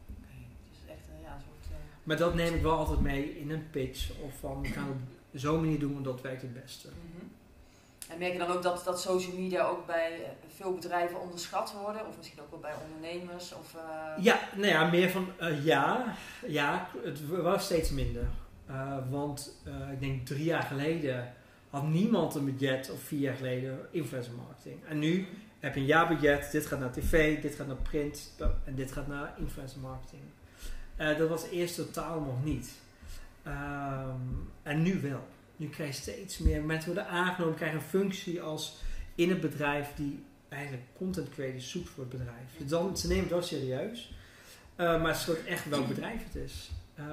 Oké, 0.09 0.35
Het 0.65 0.77
is 0.85 0.91
echt 0.91 1.09
eh, 1.09 1.23
ja, 1.23 1.35
een 1.35 1.41
soort... 1.41 1.71
eh, 1.71 1.77
Maar 2.05 2.17
dat 2.17 2.35
neem 2.35 2.55
ik 2.55 2.63
wel 2.63 2.77
altijd 2.77 3.01
mee 3.01 3.39
in 3.39 3.51
een 3.51 3.71
pitch. 3.71 4.11
Of 4.21 4.33
van, 4.41 4.63
we 4.63 4.69
gaan 4.69 4.89
het 4.89 4.97
op 5.33 5.39
zo'n 5.41 5.61
manier 5.61 5.79
doen, 5.79 5.93
want 5.93 6.05
dat 6.05 6.21
werkt 6.21 6.43
het 6.43 6.63
beste. 6.63 6.89
mhm. 6.89 7.27
En 8.09 8.19
merk 8.19 8.33
je 8.33 8.39
dan 8.39 8.51
ook 8.51 8.63
dat, 8.63 8.85
dat 8.85 9.01
social 9.01 9.37
media 9.37 9.67
ook 9.67 9.87
bij 9.87 10.13
eh, 10.13 10.31
veel 10.57 10.75
bedrijven 10.75 11.21
onderschat 11.21 11.75
worden? 11.83 12.07
Of 12.07 12.17
misschien 12.17 12.41
ook 12.41 12.51
wel 12.51 12.61
bij 12.61 12.73
ondernemers? 12.87 13.55
Of, 13.55 13.75
eh, 13.75 14.25
Ja, 14.25 14.39
nou 14.55 14.69
ja, 14.69 14.91
meer 14.91 15.11
van 15.11 15.29
eh, 15.39 15.65
ja. 15.65 16.15
Ja, 16.47 16.89
het 17.03 17.27
was 17.29 17.65
steeds 17.65 17.91
minder. 17.91 18.27
Want 19.11 19.63
ik 19.93 20.01
denk 20.01 20.27
drie 20.27 20.45
jaar 20.45 20.63
geleden 20.63 21.35
had 21.71 21.89
niemand 21.89 22.35
een 22.35 22.45
budget, 22.45 22.91
of 22.91 23.01
vier 23.01 23.21
jaar 23.21 23.37
geleden, 23.37 23.79
influencer 23.91 24.33
marketing. 24.33 24.81
En 24.89 24.99
nu 24.99 25.27
heb 25.61 25.75
je 25.75 25.81
een 25.81 25.87
jaarbudget, 25.87 26.53
dit 26.53 26.67
gaat 26.67 26.79
naar 26.79 26.93
tv, 26.93 27.43
dit 27.43 27.55
gaat 27.55 27.67
naar 27.67 27.77
print 27.77 28.33
en 28.65 28.75
dit 28.75 28.93
gaat 28.93 29.07
naar 29.07 29.35
influencer 29.39 29.81
marketing. 29.81 30.23
Eh, 30.97 31.19
dat 31.19 31.29
was 31.29 31.49
eerst 31.51 31.75
totaal 31.75 32.21
nog 32.21 32.45
niet. 32.45 32.71
Ehm, 33.43 34.21
en 34.63 34.83
nu 34.83 35.01
wel. 35.01 35.29
Nu 35.57 35.69
krijg 35.69 35.97
je 35.97 36.03
steeds 36.03 36.39
meer 36.39 36.63
mensen 36.63 36.95
worden 36.95 37.13
aangenomen, 37.13 37.57
krijgen 37.57 37.79
een 37.79 37.85
functie 37.85 38.43
als 38.43 38.77
in 39.15 39.31
het 39.31 39.41
bedrijf 39.41 39.93
die 39.97 40.25
eigenlijk 40.49 40.83
content 40.97 41.31
creators 41.31 41.71
zoekt 41.71 41.89
voor 41.89 42.03
het 42.05 42.13
bedrijf. 42.13 42.57
Dus 42.59 42.69
dan, 42.69 42.97
ze 42.97 43.07
nemen 43.07 43.23
het 43.23 43.33
wel 43.33 43.43
serieus, 43.43 44.15
eh, 44.77 45.03
maar 45.03 45.15
ze 45.15 45.31
weten 45.33 45.47
echt 45.47 45.69
welk 45.69 45.89
bedrijf 45.89 46.25
het 46.25 46.35
is. 46.35 46.71
Eh 46.95 47.05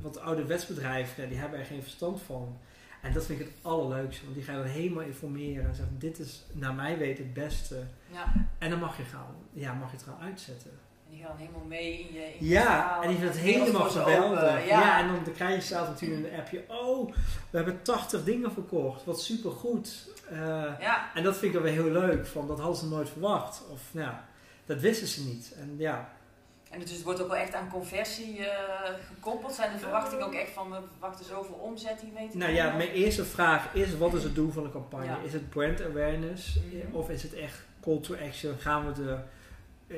want 0.00 0.18
ouderwetsbedrijven, 0.20 1.22
ja, 1.22 1.28
die 1.28 1.38
hebben 1.38 1.58
er 1.58 1.64
geen 1.64 1.82
verstand 1.82 2.22
van. 2.22 2.58
En 3.02 3.12
dat 3.12 3.26
vind 3.26 3.40
ik 3.40 3.46
het 3.46 3.54
allerleukste, 3.62 4.22
want 4.22 4.34
die 4.34 4.44
gaan 4.44 4.56
dan 4.56 4.66
helemaal 4.66 5.02
informeren 5.02 5.68
en 5.68 5.74
zeggen: 5.74 5.98
Dit 5.98 6.18
is 6.18 6.44
naar 6.52 6.74
mij 6.74 6.98
weten 6.98 7.24
het 7.24 7.34
beste. 7.34 7.82
ja. 8.12 8.32
En 8.58 8.70
dan 8.70 8.78
mag 8.78 8.96
je, 8.96 9.02
gaan, 9.02 9.34
ja, 9.52 9.72
mag 9.72 9.90
je 9.90 9.96
het 9.96 10.06
gaan 10.06 10.18
uitzetten. 10.20 10.70
Die 11.14 11.24
gaan 11.24 11.36
helemaal 11.36 11.64
mee 11.68 11.98
in 11.98 12.14
je, 12.14 12.34
in 12.38 12.46
Ja, 12.46 13.02
en 13.02 13.08
die 13.08 13.18
vinden 13.18 13.34
het 13.34 13.44
de 13.44 13.50
helemaal 13.50 13.90
geweldig. 13.90 14.66
Ja. 14.66 14.80
Ja. 14.80 14.98
en 14.98 15.06
dan, 15.06 15.32
krijg 15.34 15.54
je 15.54 15.60
zelf 15.60 15.88
natuurlijk 15.88 16.32
een 16.32 16.38
appje. 16.38 16.64
Oh, 16.68 17.14
we 17.50 17.56
hebben 17.56 17.82
80 17.82 18.24
dingen 18.24 18.52
verkocht. 18.52 19.04
Wat 19.04 19.22
supergoed. 19.22 20.08
Ja. 20.80 21.10
en 21.14 21.22
dat 21.22 21.32
vind 21.32 21.44
ik 21.44 21.52
dan 21.52 21.62
weer 21.62 21.72
heel 21.72 21.90
leuk. 21.90 22.26
Van, 22.26 22.46
dat 22.46 22.58
hadden 22.58 22.76
ze 22.76 22.86
nooit 22.86 23.08
verwacht. 23.08 23.62
Of 23.72 23.80
nou, 23.90 24.14
dat 24.66 24.80
wisten 24.80 25.06
ze 25.06 25.24
niet. 25.24 25.54
En 25.58 25.74
ja, 25.78 26.12
En 26.70 26.80
dus 26.80 26.90
het 26.90 27.02
wordt 27.02 27.22
ook 27.22 27.28
wel 27.28 27.36
echt 27.36 27.54
aan 27.54 27.70
conversie 27.70 28.46
eh, 28.46 28.90
gekoppeld. 29.06 29.52
Zijn 29.52 29.72
de 29.72 29.78
verwachtingen 29.78 30.26
ook 30.26 30.34
echt 30.34 30.50
van 30.50 30.70
we 30.70 30.78
verwachten 30.90 31.24
zoveel 31.24 31.54
omzet 31.54 32.00
hiermee 32.00 32.28
te 32.28 32.36
nou 32.36 32.52
ja, 32.52 32.76
mijn 32.76 32.90
eerste 32.90 33.24
vraag 33.24 33.74
is: 33.74 33.96
wat 33.96 34.14
is 34.14 34.22
het 34.22 34.34
doel 34.34 34.50
van 34.50 34.62
de 34.62 34.70
campagne? 34.70 35.06
Ja. 35.06 35.18
Is 35.24 35.32
het 35.32 35.48
brand 35.50 35.82
awareness? 35.82 36.56
Mhm. 36.56 36.96
Of 36.96 37.10
is 37.10 37.22
het 37.22 37.34
echt 37.34 37.62
call 37.80 38.00
to 38.00 38.14
action? 38.26 38.58
Gaan 38.58 38.92
we 38.92 39.10
eh, 39.10 39.18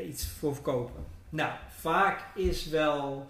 iets 0.04 0.26
voor 0.26 0.54
verkopen? 0.54 1.04
Nou, 1.28 1.52
vaak 1.78 2.24
is 2.36 2.66
wel. 2.68 3.26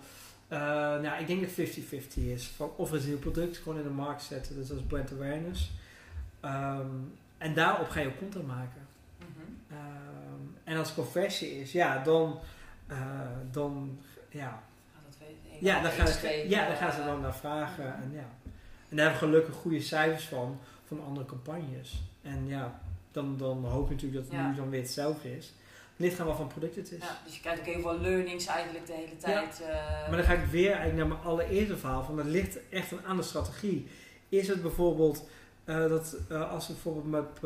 eh, 0.49 0.59
nou, 1.01 1.21
ik 1.21 1.27
denk 1.27 1.41
dat 1.41 1.51
50-50 1.69 2.15
is. 2.15 2.47
Van 2.47 2.71
of 2.77 2.91
het 2.91 3.07
nieuw 3.07 3.19
product 3.19 3.57
gewoon 3.57 3.79
in 3.79 3.85
de 3.85 3.91
markt 3.91 4.23
zetten, 4.23 4.55
dus 4.57 4.69
dat 4.69 4.77
is 4.77 4.83
brand 4.87 5.13
awareness. 5.13 5.71
Ehm, 6.41 6.87
en 7.39 7.55
daarop 7.55 7.89
ga 7.89 8.01
je 8.01 8.07
ook 8.07 8.19
content 8.19 8.47
maken. 8.47 8.87
Mhm. 9.19 9.29
Ehm, 9.79 10.41
en 10.65 10.77
als 10.77 10.95
conversie 10.95 11.61
is, 11.61 11.73
ja, 11.73 12.03
dan, 12.03 12.39
eh, 12.87 12.97
dan, 13.51 13.99
ja, 14.31 14.41
Ja, 14.41 15.01
dat 15.09 15.17
weet 15.19 15.29
ik. 15.55 15.61
ja, 15.61 15.83
dan 15.83 15.91
gaan, 15.91 16.07
ze, 16.09 16.45
ja, 16.49 16.67
dan 16.67 16.77
gaan 16.77 16.93
ze 16.93 17.01
eh, 17.01 17.07
dan 17.07 17.21
naar 17.21 17.35
vragen. 17.37 17.85
mhm. 17.85 18.03
En, 18.03 18.11
ja. 18.13 18.29
en 18.89 18.97
daar 18.97 19.07
hebben 19.11 19.29
we 19.29 19.35
gelukkig 19.35 19.55
goede 19.55 19.81
cijfers 19.81 20.25
van, 20.25 20.59
van 20.87 21.05
andere 21.05 21.27
campagnes. 21.27 22.03
En 22.23 22.47
ja, 22.47 22.81
dan, 23.13 23.37
dan 23.37 23.65
hoop 23.65 23.89
je 23.89 23.95
natuurlijk 23.95 24.23
dat 24.23 24.33
het 24.33 24.41
Ja. 24.43 24.49
nu 24.51 24.55
dan 24.57 24.71
weer 24.71 24.81
hetzelfde 24.81 25.37
is. 25.37 25.53
Wat 25.97 26.37
voor 26.37 26.47
product 26.47 26.77
het 26.77 26.93
is. 26.93 26.99
Ja, 26.99 27.19
dus 27.25 27.35
je 27.35 27.41
krijgt 27.41 27.61
ook 27.61 27.67
heel 27.67 27.81
veel 27.81 28.01
learnings 28.01 28.47
eigenlijk 28.47 28.87
de 28.87 28.93
hele 28.93 29.17
tijd. 29.17 29.61
eh, 29.61 29.69
Maar 30.09 30.17
dan 30.17 30.25
ga 30.27 30.33
ik 30.33 30.45
weer 30.47 30.71
eigenlijk 30.73 30.97
naar 30.99 31.07
mijn 31.09 31.21
allereerste 31.21 31.77
verhaal. 31.77 32.05
Van 32.05 32.17
dat 32.17 32.25
ligt 32.27 32.59
echt 32.71 32.93
aan 33.05 33.17
de 33.17 33.23
strategie. 33.23 33.89
Is 34.29 34.49
het 34.49 34.63
bijvoorbeeld 34.63 35.29
eh, 35.65 35.89
dat 35.89 36.17
eh, 36.29 36.51
als 36.53 36.67
we 36.67 36.73
bijvoorbeeld 36.73 37.11
met, 37.11 37.43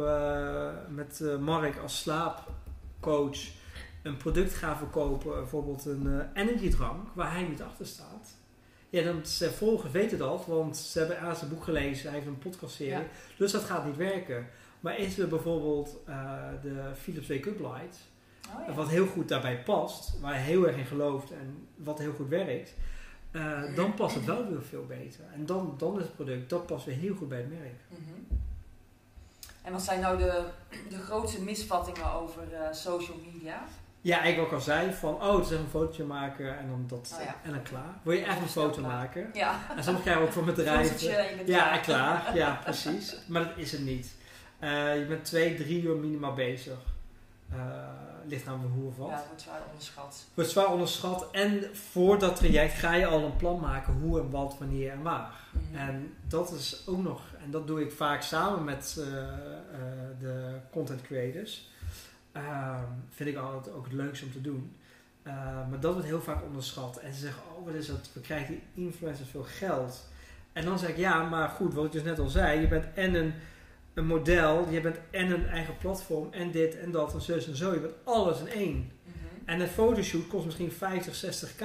met 0.89 1.41
Mark 1.41 1.77
als 1.79 1.99
slaapcoach 1.99 3.39
een 4.03 4.17
product 4.17 4.55
gaan 4.55 4.77
verkopen, 4.77 5.31
bijvoorbeeld 5.35 5.85
een 5.85 6.29
energydrank 6.35 7.09
waar 7.15 7.33
hij 7.33 7.43
niet 7.43 7.63
achter 7.63 7.87
staat. 7.87 8.37
Ja, 8.91 9.03
dan 9.03 9.21
zijn 9.27 9.51
volgers 9.51 9.93
weten 9.93 10.19
dat, 10.19 10.47
want 10.47 10.77
ze 10.77 10.99
hebben 10.99 11.21
aan 11.21 11.37
zijn 11.37 11.51
boek 11.51 11.65
gelezen, 11.65 12.05
hij 12.05 12.15
heeft 12.15 12.27
een 12.27 12.39
podcastserie, 12.39 12.93
Ja. 12.93 13.03
dus 13.39 13.53
dat 13.53 13.63
gaat 13.63 13.85
niet 13.87 13.97
werken. 13.97 14.47
Maar 14.81 14.99
is 14.99 15.19
er 15.19 15.29
bijvoorbeeld 15.29 15.97
de 16.63 16.91
Philips 17.03 17.29
Wake 17.29 17.49
Up 17.49 17.59
Light, 17.61 17.99
oh 18.59 18.67
ja. 18.67 18.75
wat 18.75 18.89
heel 18.89 19.07
goed 19.07 19.29
daarbij 19.29 19.63
past, 19.63 20.21
waar 20.21 20.35
hij 20.35 20.43
heel 20.43 20.67
erg 20.67 20.77
in 20.77 20.87
gelooft 20.87 21.31
en 21.31 21.69
wat 21.77 21.99
heel 21.99 22.13
goed 22.13 22.29
werkt, 22.29 22.75
eh, 23.31 23.75
dan 23.75 23.95
past 23.95 24.15
het 24.15 24.25
wel 24.25 24.49
weer 24.49 24.63
veel 24.63 24.87
beter. 24.87 25.25
En 25.35 25.47
dan, 25.47 25.75
dan 25.79 25.97
is 25.97 26.03
het 26.03 26.15
product, 26.15 26.51
dat 26.51 26.67
past 26.67 26.85
weer 26.85 26.97
heel 26.97 27.15
goed 27.15 27.29
bij 27.29 27.39
het 27.39 27.51
merk. 27.51 27.81
Mhm. 27.89 28.39
En 29.63 29.73
wat 29.73 29.83
zijn 29.83 30.01
nou 30.01 30.19
de, 30.19 30.45
de 30.89 30.99
grootste 30.99 31.43
misvattingen 31.43 32.13
over 32.13 32.53
eh, 32.53 32.73
social 32.73 33.17
media? 33.33 33.63
Ja, 34.03 34.23
ik 34.23 34.39
ook 34.39 34.53
al 34.53 34.61
zei 34.61 34.93
van, 34.93 35.15
oh, 35.15 35.37
het 35.37 35.45
is 35.45 35.51
een 35.51 35.67
fotootje 35.71 36.05
maken 36.05 36.59
en 36.59 36.69
dan 36.69 36.85
dat 36.87 37.15
Oh 37.19 37.25
ja. 37.25 37.37
en 37.45 37.51
dan 37.51 37.63
klaar. 37.63 37.99
Wil 38.03 38.13
je 38.13 38.25
echt 38.25 38.41
een 38.41 38.49
foto 38.49 38.83
maken? 38.83 39.31
Ja, 39.33 39.61
En 39.77 39.85
soms 39.85 40.01
krijgen 40.01 40.23
we 40.23 40.29
ook 40.29 40.35
van 40.35 40.45
bedrijven. 40.45 41.09
je 41.09 41.43
Ja, 41.47 41.79
klaar. 41.79 41.81
klaar. 41.81 42.37
Ja, 42.37 42.61
precies. 42.65 43.17
Maar 43.27 43.45
dat 43.45 43.57
is 43.57 43.73
het 43.73 43.81
niet. 43.81 44.15
Eh, 44.59 44.99
je 44.99 45.05
bent 45.05 45.25
twee, 45.25 45.55
drie 45.57 45.83
uur 45.83 45.97
minimaal 45.97 46.35
bezig. 46.35 46.79
Eh, 47.53 47.59
ligt 48.27 48.47
aan 48.47 48.73
hoe 48.75 48.87
of 48.87 48.97
wat. 48.97 49.09
Ja, 49.09 49.15
het 49.15 49.27
wordt 49.27 49.43
zwaar 49.43 49.61
onderschat. 49.71 50.25
Wordt 50.35 50.51
zwaar 50.51 50.73
onderschat. 50.73 51.29
En 51.33 51.77
voor 51.77 52.19
dat 52.19 52.37
traject 52.37 52.73
ga 52.73 52.95
je 52.95 53.07
al 53.07 53.25
een 53.25 53.37
plan 53.37 53.61
maken 53.61 53.93
hoe 53.93 54.21
en 54.21 54.31
wat, 54.31 54.57
wanneer 54.59 54.91
en 54.91 55.03
waar. 55.03 55.33
Mhm. 55.51 55.77
En 55.77 56.15
dat 56.29 56.53
is 56.53 56.83
ook 56.87 57.03
nog, 57.03 57.23
en 57.45 57.51
dat 57.51 57.67
doe 57.67 57.81
ik 57.81 57.93
vaak 57.93 58.23
samen 58.23 58.65
met 58.65 58.97
eh, 58.99 59.23
eh, 59.23 59.31
de 60.21 60.57
content 60.71 61.03
creators. 61.03 61.69
Ehm, 62.33 62.85
vind 63.11 63.29
ik 63.29 63.37
altijd 63.37 63.75
ook 63.75 63.85
het 63.85 63.93
leukste 63.93 64.25
om 64.25 64.33
te 64.33 64.41
doen. 64.41 64.75
Maar 65.71 65.81
dat 65.81 65.93
wordt 65.93 66.09
heel 66.09 66.23
vaak 66.23 66.43
onderschat. 66.43 66.97
En 66.97 67.15
ze 67.15 67.21
zeggen, 67.21 67.43
oh 67.57 67.65
wat 67.65 67.75
is 67.75 67.87
dat, 67.87 68.11
we 68.13 68.21
krijgen 68.21 68.55
die 68.55 68.85
influencers 68.85 69.29
veel 69.29 69.43
geld. 69.43 70.09
En 70.53 70.65
dan 70.65 70.79
zeg 70.79 70.89
ik, 70.89 70.97
ja, 70.97 71.29
maar 71.29 71.49
goed, 71.49 71.75
wat 71.75 71.85
ik 71.85 71.93
dus 71.93 72.03
net 72.03 72.19
al 72.19 72.29
zei, 72.29 72.61
je 72.61 72.69
bent 72.69 72.85
en 72.95 73.15
een, 73.15 73.35
een 73.95 74.07
model, 74.07 74.69
je 74.71 74.81
bent 74.81 74.97
en 75.11 75.31
een 75.31 75.47
eigen 75.49 75.77
platform, 75.79 76.33
en 76.33 76.51
dit 76.51 76.79
en 76.79 76.91
dat 76.91 77.15
en 77.15 77.21
zus 77.21 77.47
en 77.49 77.57
zo. 77.57 77.73
Je 77.75 77.81
bent 77.81 77.95
alles 78.05 78.41
in 78.41 78.49
één. 78.49 78.77
Mhm. 79.05 79.15
En 79.45 79.61
een 79.61 79.69
fotoshoot 79.69 80.27
kost 80.27 80.45
misschien 80.45 80.73
50, 80.73 81.15
60k. 81.55 81.65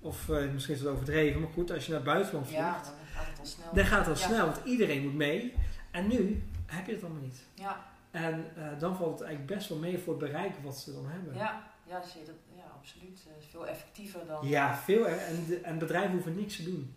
Of 0.00 0.28
uh, 0.28 0.52
misschien 0.52 0.74
is 0.74 0.80
het 0.80 0.88
overdreven, 0.88 1.40
maar 1.40 1.50
goed, 1.52 1.70
als 1.70 1.84
je 1.86 1.92
naar 1.92 2.00
het 2.00 2.08
buitenland 2.12 2.46
vliegt, 2.46 2.62
Ja, 2.62 2.72
dan 2.82 2.92
gaat 3.14 3.26
het 3.28 3.38
al 3.38 3.46
snel. 3.46 3.74
dan 3.74 3.84
gaat 3.84 4.06
het 4.06 4.18
Ja. 4.20 4.26
snel, 4.26 4.44
want 4.46 4.60
iedereen 4.64 5.02
moet 5.02 5.14
mee. 5.14 5.54
En 5.90 6.08
nu 6.08 6.42
heb 6.66 6.86
je 6.86 6.92
het 6.92 7.02
allemaal 7.02 7.22
niet. 7.22 7.42
Ja, 7.54 7.84
En 8.10 8.44
eh, 8.56 8.62
dan 8.78 8.96
valt 8.96 9.18
het 9.18 9.28
eigenlijk 9.28 9.56
best 9.58 9.68
wel 9.68 9.78
mee 9.78 9.98
voor 9.98 10.20
het 10.20 10.30
bereik 10.30 10.52
wat 10.62 10.78
ze 10.78 10.92
dan 10.92 11.06
hebben. 11.08 11.34
ja, 11.34 11.62
ja, 11.86 12.02
zie 12.02 12.20
je 12.20 12.26
dat, 12.26 12.34
ja 12.56 12.62
absoluut. 12.78 13.18
Is 13.38 13.46
veel 13.50 13.66
effectiever 13.66 14.20
dan... 14.26 14.48
Ja, 14.48 14.76
veel 14.76 15.04
hè. 15.06 15.14
En, 15.16 15.44
de, 15.48 15.56
en 15.60 15.78
bedrijven 15.78 16.12
hoeven 16.12 16.36
niks 16.36 16.56
te 16.56 16.64
doen. 16.64 16.94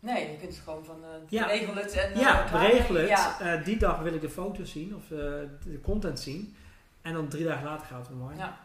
Nee, 0.00 0.30
je 0.30 0.36
kunt 0.38 0.54
het 0.54 0.62
gewoon 0.64 0.84
van 0.84 0.96
uh, 1.00 1.06
Ja. 1.28 1.46
regel 1.46 1.74
het 1.74 1.92
en... 1.92 2.12
eh, 2.12 2.20
ja, 2.20 2.42
regel 2.58 2.94
het. 2.94 3.08
Ja, 3.08 3.40
Eh, 3.40 3.64
die 3.64 3.76
dag 3.76 3.98
wil 4.00 4.14
ik 4.14 4.20
de 4.20 4.30
foto's 4.30 4.70
zien 4.70 4.94
of 4.96 5.02
eh, 5.02 5.18
de 5.64 5.80
content 5.82 6.20
zien. 6.20 6.56
En 7.02 7.12
dan 7.12 7.28
drie 7.28 7.44
dagen 7.44 7.64
later 7.64 7.86
gaat 7.86 8.06
het 8.06 8.16
online. 8.16 8.38
Ja. 8.38 8.58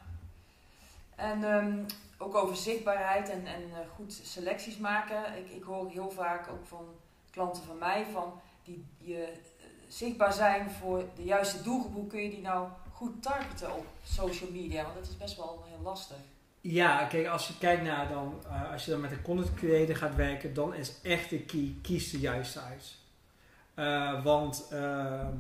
En 1.16 1.44
ehm, 1.44 1.78
ook 2.18 2.36
over 2.36 2.56
zichtbaarheid 2.56 3.30
en, 3.30 3.46
en 3.46 3.62
eh, 3.72 3.78
goed 3.96 4.20
selecties 4.24 4.78
maken. 4.78 5.38
Ik, 5.38 5.50
ik 5.52 5.64
hoor 5.64 5.90
heel 5.90 6.12
vaak 6.12 6.50
ook 6.50 6.66
van 6.66 6.86
klanten 7.32 7.64
van 7.64 7.78
mij 7.78 8.06
van 8.12 8.42
die 8.64 8.86
je 8.98 9.24
eh, 9.24 9.66
zichtbaar 9.88 10.34
zijn 10.34 10.70
voor 10.70 11.04
de 11.16 11.24
juiste 11.24 11.62
doelgroep. 11.64 11.94
Hoe 11.94 12.08
kun 12.08 12.22
je 12.22 12.30
die 12.30 12.42
nou 12.42 12.68
goed 12.94 13.24
targeten 13.24 13.76
op 13.76 13.86
social 14.04 14.50
media? 14.52 14.84
Want 14.84 14.96
dat 14.96 15.04
is 15.08 15.18
best 15.18 15.38
wel 15.38 15.64
heel 15.68 15.84
lastig. 15.84 16.18
Ja, 16.66 17.06
kijk, 17.06 17.28
als 17.28 17.48
je 17.48 17.58
kijkt 17.58 17.84
naar 17.84 18.08
dan, 18.08 18.42
eh, 18.46 18.72
als 18.72 18.86
je 18.86 18.92
dan 18.92 19.02
met 19.02 19.12
een 19.12 19.22
content 19.22 19.54
creator 19.54 19.96
gaat 19.96 20.16
werken, 20.16 20.54
dan 20.54 20.76
is 20.76 20.94
echt 21.02 21.30
de 21.30 21.40
key, 21.40 21.76
kies 21.82 22.12
de 22.12 22.20
juiste 22.20 22.60
uit. 22.60 22.96
Eh, 23.74 24.24
want 24.24 24.68
ehm, 24.72 25.38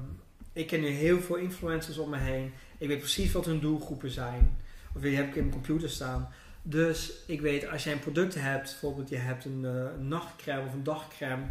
ik 0.53 0.67
ken 0.67 0.81
nu 0.81 0.87
heel 0.87 1.21
veel 1.21 1.35
influencers 1.35 1.97
om 1.97 2.09
me 2.09 2.17
heen. 2.17 2.53
Ik 2.77 2.87
weet 2.87 2.99
precies 2.99 3.31
wat 3.31 3.45
hun 3.45 3.59
doelgroepen 3.59 4.11
zijn. 4.11 4.57
Of 4.95 5.01
die 5.01 5.15
heb 5.15 5.27
ik 5.27 5.35
in 5.35 5.41
mijn 5.41 5.53
computer 5.53 5.89
staan. 5.89 6.29
Dus 6.61 7.11
ik 7.27 7.41
weet, 7.41 7.67
als 7.67 7.83
jij 7.83 7.93
een 7.93 7.99
product 7.99 8.35
hebt, 8.35 8.69
bijvoorbeeld 8.69 9.09
je 9.09 9.17
hebt 9.17 9.45
een, 9.45 9.65
eh, 9.65 10.05
nachtcrème 10.05 10.67
of 10.67 10.73
een 10.73 10.83
dagcrème. 10.83 11.43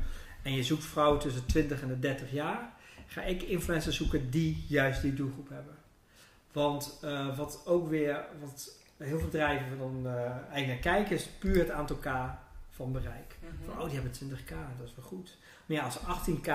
En 0.42 0.54
je 0.54 0.62
zoekt 0.62 0.84
vrouwen 0.84 1.20
tussen 1.20 1.46
20 1.46 1.82
en 1.82 1.88
de 1.88 1.98
30 1.98 2.32
jaar. 2.32 2.72
Ga 3.06 3.22
ik 3.22 3.42
influencers 3.42 3.96
zoeken 3.96 4.30
die 4.30 4.64
juist 4.68 5.02
die 5.02 5.14
doelgroep 5.14 5.48
hebben. 5.48 5.74
Want 6.52 6.98
wat 7.36 7.62
ook 7.66 7.88
weer, 7.88 8.24
wat 8.40 8.80
heel 9.02 9.18
veel 9.18 9.28
bedrijven 9.28 9.78
dan 9.78 10.02
eh, 10.06 10.14
eigenlijk 10.52 10.66
naar 10.84 10.94
kijken, 10.94 11.16
is 11.16 11.26
puur 11.26 11.58
het 11.58 11.70
aantal 11.70 11.96
K 11.96 12.06
van 12.70 12.92
bereik. 12.92 13.36
Van, 13.64 13.80
oh, 13.80 13.84
die 13.84 13.94
hebben 13.94 14.12
20k, 14.12 14.50
dat 14.78 14.86
is 14.88 14.94
wel 14.96 15.04
goed. 15.04 15.36
Maar 15.66 15.76
ja, 15.76 15.84
als 15.84 15.96
er 15.96 16.02
18k 16.02 16.52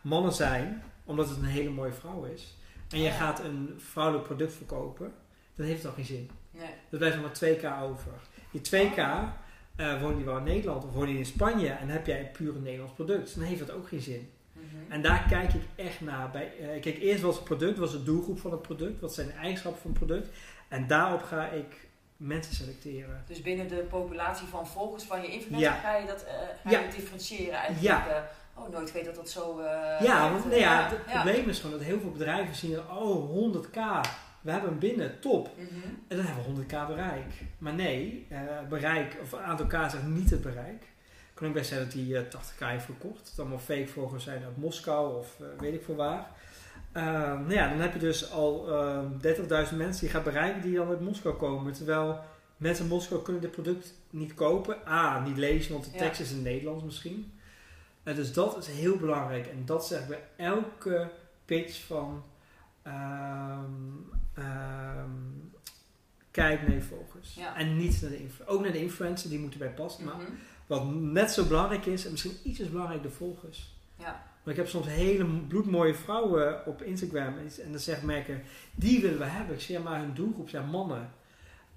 mannen 0.00 0.32
zijn, 0.32 0.82
omdat 1.04 1.28
het 1.28 1.38
een 1.38 1.44
hele 1.44 1.70
mooie 1.70 1.92
vrouw 1.92 2.24
is, 2.24 2.56
en 2.90 2.98
je 2.98 3.04
Ja. 3.04 3.10
gaat 3.12 3.40
een 3.44 3.74
vrouwelijk 3.76 4.24
product 4.26 4.52
verkopen, 4.54 5.12
dan 5.54 5.66
heeft 5.66 5.78
het 5.78 5.88
al 5.90 5.96
geen 5.96 6.04
zin. 6.04 6.30
Nee. 6.50 6.70
Er 6.90 6.98
blijft 6.98 7.16
nog 7.16 7.24
maar 7.24 7.34
2k 7.34 7.82
over. 7.82 8.12
Die 8.50 8.60
2k, 8.60 8.98
eh 9.76 10.00
woon 10.00 10.18
je 10.18 10.24
wel 10.24 10.36
in 10.36 10.42
Nederland 10.44 10.84
of 10.84 10.92
woon 10.92 11.08
je 11.08 11.18
in 11.18 11.26
Spanje 11.26 11.68
en 11.68 11.88
heb 11.88 12.06
jij 12.06 12.20
een 12.20 12.30
puur 12.30 12.56
een 12.56 12.62
Nederlands 12.62 12.94
product, 12.94 13.34
dan 13.34 13.44
heeft 13.44 13.60
dat 13.66 13.70
ook 13.70 13.88
geen 13.88 14.00
zin. 14.00 14.30
Mhm. 14.52 14.92
En 14.92 15.02
daar 15.02 15.24
kijk 15.28 15.52
ik 15.52 15.62
echt 15.74 16.00
naar. 16.00 16.30
Bij, 16.30 16.52
eh, 16.60 16.80
kijk, 16.80 16.98
eerst 16.98 17.22
was 17.22 17.34
het 17.34 17.44
product, 17.44 17.78
was 17.78 17.92
de 17.92 18.02
doelgroep 18.02 18.38
van 18.38 18.50
het 18.50 18.62
product, 18.62 19.00
wat 19.00 19.14
zijn 19.14 19.26
de 19.26 19.32
eigenschappen 19.32 19.80
van 19.82 19.90
het 19.90 19.98
product. 20.06 20.28
En 20.68 20.86
daarop 20.86 21.22
ga 21.22 21.48
ik 21.48 21.85
mensen 22.16 22.54
selecteren. 22.54 23.22
Dus 23.26 23.42
binnen 23.42 23.68
de 23.68 23.76
populatie 23.76 24.46
van 24.46 24.66
volgers 24.66 25.04
van 25.04 25.22
je 25.22 25.28
influencer 25.28 25.70
Ja. 25.70 25.74
ga 25.74 25.96
je 25.96 26.06
dat 26.06 26.26
ga 26.64 26.70
Ja. 26.70 26.80
je 26.80 26.88
differentiëren 26.88 27.54
eigenlijk. 27.54 27.82
Ja. 27.82 28.06
eh, 28.08 28.22
oh, 28.62 28.68
nooit 28.68 28.92
weet 28.92 29.04
dat 29.04 29.14
dat 29.14 29.30
zo. 29.30 29.58
eh, 29.60 30.00
ja, 30.06 30.30
want 30.30 30.44
nou 30.44 30.56
ja, 30.56 30.88
het 30.88 31.04
probleem 31.04 31.48
is 31.48 31.58
gewoon 31.60 31.76
dat 31.78 31.86
heel 31.86 32.00
veel 32.00 32.10
bedrijven 32.10 32.54
zien, 32.54 32.78
oh 32.90 33.30
100k, 33.30 33.80
we 34.40 34.50
hebben 34.50 34.70
hem 34.70 34.78
binnen, 34.78 35.20
top. 35.20 35.48
Mhm. 35.56 35.64
En 36.08 36.16
dan 36.16 36.26
hebben 36.26 36.44
we 36.44 36.50
100k 36.64 36.86
bereik. 36.86 37.32
Maar 37.58 37.74
nee, 37.74 38.26
bereik, 38.68 39.16
of 39.22 39.34
aantal 39.34 39.66
k 39.66 39.72
zegt 39.72 40.06
niet 40.06 40.30
het 40.30 40.42
bereik. 40.42 40.84
Kan 41.34 41.48
ook 41.48 41.54
best 41.54 41.68
zijn 41.68 41.80
dat 41.80 41.92
die 41.92 42.16
eh, 42.18 42.22
80k 42.24 42.58
heeft 42.66 42.84
verkocht. 42.84 43.24
Dat 43.24 43.38
allemaal 43.38 43.58
fake 43.58 43.86
volgers 43.88 44.24
zijn 44.24 44.44
uit 44.44 44.56
Moskou 44.56 45.18
of 45.18 45.36
weet 45.58 45.74
ik 45.74 45.84
veel 45.84 45.94
waar. 45.94 46.30
Eh, 46.96 47.02
nou 47.32 47.52
ja, 47.52 47.68
dan 47.68 47.78
heb 47.80 47.92
je 47.92 47.98
dus 47.98 48.30
al 48.32 48.68
eh, 48.70 48.98
30.000 49.70 49.76
mensen 49.76 50.00
die 50.00 50.00
je 50.00 50.08
gaat 50.08 50.24
bereiken 50.24 50.62
die 50.62 50.74
dan 50.76 50.88
uit 50.88 51.00
Moskou 51.00 51.34
komen. 51.36 51.72
Terwijl 51.72 52.20
mensen 52.56 52.84
in 52.84 52.90
Moskou 52.90 53.22
kunnen 53.22 53.42
dit 53.42 53.50
product 53.50 53.94
niet 54.10 54.34
kopen. 54.34 54.76
A, 54.88 55.20
niet 55.20 55.36
lezen, 55.36 55.72
want 55.72 55.84
de 55.84 55.90
Ja. 55.92 55.98
tekst 55.98 56.20
is 56.20 56.28
in 56.30 56.34
het 56.36 56.44
Nederlands 56.44 56.84
misschien. 56.84 57.32
Eh, 58.02 58.14
dus 58.14 58.32
dat 58.32 58.56
is 58.58 58.66
heel 58.66 58.96
belangrijk. 58.96 59.46
En 59.46 59.62
dat 59.64 59.86
zeg 59.86 60.00
ik 60.00 60.08
bij 60.08 60.22
elke 60.36 61.10
pitch 61.44 61.84
van... 61.86 62.22
ehm, 62.82 63.64
ehm, 64.34 65.10
kijk 66.30 66.60
naar 66.62 66.74
je 66.76 66.82
volgers. 66.82 67.34
Ja. 67.34 67.56
En 67.56 67.76
niet 67.76 68.00
naar 68.02 68.10
de 68.10 68.18
influencer. 68.18 68.54
Ook 68.54 68.62
naar 68.62 68.72
de 68.72 68.82
influencer, 68.82 69.30
die 69.30 69.38
moeten 69.38 69.58
bij 69.58 69.70
passen. 69.70 70.04
Maar 70.04 70.14
Mhm. 70.14 70.30
wat 70.66 70.94
net 70.94 71.30
zo 71.30 71.44
belangrijk 71.44 71.86
is, 71.86 72.04
en 72.04 72.10
misschien 72.10 72.36
iets 72.42 72.60
is 72.60 72.70
belangrijk, 72.70 73.02
de 73.02 73.10
volgers. 73.10 73.74
Ja. 73.98 74.22
Want 74.46 74.58
ik 74.58 74.64
heb 74.64 74.72
soms 74.72 74.86
hele 74.86 75.24
bloedmooie 75.24 75.94
vrouwen 75.94 76.66
op 76.66 76.82
Instagram. 76.82 77.34
En, 77.64 77.70
dan 77.70 77.80
zegt 77.80 78.02
merken, 78.02 78.42
die 78.74 79.00
willen 79.00 79.18
we 79.18 79.24
hebben. 79.24 79.54
Ik 79.54 79.60
zeg, 79.60 79.76
ja, 79.76 79.82
maar 79.82 79.98
hun 80.00 80.14
doelgroep 80.14 80.48
zijn 80.48 80.66
mannen. 80.68 81.10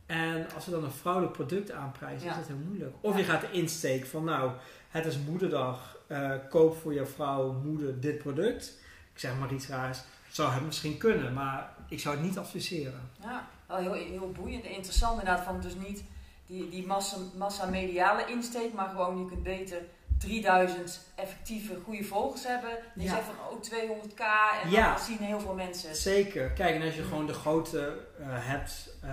En 0.06 0.48
als 0.56 0.64
ze 0.64 0.70
dan 0.72 0.84
een 0.84 0.92
vrouwelijk 0.92 1.34
product 1.34 1.72
aanprijzen, 1.72 2.26
Ja. 2.28 2.32
is 2.32 2.38
dat 2.38 2.48
heel 2.48 2.66
moeilijk. 2.66 2.96
Of 3.02 3.12
Ja. 3.14 3.18
je 3.20 3.24
gaat 3.26 3.42
de 3.42 3.52
insteek 3.52 4.06
van, 4.06 4.24
nou, 4.24 4.52
het 4.90 5.06
is 5.06 5.18
moederdag. 5.30 5.98
eh, 6.08 6.32
koop 6.50 6.78
voor 6.78 6.94
jouw 6.94 7.06
vrouw, 7.06 7.52
moeder, 7.64 8.00
dit 8.00 8.18
product. 8.18 8.78
Ik 9.14 9.20
zeg 9.20 9.38
maar 9.40 9.54
iets 9.54 9.68
raars. 9.68 10.00
Zou 10.32 10.52
het 10.54 10.66
misschien 10.66 10.98
kunnen, 10.98 11.34
maar 11.34 11.74
ik 11.90 12.00
zou 12.00 12.16
het 12.16 12.24
niet 12.26 12.38
adviseren. 12.38 13.10
Ja, 13.22 13.48
wel 13.68 13.78
heel, 13.78 13.94
heel 13.94 14.32
boeiend 14.32 14.64
en 14.64 14.72
interessant 14.76 15.20
inderdaad. 15.20 15.44
Van 15.46 15.62
dus 15.62 15.76
niet 15.76 16.04
die, 16.48 16.70
die 16.70 16.86
massa, 16.86 17.18
massa 17.38 17.66
mediale 17.66 18.26
insteek, 18.28 18.74
maar 18.74 18.90
gewoon 18.90 19.20
je 19.20 19.26
kunt 19.26 19.44
beter 19.44 19.78
3000 20.20 21.00
effectieve 21.16 21.78
goede 21.84 22.04
volgers 22.04 22.44
hebben. 22.48 22.70
En 22.72 22.78
je 22.96 23.04
Ja. 23.04 23.10
zegt 23.10 23.26
van 23.26 23.36
oh 23.52 23.62
200k 23.62 24.20
en 24.64 24.70
Ja. 24.70 24.96
dan 24.96 25.04
zien 25.06 25.18
heel 25.18 25.40
veel 25.40 25.54
mensen. 25.54 25.96
Zeker. 25.96 26.50
Kijk, 26.52 26.76
en 26.76 26.82
als 26.82 26.96
je 26.96 27.04
gewoon 27.04 27.26
de 27.28 27.34
grote 27.34 27.98
eh, 28.20 28.26
hebt. 28.30 28.90
eh, 29.02 29.10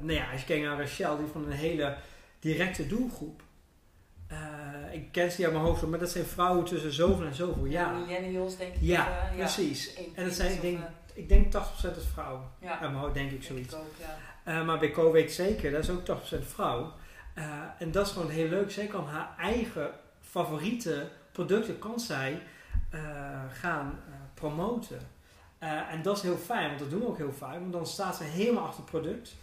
nou 0.00 0.12
ja, 0.12 0.30
als 0.30 0.40
je 0.40 0.46
kijkt 0.46 0.64
naar 0.64 0.78
Rachel, 0.80 1.16
die 1.16 1.26
van 1.26 1.44
een 1.44 1.50
hele 1.52 1.96
directe 2.38 2.86
doelgroep. 2.86 3.42
Eh, 4.28 4.38
ik 4.92 5.12
ken 5.12 5.30
ze 5.30 5.36
niet 5.36 5.46
uit 5.46 5.56
mijn 5.56 5.66
hoofd, 5.68 5.82
maar 5.86 5.98
dat 5.98 6.10
zijn 6.10 6.24
vrouwen 6.24 6.64
tussen 6.64 6.92
zoveel 6.92 7.26
en 7.26 7.34
zoveel 7.34 7.64
jaar. 7.64 7.94
Millennials 7.94 8.56
denk 8.56 8.74
ik. 8.74 8.80
Ja, 8.80 9.30
precies. 9.36 9.94
En 10.14 10.24
dat 10.24 10.34
zijn, 10.34 10.52
ik 10.52 10.60
denk, 10.60 10.78
ik 11.14 11.28
denk 11.28 11.50
80% 11.52 11.96
is 11.96 12.04
vrouw. 12.12 12.50
ja, 12.60 12.70
Uit 12.70 12.80
mijn 12.80 12.94
hoofd 12.94 13.14
denk 13.14 13.26
ik 13.30 13.30
denk 13.32 13.42
zoiets. 13.44 13.72
ik 13.74 13.78
ook, 13.80 13.92
ja. 14.44 14.62
Maar 14.62 14.78
bij 14.78 14.90
Co 14.90 15.12
weet 15.12 15.32
zeker, 15.32 15.70
dat 15.70 15.82
is 15.82 15.90
ook 15.90 16.04
80% 16.04 16.46
vrouw. 16.46 16.92
En 17.78 17.90
dat 17.92 18.06
is 18.06 18.12
gewoon 18.12 18.30
heel 18.30 18.48
leuk. 18.48 18.70
Zij 18.70 18.86
kan 18.86 19.06
haar 19.06 19.34
eigen 19.38 19.90
favoriete 20.34 21.08
producten 21.32 21.78
kan 21.78 22.00
zij 22.00 22.42
eh, 22.90 23.00
gaan 23.52 24.00
eh, 24.06 24.14
promoten. 24.34 24.98
Eh, 25.58 25.92
en 25.92 26.02
dat 26.02 26.16
is 26.16 26.22
heel 26.22 26.36
fijn, 26.36 26.66
want 26.66 26.78
dat 26.78 26.90
doen 26.90 27.00
we 27.00 27.06
ook 27.06 27.16
heel 27.16 27.32
vaak. 27.32 27.58
Want 27.58 27.72
dan 27.72 27.86
staat 27.86 28.16
ze 28.16 28.24
helemaal 28.24 28.64
achter 28.64 28.80
het 28.80 28.90
product. 28.90 29.34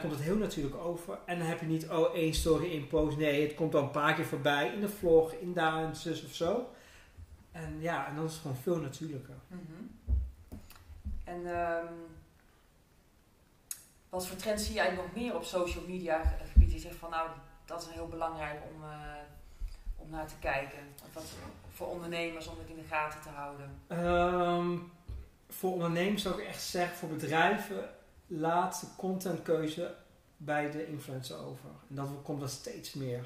Komt 0.00 0.12
het 0.12 0.20
heel 0.20 0.36
natuurlijk 0.36 0.76
over. 0.76 1.18
En 1.26 1.38
dan 1.38 1.46
heb 1.46 1.60
je 1.60 1.66
niet, 1.66 1.88
oh, 1.88 2.14
één 2.14 2.34
story 2.34 2.70
in 2.70 2.86
post. 2.86 3.16
Nee, 3.16 3.42
het 3.42 3.54
komt 3.54 3.72
dan 3.72 3.84
een 3.84 3.90
paar 3.90 4.14
keer 4.14 4.24
voorbij 4.24 4.72
in 4.74 4.80
de 4.80 4.88
vlog, 4.88 5.32
in 5.32 5.52
daar, 5.52 5.96
zus 5.96 6.24
of 6.24 6.34
zo. 6.34 6.70
En 7.52 7.80
ja, 7.80 8.08
en 8.08 8.14
dan 8.14 8.24
is 8.24 8.32
het 8.32 8.40
gewoon 8.40 8.56
veel 8.56 8.76
natuurlijker. 8.76 9.34
Mhm. 9.48 9.82
En 11.24 11.46
ehm, 11.46 11.92
wat 14.08 14.26
voor 14.26 14.36
trends 14.36 14.66
zie 14.66 14.78
eigenlijk 14.78 15.08
nog 15.08 15.22
meer 15.22 15.34
op 15.34 15.44
social 15.44 15.84
media 15.86 16.22
gebied? 16.52 16.72
Je 16.72 16.78
zegt 16.78 16.96
van 16.96 17.10
nou, 17.10 17.28
dat 17.64 17.82
is 17.82 17.94
heel 17.94 18.08
belangrijk 18.08 18.60
om, 18.74 18.82
om 20.02 20.10
naar 20.10 20.26
te 20.26 20.34
kijken. 20.40 20.78
Of 21.04 21.14
wat 21.14 21.24
voor 21.72 21.86
ondernemers 21.86 22.46
om 22.46 22.58
het 22.58 22.68
in 22.68 22.76
de 22.76 22.88
gaten 22.88 23.20
te 23.20 23.28
houden. 23.28 23.70
Ehm, 23.86 24.78
voor 25.48 25.72
ondernemers 25.72 26.22
zou 26.22 26.40
ik 26.40 26.46
echt 26.46 26.62
zeggen, 26.62 26.96
voor 26.96 27.08
bedrijven, 27.08 27.88
laat 28.26 28.80
de 28.80 28.86
contentkeuze 28.96 29.94
bij 30.36 30.70
de 30.70 30.86
influencer 30.86 31.38
over. 31.38 31.70
En 31.88 31.94
dat 31.94 32.08
komt 32.22 32.40
dan 32.40 32.48
steeds 32.48 32.94
meer. 32.94 33.24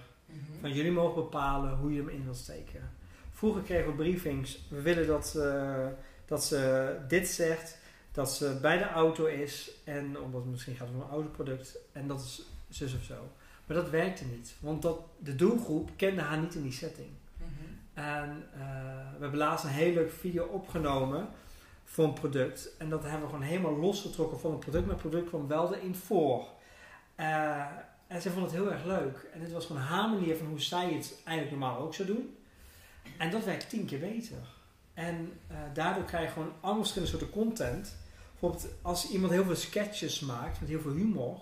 Van 0.60 0.72
jullie 0.72 0.92
mogen 0.92 1.22
bepalen 1.22 1.76
hoe 1.76 1.92
je 1.92 1.98
hem 1.98 2.08
in 2.08 2.24
wilt 2.24 2.36
steken. 2.36 2.90
Vroeger 3.30 3.62
kregen 3.62 3.86
we 3.86 3.96
briefings. 3.96 4.58
We 4.68 4.80
willen 4.80 5.06
dat, 5.06 5.34
eh, 5.34 5.86
dat 6.26 6.44
ze 6.44 6.96
dit 7.08 7.28
zegt. 7.28 7.78
Dat 8.12 8.32
ze 8.32 8.58
bij 8.60 8.78
de 8.78 8.88
auto 8.88 9.24
is. 9.24 9.70
En 9.84 10.20
omdat 10.20 10.40
het 10.40 10.50
misschien 10.50 10.76
gaat 10.76 10.88
om 10.88 11.00
een 11.00 11.08
autoproduct. 11.08 11.78
En 11.92 12.06
dat 12.06 12.20
is 12.20 12.42
zus 12.68 12.94
of 12.94 13.02
zo. 13.02 13.28
Maar 13.66 13.76
dat 13.76 13.90
werkte 13.90 14.24
niet. 14.24 14.54
Want 14.60 14.82
dat, 14.82 15.00
de 15.18 15.34
doelgroep 15.34 15.90
kende 15.96 16.20
haar 16.20 16.38
niet 16.38 16.54
in 16.54 16.62
die 16.62 16.72
setting. 16.72 17.08
Mhm. 17.36 17.48
En 17.94 18.48
eh, 18.52 18.60
we 19.14 19.20
hebben 19.20 19.38
laatst 19.38 19.64
een 19.64 19.70
hele 19.70 19.94
leuke 19.94 20.14
video 20.14 20.44
opgenomen. 20.44 21.28
voor 21.84 22.04
een 22.04 22.12
product. 22.12 22.76
En 22.78 22.88
dat 22.88 23.02
hebben 23.02 23.20
we 23.20 23.26
gewoon 23.26 23.42
helemaal 23.42 23.76
losgetrokken 23.76 24.40
van 24.40 24.50
het 24.50 24.60
product. 24.60 24.86
Maar 24.86 24.94
het 24.94 25.08
product 25.08 25.28
kwam 25.28 25.48
wel 25.48 25.74
erin 25.74 25.94
voor. 25.94 26.48
Uh, 27.16 27.66
en 28.06 28.22
ze 28.22 28.30
vond 28.30 28.44
het 28.44 28.54
heel 28.54 28.72
erg 28.72 28.84
leuk. 28.84 29.28
En 29.32 29.40
het 29.40 29.52
was 29.52 29.66
gewoon 29.66 29.82
haar 29.82 30.08
manier 30.08 30.36
van 30.36 30.46
hoe 30.46 30.60
zij 30.60 30.92
het 30.92 31.20
eigenlijk 31.24 31.58
normaal 31.58 31.78
ook 31.78 31.94
zou 31.94 32.08
doen. 32.08 32.36
En 33.18 33.30
dat 33.30 33.44
werkt 33.44 33.68
tien 33.68 33.86
keer 33.86 33.98
beter. 33.98 34.48
En 34.94 35.32
uh, 35.50 35.56
daardoor 35.72 36.04
krijg 36.04 36.26
je 36.26 36.32
gewoon 36.32 36.52
allemaal 36.60 36.82
verschillende 36.82 37.16
soorten 37.16 37.30
content. 37.30 37.96
Bijvoorbeeld 38.30 38.74
als 38.82 39.10
iemand 39.10 39.32
heel 39.32 39.44
veel 39.44 39.56
sketches 39.56 40.20
maakt 40.20 40.60
met 40.60 40.68
heel 40.68 40.80
veel 40.80 40.92
humor. 40.92 41.40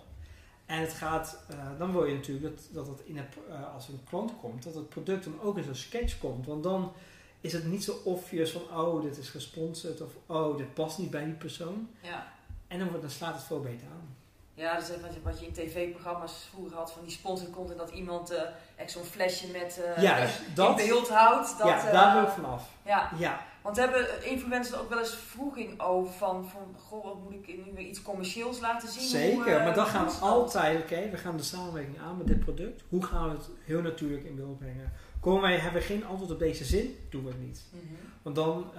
En 0.73 0.81
het 0.81 0.93
gaat, 0.93 1.45
uh, 1.51 1.79
dan 1.79 1.93
wil 1.93 2.05
je 2.05 2.15
natuurlijk 2.15 2.57
dat, 2.57 2.69
dat 2.71 2.87
het 2.87 3.01
in 3.05 3.17
het, 3.17 3.37
uh, 3.49 3.75
als 3.75 3.89
een 3.89 4.01
klant 4.09 4.33
komt, 4.41 4.63
dat 4.63 4.75
het 4.75 4.89
product 4.89 5.25
dan 5.25 5.41
ook 5.41 5.57
in 5.57 5.65
zo'n 5.65 5.75
sketch 5.75 6.19
komt. 6.19 6.47
Want 6.47 6.63
dan 6.63 6.93
is 7.41 7.53
het 7.53 7.65
niet 7.67 7.85
zo 7.85 8.01
obvious 8.05 8.51
van, 8.51 8.63
oh, 8.79 9.03
dit 9.03 9.19
is 9.19 9.29
gesponsord 9.29 10.01
of 10.01 10.11
oh, 10.27 10.57
dit 10.57 10.75
past 10.75 10.99
niet 10.99 11.11
bij 11.11 11.25
die 11.25 11.35
persoon. 11.35 11.89
Ja. 12.03 12.33
En 12.67 12.79
dan, 12.79 12.89
wordt, 12.89 13.03
dan 13.03 13.11
slaat 13.11 13.35
het 13.35 13.45
veel 13.45 13.61
beter 13.61 13.87
aan. 13.87 14.17
Ja, 14.63 14.75
dat 14.75 14.83
is 14.83 15.01
wat 15.01 15.15
je, 15.15 15.21
wat 15.23 15.41
je 15.41 15.47
in 15.47 15.53
tv-programma's 15.53 16.49
vroeger 16.51 16.77
had 16.77 16.93
van 16.93 17.03
die 17.03 17.13
sponsor 17.13 17.51
content, 17.51 17.79
dat 17.79 17.91
iemand 17.91 18.33
uh, 18.33 18.39
echt 18.77 18.91
zo'n 18.91 19.05
flesje 19.05 19.47
met 19.53 19.81
uh, 19.97 20.03
ja, 20.03 20.21
dus 20.21 20.41
dat, 20.55 20.81
in 20.81 20.87
beeld 20.87 21.09
houdt. 21.09 21.59
Dat, 21.59 21.69
ja, 21.69 21.91
daar 21.91 22.15
wil 22.15 22.23
ik 22.23 22.29
vanaf. 22.29 22.69
Ja. 22.85 23.11
ja. 23.19 23.41
Want 23.63 23.77
hebben 23.77 24.25
influencers 24.25 24.81
ook 24.81 24.89
wel 24.89 24.99
eens 24.99 25.15
vroeging 25.15 25.81
over 25.81 26.13
van, 26.13 26.49
van 26.49 26.75
goh, 26.79 27.05
wat 27.05 27.23
moet 27.23 27.33
ik 27.33 27.47
nu 27.47 27.73
weer 27.75 27.87
iets 27.87 28.03
commercieels 28.03 28.61
laten 28.61 28.89
zien? 28.89 29.09
Zeker, 29.09 29.35
Hoe, 29.35 29.65
maar 29.65 29.75
dan 29.75 29.87
gaan 29.87 30.07
we 30.07 30.13
altijd, 30.13 30.83
oké, 30.83 30.93
okay, 30.93 31.11
we 31.11 31.17
gaan 31.17 31.37
de 31.37 31.43
samenwerking 31.43 31.99
aan 31.99 32.17
met 32.17 32.27
dit 32.27 32.41
product. 32.41 32.83
Hoe 32.89 33.05
gaan 33.05 33.29
we 33.29 33.37
het 33.37 33.49
heel 33.65 33.81
natuurlijk 33.81 34.25
in 34.25 34.37
beeld 34.37 34.59
brengen? 34.59 34.93
Komen 35.21 35.43
wij, 35.43 35.59
hebben 35.59 35.81
we 35.81 35.87
geen 35.87 36.07
antwoord 36.07 36.31
op 36.31 36.39
deze 36.39 36.65
zin, 36.65 36.97
doen 37.11 37.25
we 37.25 37.29
het 37.29 37.41
niet. 37.41 37.65
Mm 37.71 37.81
-hmm. 37.81 37.97
Want 38.23 38.37
dan 38.37 38.71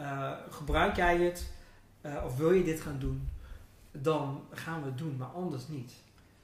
gebruik 0.49 0.95
jij 0.95 1.17
het, 1.17 1.51
of 2.25 2.37
wil 2.37 2.51
je 2.51 2.63
dit 2.63 2.81
gaan 2.81 2.99
doen, 2.99 3.29
dan 4.01 4.47
gaan 4.51 4.81
we 4.81 4.85
het 4.85 4.97
doen, 4.97 5.15
maar 5.17 5.27
anders 5.27 5.67
niet. 5.67 5.91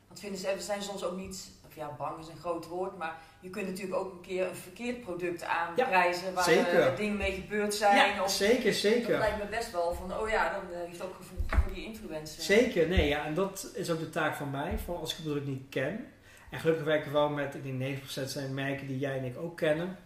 Want 0.08 0.20
vinden 0.20 0.39
ze, 0.39 0.54
we 0.56 0.62
zijn 0.62 0.82
soms 0.82 1.04
ook 1.04 1.18
niet, 1.18 1.52
of 1.68 1.76
ja, 1.76 1.95
bang 1.97 2.20
is 2.20 2.28
een 2.28 2.38
groot 2.38 2.68
woord, 2.68 2.97
maar 2.97 3.18
je 3.39 3.50
kunt 3.50 3.68
natuurlijk 3.68 3.95
ook 3.95 4.12
een 4.12 4.22
keer 4.22 4.47
een 4.47 4.56
verkeerd 4.56 5.02
product 5.02 5.43
aanprijzen 5.43 6.28
ja, 6.28 6.34
waar. 6.34 6.74
Uh, 6.74 6.95
dingen 6.95 7.18
mee 7.18 7.32
gebeurd 7.32 7.74
zijn. 7.74 8.16
Ja, 8.16 8.24
of, 8.24 8.32
zeker, 8.32 8.74
zeker. 8.74 9.10
Dat 9.10 9.20
lijkt 9.20 9.38
me 9.38 9.50
best 9.50 9.72
wel 9.72 9.93
van, 9.93 10.20
oh 10.20 10.30
ja, 10.30 10.52
dan 10.52 10.72
uh, 10.72 10.78
heeft 10.86 11.02
ook 11.02 11.16
gevoel 11.16 11.39
voor 11.47 11.74
die 11.74 11.86
influencer. 11.86 12.43
Zeker, 12.43 12.88
nee, 12.88 13.08
ja, 13.08 13.26
en 13.26 13.34
dat 13.34 13.72
is 13.74 13.89
ook 13.89 14.00
de 14.00 14.10
taak 14.10 14.36
van 14.36 14.52
mij, 14.52 14.80
van 14.80 14.97
als 14.97 15.12
ik 15.12 15.18
het 15.18 15.26
product 15.26 15.47
niet 15.47 15.70
ken. 15.70 16.08
En 16.52 16.60
gelukkig 16.60 16.86
werken 16.86 17.12
we 17.12 17.18
wel 17.18 17.30
met, 17.30 17.56
ik 17.56 17.80
denk 17.80 18.00
90% 18.02 18.04
zijn 18.26 18.54
merken 18.54 18.88
die 18.88 19.00
jij 19.00 19.18
en 19.18 19.24
ik 19.24 19.38
ook 19.38 19.58
kennen. 19.58 19.97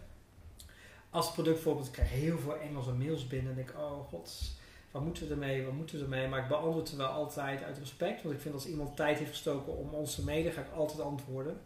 Als 1.10 1.24
het 1.24 1.34
product 1.34 1.54
bijvoorbeeld, 1.54 1.86
ik 1.86 1.92
krijg 1.92 2.10
heel 2.10 2.38
veel 2.38 2.56
Engelse 2.56 2.92
mails 2.92 3.26
binnen 3.26 3.50
en 3.50 3.56
denk 3.56 3.68
ik, 3.68 3.76
oh 3.76 4.08
god, 4.08 4.53
wat 4.94 5.04
moeten 5.04 5.26
we 5.26 5.32
ermee, 5.32 5.64
wat 5.64 5.72
moeten 5.72 5.96
we 5.96 6.02
ermee? 6.02 6.28
Maar 6.28 6.42
ik 6.42 6.48
beantwoord 6.48 6.88
het 6.88 6.96
wel 6.96 7.06
altijd 7.06 7.62
uit 7.62 7.78
respect. 7.78 8.22
Want 8.22 8.34
ik 8.34 8.40
vind 8.40 8.54
als 8.54 8.66
iemand 8.66 8.96
tijd 8.96 9.18
heeft 9.18 9.30
gestoken 9.30 9.76
om 9.76 9.88
ons 9.88 10.14
te 10.14 10.24
mailen, 10.24 10.52
ga 10.52 10.60
ik 10.60 10.72
altijd 10.72 11.00
antwoorden. 11.00 11.60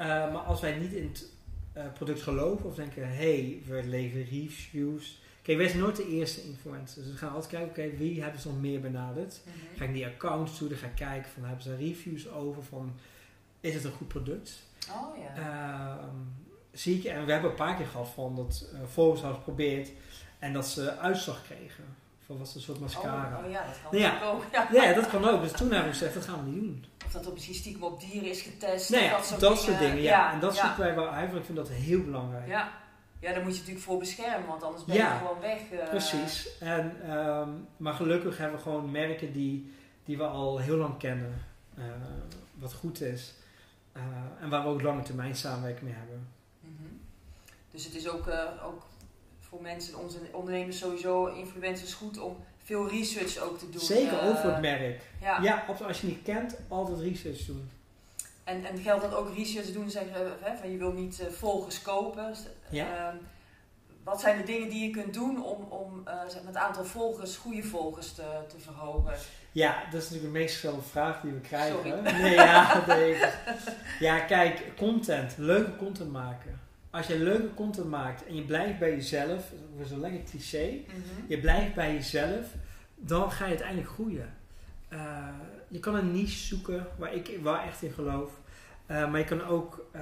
Uh, 0.00 0.06
maar 0.06 0.42
als 0.42 0.60
wij 0.60 0.78
niet 0.78 0.92
in 0.92 1.08
het 1.08 1.26
uh, 1.76 1.92
product 1.92 2.22
geloven 2.22 2.66
of 2.66 2.74
denken, 2.74 3.08
hé, 3.08 3.14
hey, 3.14 3.62
we 3.66 3.88
leveren 3.88 4.26
reviews. 4.26 5.22
Kijk, 5.42 5.58
wij 5.58 5.68
zijn 5.68 5.80
nooit 5.80 5.96
de 5.96 6.08
eerste 6.08 6.42
influencers. 6.42 7.06
Dus 7.06 7.12
we 7.12 7.18
gaan 7.18 7.32
altijd 7.32 7.50
kijken, 7.50 7.70
oké, 7.70 7.80
okay, 7.80 7.98
wie 7.98 8.22
hebben 8.22 8.40
ze 8.40 8.48
nog 8.48 8.60
meer 8.60 8.80
benaderd? 8.80 9.40
Mm 9.44 9.52
-hmm. 9.52 9.76
Ga 9.76 9.84
ik 9.84 9.92
die 9.92 10.06
accounts 10.06 10.58
toe, 10.58 10.68
dan 10.68 10.78
ga 10.78 10.86
ik 10.86 10.94
kijken 10.94 11.30
van, 11.30 11.44
hebben 11.44 11.62
ze 11.62 11.76
reviews 11.76 12.30
over 12.30 12.62
van, 12.62 12.92
is 13.60 13.74
het 13.74 13.84
een 13.84 13.92
goed 13.92 14.08
product? 14.08 14.62
Oh 14.90 15.16
ja. 15.16 15.38
Uh, 15.38 16.04
zie 16.72 16.98
ik, 16.98 17.04
en 17.04 17.24
we 17.26 17.32
hebben 17.32 17.50
een 17.50 17.56
paar 17.56 17.76
keer 17.76 17.86
gehad 17.86 18.08
van 18.08 18.36
dat 18.36 18.70
uh, 18.72 18.80
volgers 18.84 19.20
hadden 19.20 19.38
geprobeerd 19.38 19.90
en 20.38 20.52
dat 20.52 20.66
ze 20.66 20.96
uitslag 20.96 21.42
kregen. 21.42 21.99
Van 22.30 22.38
was 22.38 22.54
een 22.54 22.60
soort 22.60 22.80
mascara. 22.80 23.38
Oh, 23.38 23.44
oh 23.44 23.50
ja, 23.50 23.64
dat 23.64 23.78
kan 23.82 24.00
nou 24.00 24.14
ja. 24.14 24.22
ook. 24.24 24.44
Ja. 24.52 24.68
ja, 24.72 24.92
dat 24.92 25.08
kan 25.08 25.28
ook. 25.28 25.42
Dus 25.42 25.52
toen 25.52 25.70
hebben 25.70 25.86
we 25.86 25.92
gezegd, 25.92 26.14
dat 26.14 26.24
gaan 26.24 26.44
we 26.44 26.50
niet 26.50 26.60
doen. 26.60 26.84
Of 27.06 27.12
dat 27.12 27.26
op 27.26 27.32
misschien 27.32 27.54
stiekem 27.54 27.82
op 27.82 28.00
dieren 28.00 28.30
is 28.30 28.42
getest. 28.42 28.90
Nee, 28.90 29.02
ja, 29.04 29.10
dat 29.10 29.26
soort 29.26 29.40
dat 29.40 29.50
dingen. 29.50 29.64
soort 29.64 29.78
dingen. 29.78 30.02
Ja. 30.02 30.32
En 30.32 30.40
dat 30.40 30.56
zoeken 30.56 30.78
wij 30.78 30.94
wel 30.94 31.08
uit, 31.08 31.26
want 31.26 31.38
ik 31.38 31.44
vind 31.44 31.58
dat 31.58 31.68
heel 31.68 32.04
belangrijk. 32.04 32.48
Ja. 32.48 32.72
ja, 33.20 33.32
daar 33.32 33.42
moet 33.42 33.52
je 33.52 33.58
natuurlijk 33.58 33.86
voor 33.86 33.98
beschermen, 33.98 34.46
want 34.48 34.62
anders 34.62 34.84
ben 34.84 34.96
je 34.96 35.16
gewoon 35.18 35.40
weg. 35.40 35.60
uh, 35.72 35.88
Precies. 35.88 36.58
En, 36.58 37.10
um, 37.18 37.66
maar 37.76 37.94
gelukkig 37.94 38.38
hebben 38.38 38.56
we 38.56 38.62
gewoon 38.62 38.90
merken 38.90 39.32
die, 39.32 39.74
die 40.04 40.16
we 40.16 40.24
al 40.24 40.58
heel 40.58 40.76
lang 40.76 40.98
kennen. 40.98 41.44
Uh, 41.78 41.84
wat 42.54 42.72
goed 42.72 43.00
is. 43.00 43.34
Uh, 43.96 44.02
en 44.40 44.48
waar 44.48 44.62
we 44.62 44.68
ook 44.68 44.82
lange 44.82 45.02
termijn 45.02 45.34
samenwerking 45.34 45.84
mee 45.84 45.98
hebben. 45.98 46.28
Mm 46.60 46.76
-hmm. 46.78 47.00
Dus 47.70 47.84
het 47.84 47.94
is 47.94 48.08
ook, 48.08 48.26
uh, 48.26 48.66
ook 48.66 48.82
voor 49.50 49.62
mensen, 49.62 49.98
onze 49.98 50.18
ondernemers 50.32 50.78
sowieso, 50.78 51.26
influencers 51.26 51.94
goed 51.94 52.18
om 52.18 52.36
veel 52.64 52.88
research 52.88 53.38
ook 53.38 53.58
te 53.58 53.70
doen. 53.70 53.80
Zeker 53.80 54.22
uh, 54.22 54.28
over 54.28 54.52
het 54.52 54.60
merk. 54.60 55.00
Ja. 55.20 55.40
ja, 55.42 55.64
als 55.86 56.00
je 56.00 56.06
niet 56.06 56.22
kent, 56.22 56.56
altijd 56.68 56.98
research 56.98 57.44
doen. 57.44 57.70
En, 58.44 58.64
en 58.64 58.78
geldt 58.78 59.02
dat 59.02 59.14
ook 59.14 59.34
research 59.36 59.72
doen, 59.72 59.90
zeggen 59.90 60.32
hè, 60.40 60.56
van 60.56 60.70
je 60.70 60.78
wil 60.78 60.92
niet 60.92 61.20
uh, 61.20 61.26
volgers 61.26 61.82
kopen. 61.82 62.34
Ja. 62.70 63.12
Uh, 63.12 63.18
wat 64.04 64.20
zijn 64.20 64.36
de 64.36 64.42
dingen 64.42 64.68
die 64.68 64.86
je 64.86 64.90
kunt 64.90 65.14
doen 65.14 65.44
om, 65.44 65.62
om 65.62 66.02
uh, 66.08 66.14
zeg 66.28 66.42
maar 66.42 66.52
het 66.52 66.62
aantal 66.62 66.84
volgers, 66.84 67.36
goede 67.36 67.62
volgers 67.62 68.12
te, 68.12 68.24
te 68.48 68.58
verhogen? 68.58 69.14
Ja, 69.52 69.84
dat 69.90 70.02
is 70.02 70.10
natuurlijk 70.10 70.32
de 70.32 70.38
meest 70.38 70.52
gestelde 70.52 70.82
vraag 70.82 71.20
die 71.20 71.32
we 71.32 71.40
krijgen. 71.40 71.76
Sorry. 71.76 72.20
Nee, 72.20 72.34
ja, 72.50 72.84
nee. 72.86 73.16
ja, 74.00 74.20
kijk, 74.20 74.72
content, 74.76 75.34
leuke 75.36 75.76
content 75.76 76.12
maken. 76.12 76.60
Als 76.90 77.06
je 77.06 77.18
leuke 77.18 77.54
content 77.54 77.88
maakt 77.88 78.26
en 78.26 78.34
je 78.34 78.42
blijft 78.42 78.78
bij 78.78 78.90
jezelf, 78.90 79.52
dat 79.76 79.86
is 79.86 79.90
een 79.90 80.00
lekker 80.00 80.22
cliché, 80.30 80.70
mm 80.70 80.84
-hmm. 80.86 81.24
je 81.28 81.38
blijft 81.38 81.74
bij 81.74 81.94
jezelf, 81.94 82.46
dan 82.94 83.30
ga 83.30 83.44
je 83.44 83.50
uiteindelijk 83.50 83.88
groeien. 83.88 84.34
Uh, 84.92 85.28
je 85.68 85.78
kan 85.78 85.94
een 85.94 86.12
niche 86.12 86.46
zoeken 86.46 86.86
waar 86.98 87.14
ik 87.14 87.38
wel 87.42 87.58
echt 87.58 87.82
in 87.82 87.92
geloof. 87.92 88.30
Uh, 88.86 89.10
maar 89.10 89.18
je 89.18 89.24
kan 89.24 89.44
ook 89.44 89.86
uh, 89.96 90.00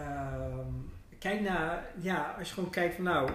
kijk 1.18 1.40
naar, 1.40 1.86
ja, 2.00 2.34
als 2.38 2.48
je 2.48 2.54
gewoon 2.54 2.70
kijkt 2.70 2.94
van 2.94 3.04
nou, 3.04 3.30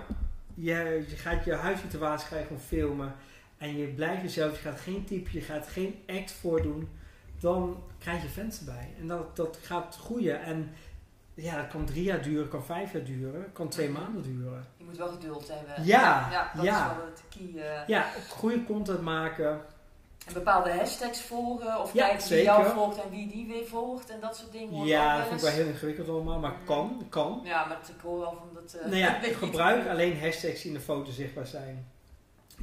je, 0.53 1.05
je 1.09 1.15
gaat 1.15 1.45
je 1.45 1.53
huissituatie 1.53 2.27
ga 2.27 2.37
je 2.37 2.43
gewoon 2.43 2.61
filmen 2.61 3.15
en 3.57 3.77
je 3.77 3.87
blijft 3.87 4.21
jezelf, 4.21 4.55
je 4.55 4.69
gaat 4.69 4.79
geen 4.79 5.05
type, 5.05 5.29
je 5.31 5.41
gaat 5.41 5.67
geen 5.67 5.95
act 6.07 6.31
voordoen, 6.31 6.89
dan 7.39 7.83
krijg 7.97 8.21
je 8.21 8.29
fans 8.29 8.59
erbij. 8.59 8.93
En 8.99 9.07
dat, 9.07 9.35
dat 9.35 9.59
gaat 9.61 9.97
groeien. 10.01 10.41
En 10.41 10.71
ja, 11.33 11.57
dat 11.57 11.67
kan 11.67 11.85
drie 11.85 12.03
jaar 12.03 12.21
duren, 12.21 12.47
kan 12.47 12.65
vijf 12.65 12.93
jaar 12.93 13.03
duren, 13.03 13.51
kan 13.53 13.69
twee 13.69 13.89
maanden 13.89 14.21
duren. 14.21 14.65
Je 14.77 14.83
moet 14.83 14.97
wel 14.97 15.07
geduld 15.07 15.47
hebben. 15.47 15.85
Ja, 15.85 16.27
ja 16.31 16.51
dat 16.55 16.63
ja. 16.63 16.91
is 16.91 16.97
wel 16.97 17.05
het 17.05 17.23
key. 17.29 17.63
Uh, 17.63 17.87
ja, 17.87 18.05
goede 18.29 18.63
content 18.63 19.01
maken. 19.01 19.61
En 20.27 20.33
bepaalde 20.33 20.71
hashtags 20.71 21.21
volgen 21.21 21.81
of 21.81 21.93
ja, 21.93 22.07
kijken 22.07 22.27
wie 22.27 22.27
zeker. 22.27 22.43
jou 22.43 22.73
volgt 22.73 23.03
en 23.03 23.09
wie 23.09 23.27
die 23.27 23.47
weer 23.47 23.65
volgt 23.65 24.09
en 24.09 24.19
dat 24.19 24.37
soort 24.37 24.51
dingen. 24.51 24.85
Ja, 24.85 25.17
dat 25.17 25.27
vind 25.27 25.39
ik 25.39 25.45
wel 25.45 25.55
heel 25.55 25.67
ingewikkeld 25.67 26.09
allemaal, 26.09 26.39
maar 26.39 26.51
mm. 26.51 26.65
kan, 26.65 27.05
kan. 27.09 27.41
Ja, 27.43 27.65
maar 27.65 27.77
ik 27.95 28.01
hoor 28.01 28.19
wel 28.19 28.31
van 28.31 28.49
dat... 28.53 28.75
Uh, 28.75 28.81
nou 28.81 28.95
ja, 28.95 29.19
gebruik 29.45 29.87
alleen 29.87 30.19
hashtags 30.19 30.61
die 30.61 30.71
in 30.71 30.77
de 30.77 30.83
foto 30.83 31.11
zichtbaar 31.11 31.47
zijn. 31.47 31.91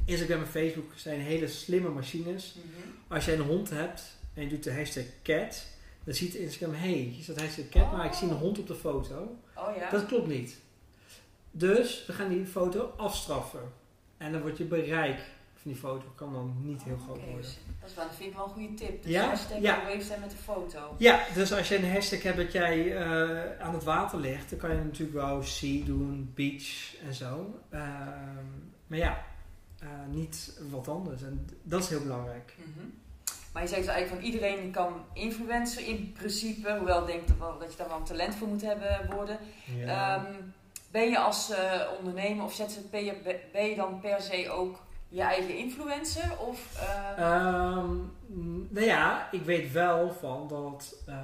Instagram 0.05 0.39
en 0.39 0.47
Facebook 0.47 0.91
zijn 0.95 1.19
hele 1.19 1.47
slimme 1.47 1.89
machines. 1.89 2.55
Mm 2.55 2.61
-hmm. 2.61 3.15
Als 3.15 3.25
jij 3.25 3.33
een 3.33 3.41
hond 3.41 3.69
hebt 3.69 4.17
en 4.33 4.43
je 4.43 4.49
doet 4.49 4.63
de 4.63 4.73
hashtag 4.73 5.03
cat, 5.23 5.65
dan 6.03 6.13
ziet 6.13 6.35
Instagram, 6.35 6.73
hé, 6.75 7.03
hey, 7.03 7.17
staat 7.21 7.39
hashtag 7.39 7.69
cat, 7.69 7.81
oh. 7.81 7.91
maar 7.91 8.05
ik 8.05 8.13
zie 8.13 8.29
een 8.29 8.35
hond 8.35 8.59
op 8.59 8.67
de 8.67 8.75
foto. 8.75 9.37
Oh 9.55 9.75
ja? 9.75 9.89
Dat 9.89 10.05
klopt 10.05 10.27
niet. 10.27 10.59
Dus 11.51 12.05
we 12.07 12.13
gaan 12.13 12.29
die 12.29 12.45
foto 12.45 12.93
afstraffen. 12.97 13.71
En 14.17 14.31
dan 14.31 14.41
wordt 14.41 14.57
je 14.57 14.63
bereik 14.63 15.19
van 15.61 15.71
die 15.71 15.79
foto 15.79 16.05
kan 16.15 16.33
dan 16.33 16.55
niet 16.61 16.83
heel 16.83 16.97
groot 16.97 17.17
okay. 17.17 17.29
worden. 17.29 17.49
Dat 17.79 17.89
is 17.89 17.95
wel, 17.95 18.05
dat 18.05 18.15
vind 18.15 18.29
ik 18.29 18.35
wel 18.35 18.45
een 18.45 18.51
goede 18.51 18.73
tip. 18.73 19.03
Dus 19.03 19.11
ja? 19.11 19.27
hashtag 19.27 19.59
ja. 19.59 19.83
wave 19.83 20.01
zijn 20.01 20.19
met 20.19 20.31
de 20.31 20.37
foto. 20.37 20.95
Ja, 20.97 21.25
dus 21.33 21.53
als 21.53 21.67
je 21.67 21.75
een 21.75 21.91
hashtag 21.91 22.21
hebt 22.21 22.37
dat 22.37 22.51
jij 22.51 22.85
uh, 22.85 23.59
aan 23.59 23.73
het 23.73 23.83
water 23.83 24.19
ligt, 24.19 24.49
dan 24.49 24.59
kan 24.59 24.69
je 24.69 24.83
natuurlijk 24.83 25.13
wel 25.13 25.43
sea 25.43 25.85
doen, 25.85 26.31
beach 26.35 26.95
en 27.05 27.13
zo. 27.13 27.59
Uh, 27.73 27.79
maar 28.87 28.97
ja, 28.97 29.25
uh, 29.83 29.89
niet 30.09 30.59
wat 30.69 30.87
anders. 30.87 31.21
En 31.21 31.47
dat 31.63 31.83
is 31.83 31.89
heel 31.89 32.01
belangrijk. 32.01 32.55
Mm 32.57 32.73
-hmm. 32.77 32.93
Maar 33.51 33.61
je 33.61 33.67
zegt 33.67 33.81
dus 33.81 33.91
eigenlijk 33.93 34.21
van 34.21 34.31
iedereen 34.31 34.71
kan 34.71 35.05
influencer 35.13 35.87
in 35.87 36.11
principe, 36.11 36.75
hoewel 36.77 36.99
ik 37.01 37.07
denk 37.07 37.27
dat, 37.27 37.37
wel, 37.37 37.59
dat 37.59 37.71
je 37.71 37.77
daar 37.77 37.87
wel 37.87 37.97
een 37.97 38.03
talent 38.03 38.35
voor 38.35 38.47
moet 38.47 38.61
hebben 38.61 39.09
worden. 39.15 39.37
Ja. 39.77 40.15
Um, 40.15 40.53
ben 40.91 41.09
je 41.09 41.19
als 41.19 41.51
uh, 41.51 41.81
ondernemer 41.97 42.43
of 42.43 42.53
ZZP'er, 42.53 43.15
ben 43.51 43.65
je 43.65 43.75
dan 43.75 43.99
per 43.99 44.21
se 44.21 44.49
ook 44.49 44.79
je 45.09 45.21
eigen 45.21 45.57
influencer? 45.57 46.37
Of, 46.39 46.81
uh... 47.17 47.77
um, 47.77 48.11
nou 48.69 48.85
ja, 48.85 49.31
ik 49.31 49.41
weet 49.41 49.71
wel 49.71 50.11
van 50.11 50.47
dat, 50.47 51.03
uh, 51.09 51.15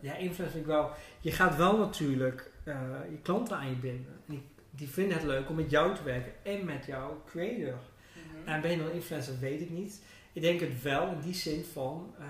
ja, 0.00 0.14
influencer 0.14 0.60
ik 0.60 0.66
wel, 0.66 0.90
je 1.20 1.32
gaat 1.32 1.56
wel 1.56 1.78
natuurlijk 1.78 2.50
je 3.10 3.18
klanten 3.22 3.56
aan 3.56 3.68
je 3.68 3.76
binden. 3.76 4.12
En 4.26 4.34
die, 4.34 4.42
die 4.70 4.88
vinden 4.88 5.16
het 5.16 5.26
leuk 5.26 5.48
om 5.48 5.54
met 5.54 5.70
jou 5.70 5.94
te 5.94 6.02
werken 6.02 6.32
en 6.42 6.64
met 6.64 6.86
jouw 6.86 7.22
creator. 7.26 7.78
Mhm. 8.12 8.24
Mm 8.24 8.44
-hmm. 8.44 8.54
En 8.54 8.60
ben 8.60 8.70
je 8.70 8.76
dan 8.76 8.90
influencer, 8.90 9.38
weet 9.38 9.60
ik 9.60 9.70
niet. 9.70 10.02
Ik 10.38 10.44
denk 10.44 10.60
het 10.60 10.82
wel 10.82 11.08
in 11.08 11.20
die 11.20 11.34
zin 11.34 11.64
van, 11.72 12.14
uh, 12.20 12.26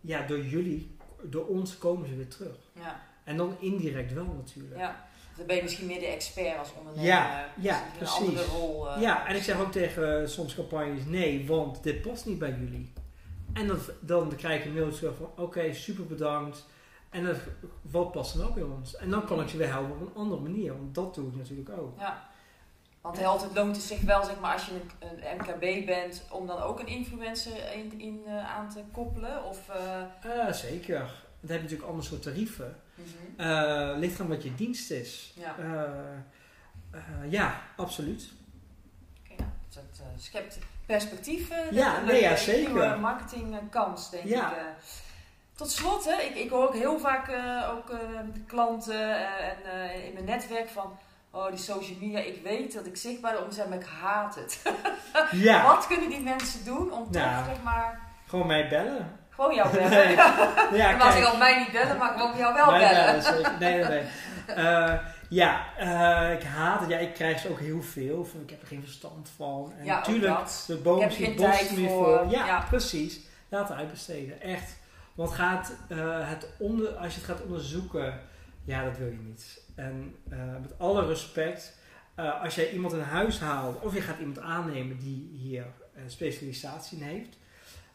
ja, 0.00 0.26
door 0.26 0.40
jullie, 0.44 0.96
door 1.22 1.46
ons 1.46 1.78
komen 1.78 2.08
ze 2.08 2.16
weer 2.16 2.28
terug. 2.28 2.56
Ja. 2.72 3.00
En 3.24 3.36
dan 3.36 3.56
indirect 3.60 4.12
wel 4.12 4.24
natuurlijk. 4.36 4.76
Ja. 4.76 5.04
Dan 5.36 5.46
ben 5.46 5.56
je 5.56 5.62
misschien 5.62 5.86
meer 5.86 6.00
de 6.00 6.06
expert 6.06 6.58
als 6.58 6.72
ondernemer. 6.78 7.08
Ja, 7.08 7.48
ja, 7.60 7.84
Een 7.84 7.96
precies. 7.96 8.16
andere 8.16 8.44
rol. 8.44 8.90
eh. 8.90 9.00
Ja, 9.00 9.26
en 9.28 9.36
ik 9.36 9.42
zeg 9.42 9.60
ook 9.60 9.72
tegen 9.72 10.20
eh, 10.22 10.28
soms 10.28 10.54
campagnes, 10.54 11.04
nee, 11.04 11.46
want 11.46 11.82
dit 11.82 12.02
past 12.02 12.26
niet 12.26 12.38
bij 12.38 12.56
jullie. 12.58 12.92
En 13.52 13.66
dan, 13.66 13.78
dan 14.00 14.36
krijg 14.36 14.60
ik 14.60 14.66
een 14.66 14.74
mail 14.74 14.90
terug 14.90 15.16
van, 15.16 15.30
oké, 15.36 15.72
super 15.72 16.06
bedankt. 16.06 16.66
En 17.10 17.36
wat 17.82 18.12
past 18.12 18.36
dan 18.38 18.46
ook 18.46 18.54
bij 18.54 18.62
ons? 18.62 18.96
En 18.96 19.10
dan 19.10 19.24
kan 19.26 19.40
ik 19.40 19.48
je 19.48 19.56
weer 19.56 19.72
helpen 19.72 19.92
op 19.92 20.00
een 20.00 20.14
andere 20.14 20.40
manier, 20.40 20.76
want 20.76 20.94
dat 20.94 21.14
doe 21.14 21.28
ik 21.28 21.36
natuurlijk 21.36 21.70
ook. 21.78 21.98
Ja. 21.98 22.28
Want 23.06 23.18
heel 23.18 23.28
altijd 23.30 23.54
loont 23.54 23.76
het 23.76 23.84
zich 23.84 24.00
wel, 24.00 24.24
zeg 24.24 24.40
maar, 24.40 24.52
als 24.52 24.66
je 24.66 24.72
een, 24.72 24.90
een 25.30 25.36
MKB 25.36 25.86
bent, 25.86 26.22
om 26.30 26.46
dan 26.46 26.58
ook 26.58 26.80
een 26.80 26.86
influencer 26.86 27.72
in, 27.72 28.00
in, 28.00 28.22
eh, 28.26 28.54
aan 28.56 28.68
te 28.70 28.80
koppelen? 28.92 29.44
Of, 29.44 29.58
Eh, 30.22 30.52
zeker. 30.52 30.98
Dan 31.40 31.50
heb 31.50 31.56
je 31.56 31.62
natuurlijk 31.62 31.88
ander 31.88 32.04
soort 32.04 32.22
tarieven. 32.22 32.76
mhm. 32.94 33.40
Eh 33.40 33.98
ligt 33.98 34.20
aan 34.20 34.28
wat 34.28 34.42
je 34.42 34.54
dienst 34.54 34.90
is. 34.90 35.32
Ja. 35.36 35.54
Ja, 37.28 37.60
absoluut. 37.76 38.28
Oké, 39.24 39.34
nou, 39.42 39.50
dat 39.74 40.00
uh, 40.00 40.06
schept 40.22 40.58
perspectief. 40.86 41.50
eh, 41.50 41.70
Ja, 41.70 42.00
nee, 42.00 42.14
een 42.24 42.30
ja, 42.30 42.36
zeker. 42.36 42.72
nieuwe 42.72 42.96
marketingkans, 43.00 44.10
denk 44.10 44.24
Ja. 44.24 44.50
ik. 44.52 44.56
Tot 45.54 45.70
slot, 45.70 46.04
hè, 46.04 46.22
ik, 46.22 46.34
ik 46.34 46.50
hoor 46.50 46.66
ook 46.66 46.74
heel 46.74 46.98
vaak 46.98 47.28
ook, 47.70 47.98
klanten 48.46 49.16
en 49.38 49.56
in 50.04 50.12
mijn 50.12 50.24
netwerk 50.24 50.68
van... 50.68 50.98
Oh, 51.30 51.48
die 51.48 51.58
social 51.58 51.96
media, 52.00 52.18
ik 52.18 52.40
weet 52.42 52.72
dat 52.74 52.86
ik 52.86 52.96
zichtbaar 52.96 53.42
om 53.44 53.50
zijn, 53.52 53.68
maar 53.68 53.78
ik 53.78 53.86
haat 54.00 54.34
het. 54.34 54.62
Ja, 55.30 55.62
Wat 55.64 55.86
kunnen 55.86 56.08
die 56.08 56.20
mensen 56.20 56.64
doen 56.64 56.92
om 56.92 57.06
Nou. 57.10 57.36
toch, 57.36 57.46
zeg 57.54 57.62
maar, 57.62 58.00
gewoon 58.26 58.46
mij 58.46 58.68
bellen. 58.68 59.10
gewoon 59.30 59.54
jou 59.54 59.70
bellen? 59.76 59.90
Nee. 59.90 60.16
Ja, 60.78 60.90
ik 60.90 61.38
mij 61.38 61.58
niet 61.58 61.72
bellen, 61.72 61.96
maar 61.96 62.12
gewoon 62.12 62.36
jou 62.36 62.54
wel 62.54 62.70
Mij 62.70 62.88
bellen. 62.94 63.58
Nee, 63.60 63.74
nee, 63.74 63.84
nee. 63.88 64.02
Eh, 64.56 64.94
ja, 65.28 65.64
eh, 65.78 66.32
ik 66.32 66.42
haat 66.42 66.80
het. 66.80 66.88
Ja, 66.88 66.98
ik 66.98 67.14
krijg 67.14 67.38
ze 67.40 67.48
ook 67.50 67.58
heel 67.60 67.82
veel. 67.82 68.24
Van, 68.24 68.40
ik 68.40 68.50
heb 68.50 68.60
er 68.60 68.66
geen 68.66 68.82
verstand 68.82 69.30
van. 69.36 69.72
En 69.78 69.84
Ja, 69.84 69.94
natuurlijk, 69.96 70.34
dat. 70.34 70.64
de 70.66 70.76
boom 70.76 71.00
Ik 71.00 71.36
tijd 71.36 71.68
bos 71.76 71.86
voor. 71.88 72.26
Ja, 72.28 72.46
Ja. 72.46 72.64
precies. 72.68 73.20
Laten 73.48 73.76
uitbesteden. 73.76 74.40
Echt. 74.40 74.76
Want 75.14 75.30
gaat, 75.32 75.72
eh, 75.88 75.98
het 76.28 76.48
onder, 76.58 76.88
als 76.96 77.14
je 77.14 77.20
het 77.20 77.30
gaat 77.30 77.42
onderzoeken, 77.42 78.20
ja, 78.64 78.84
dat 78.84 78.98
wil 78.98 79.06
je 79.06 79.18
niet. 79.22 79.60
En 79.76 80.14
eh, 80.28 80.38
met 80.62 80.78
alle 80.78 81.06
respect, 81.06 81.78
eh, 82.14 82.42
als 82.42 82.54
jij 82.54 82.72
iemand 82.72 82.92
in 82.92 83.00
huis 83.00 83.40
haalt 83.40 83.82
of 83.82 83.94
je 83.94 84.00
gaat 84.00 84.18
iemand 84.18 84.38
aannemen 84.38 84.98
die 84.98 85.30
hier 85.32 85.64
een 85.94 86.10
specialisatie 86.10 86.98
in 86.98 87.04
heeft, 87.04 87.36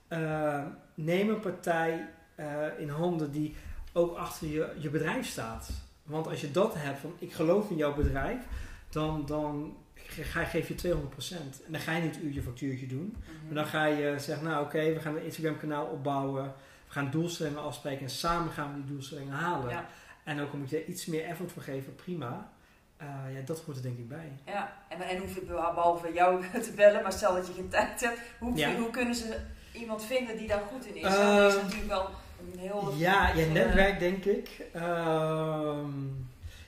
eh, 0.07 0.65
neem 0.93 1.29
een 1.29 1.39
partij 1.39 2.09
eh, 2.35 2.65
in 2.77 2.89
handen 2.89 3.31
die 3.31 3.55
ook 3.93 4.17
achter 4.17 4.47
je, 4.47 4.73
je 4.79 4.89
bedrijf 4.89 5.27
staat. 5.27 5.69
Want 6.03 6.27
als 6.27 6.41
je 6.41 6.51
dat 6.51 6.73
hebt, 6.77 6.99
van 6.99 7.13
ik 7.19 7.33
geloof 7.33 7.69
in 7.69 7.75
jouw 7.75 7.93
bedrijf, 7.93 8.43
dan, 8.89 9.25
dan 9.25 9.77
ga, 9.95 10.43
geef 10.43 10.67
je 10.67 10.75
200%. 10.75 11.65
En 11.65 11.71
dan 11.71 11.81
ga 11.81 11.95
je 11.95 12.01
niet 12.01 12.21
uurtje 12.21 12.41
factuurtje 12.41 12.87
doen. 12.87 13.15
Mhm. 13.17 13.45
Maar 13.45 13.55
dan 13.55 13.65
ga 13.65 13.85
je 13.85 14.15
zeggen, 14.19 14.47
nou 14.47 14.65
oké, 14.65 14.93
we 14.93 14.99
gaan 14.99 15.15
een 15.15 15.23
Instagram 15.23 15.57
kanaal 15.57 15.85
opbouwen. 15.85 16.43
We 16.87 16.91
gaan 16.93 17.11
doelstellingen 17.11 17.63
afspreken 17.63 18.03
en 18.03 18.09
samen 18.09 18.51
gaan 18.51 18.73
we 18.73 18.75
die 18.75 18.91
doelstellingen 18.91 19.33
halen. 19.33 19.69
Ja. 19.69 19.85
En 20.23 20.39
ook 20.39 20.53
moet 20.53 20.69
je 20.69 20.85
iets 20.85 21.05
meer 21.05 21.23
effort 21.25 21.51
voor 21.51 21.61
geven, 21.61 21.95
prima. 21.95 22.51
Eh, 22.97 23.07
ja, 23.33 23.41
dat 23.45 23.59
hoort 23.61 23.77
er 23.77 23.83
denk 23.83 23.97
ik 23.97 24.07
bij. 24.07 24.31
Ja, 24.45 24.73
en, 24.89 25.01
en 25.01 25.17
hoef 25.17 25.35
ik 25.35 25.47
behalve 25.47 26.13
jou 26.13 26.45
te 26.63 26.71
bellen, 26.75 27.01
maar 27.03 27.11
stel 27.11 27.33
dat 27.35 27.47
je 27.47 27.53
geen 27.53 27.69
tijd 27.69 28.01
hebt, 28.01 28.19
hoe, 28.39 28.57
Ja. 28.57 28.75
hoe 28.75 28.89
kunnen 28.89 29.15
ze 29.15 29.39
iemand 29.73 30.03
vinden 30.05 30.37
die 30.37 30.47
daar 30.47 30.61
goed 30.71 30.85
in 30.85 30.95
is? 30.95 31.01
Dat 31.01 31.53
is 31.53 31.61
natuurlijk 31.61 31.87
wel 31.87 32.09
een 32.53 32.59
heel... 32.59 32.93
Ja, 32.97 33.33
je 33.33 33.43
eh, 33.45 33.51
netwerk 33.51 33.99
denk 33.99 34.25
ik. 34.25 34.49
Ehm, 34.73 35.89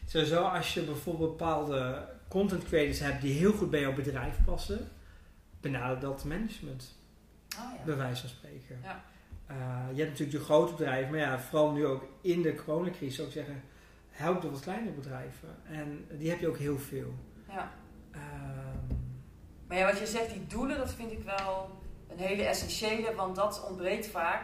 sowieso 0.06 0.42
als 0.44 0.74
je 0.74 0.82
bijvoorbeeld 0.82 1.38
bepaalde 1.38 2.08
content 2.28 2.64
creators 2.64 3.00
hebt 3.00 3.22
die 3.22 3.34
heel 3.34 3.52
goed 3.54 3.70
bij 3.70 3.80
jouw 3.80 3.94
bedrijf 3.94 4.36
passen, 4.46 4.90
benader 5.62 6.00
dat 6.00 6.24
management, 6.24 6.96
Oh, 7.60 7.74
ja. 7.78 7.84
bij 7.86 7.96
wijze 7.96 8.22
van 8.22 8.30
spreken. 8.30 8.80
Ja. 8.84 9.04
Eh, 9.48 9.56
je 9.94 9.98
hebt 10.00 10.10
natuurlijk 10.12 10.38
de 10.40 10.44
grote 10.44 10.72
bedrijven, 10.74 11.12
maar 11.12 11.20
ja, 11.20 11.40
vooral 11.40 11.72
nu 11.72 11.86
ook 11.86 12.04
in 12.22 12.42
de 12.42 12.56
coronacrisis 12.56 13.16
zou 13.16 13.28
ik 13.28 13.34
zeggen, 13.34 13.64
help 14.10 14.42
de 14.42 14.50
wat 14.52 14.60
kleinere 14.60 14.92
bedrijven. 14.96 15.50
En 15.72 16.06
die 16.18 16.30
heb 16.30 16.40
je 16.40 16.48
ook 16.48 16.58
heel 16.58 16.78
veel. 16.80 17.14
ja. 17.50 17.72
Ehm, 18.12 18.96
Maar 19.68 19.78
ja, 19.78 19.86
wat 19.86 20.00
je 20.00 20.06
zegt, 20.08 20.30
die 20.34 20.48
doelen, 20.48 20.78
dat 20.78 20.94
vind 20.94 21.12
ik 21.12 21.24
wel 21.24 21.70
een 22.10 22.18
hele 22.18 22.44
essentiële, 22.44 23.16
want 23.16 23.36
dat 23.36 23.66
ontbreekt 23.70 24.08
vaak. 24.08 24.42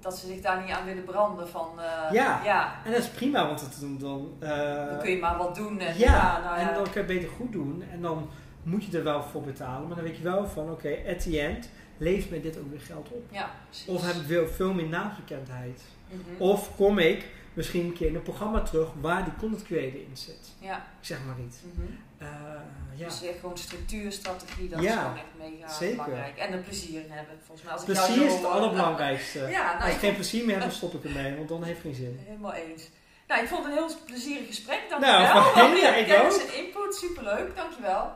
Dat 0.00 0.18
ze 0.18 0.26
zich 0.26 0.40
daar 0.40 0.62
niet 0.62 0.70
aan 0.70 0.84
willen 0.84 1.04
branden 1.04 1.48
van... 1.48 1.68
eh, 1.80 2.12
Ja. 2.12 2.40
ja. 2.44 2.74
en 2.84 2.90
dat 2.92 3.00
is 3.00 3.08
prima, 3.08 3.46
want 3.46 3.60
het, 3.60 3.80
dan, 3.80 3.98
dan, 3.98 4.32
eh, 4.40 4.86
Dan 4.88 4.98
kun 4.98 5.10
je 5.10 5.18
maar 5.18 5.36
wat 5.36 5.54
doen. 5.54 5.80
En, 5.80 5.98
Ja, 5.98 6.40
nou 6.40 6.58
en 6.58 6.74
dan 6.74 6.82
kan 6.84 6.92
je 6.92 6.98
het 6.98 7.06
beter 7.06 7.28
goed 7.28 7.52
doen. 7.52 7.82
En 7.92 8.00
dan 8.02 8.28
moet 8.62 8.84
je 8.84 8.98
er 8.98 9.04
wel 9.04 9.22
voor 9.22 9.42
betalen. 9.42 9.86
Maar 9.86 9.96
dan 9.96 10.04
weet 10.04 10.16
je 10.16 10.22
wel 10.22 10.46
van, 10.48 10.70
oké, 10.70 10.96
at 11.08 11.22
the 11.22 11.40
end 11.40 11.70
levert 11.98 12.30
mij 12.30 12.40
dit 12.40 12.58
ook 12.58 12.70
weer 12.70 12.80
geld 12.80 13.08
op. 13.10 13.24
Ja. 13.30 13.50
Of 13.86 14.06
heb 14.06 14.14
ik 14.14 14.22
veel, 14.26 14.48
veel 14.48 14.72
meer 14.72 14.88
naamsbekendheid. 14.88 15.80
Mhm. 16.08 16.42
Of 16.42 16.76
kom 16.76 16.98
ik 16.98 17.26
misschien 17.52 17.84
een 17.84 17.92
keer 17.92 18.06
in 18.08 18.14
een 18.14 18.22
programma 18.22 18.62
terug 18.62 18.88
waar 19.00 19.24
die 19.24 19.32
content 19.38 19.62
creator 19.64 20.00
in 20.00 20.10
zit. 20.16 20.48
Ja. 20.58 20.76
Ik 20.76 21.06
zeg 21.06 21.18
maar 21.26 21.34
mhm. 21.34 21.92
Eh, 22.18 22.28
ja. 22.94 23.04
Dus 23.04 23.22
echt 23.22 23.38
gewoon 23.40 23.58
structuur, 23.58 24.12
strategie, 24.12 24.68
dat 24.68 24.82
is 24.82 24.90
gewoon 24.90 25.16
echt 25.16 25.50
mega 25.50 25.72
zeker. 25.72 25.96
belangrijk. 26.04 26.36
En 26.38 26.52
er 26.52 26.58
plezier 26.58 27.00
in 27.04 27.10
hebben, 27.10 27.34
volgens 27.44 27.62
mij. 27.66 27.72
Als 27.72 27.82
ik 27.82 27.86
Plezier 27.88 28.26
is 28.26 28.32
het 28.32 28.44
allerbelangrijkste. 28.44 29.38
Nou, 29.52 29.80
Als 29.82 29.92
ik 29.92 29.98
geen 29.98 30.14
plezier 30.14 30.44
meer 30.44 30.54
heb, 30.54 30.62
dan 30.62 30.72
stop 30.82 30.94
ik 30.94 31.04
ermee. 31.04 31.36
Want 31.36 31.48
dan 31.48 31.62
heeft 31.62 31.82
het 31.82 31.86
geen 31.86 31.94
zin. 31.94 32.20
Helemaal 32.26 32.52
eens. 32.52 32.88
Nou, 33.28 33.42
ik 33.42 33.48
vond 33.48 33.64
het 33.64 33.72
een 33.72 33.78
heel 33.78 33.96
plezierig 34.06 34.46
gesprek. 34.46 34.80
Nou, 34.90 35.00
Dankjewel. 35.00 35.42
fijn, 35.42 35.70
Wel 35.70 35.80
ja, 35.80 35.90
weer 35.92 35.98
ik 36.00 36.06
kennis 36.06 36.34
ook. 36.34 36.40
en 36.40 36.64
input. 36.64 36.94
Superleuk. 36.94 37.56
Dankjewel. 37.56 38.12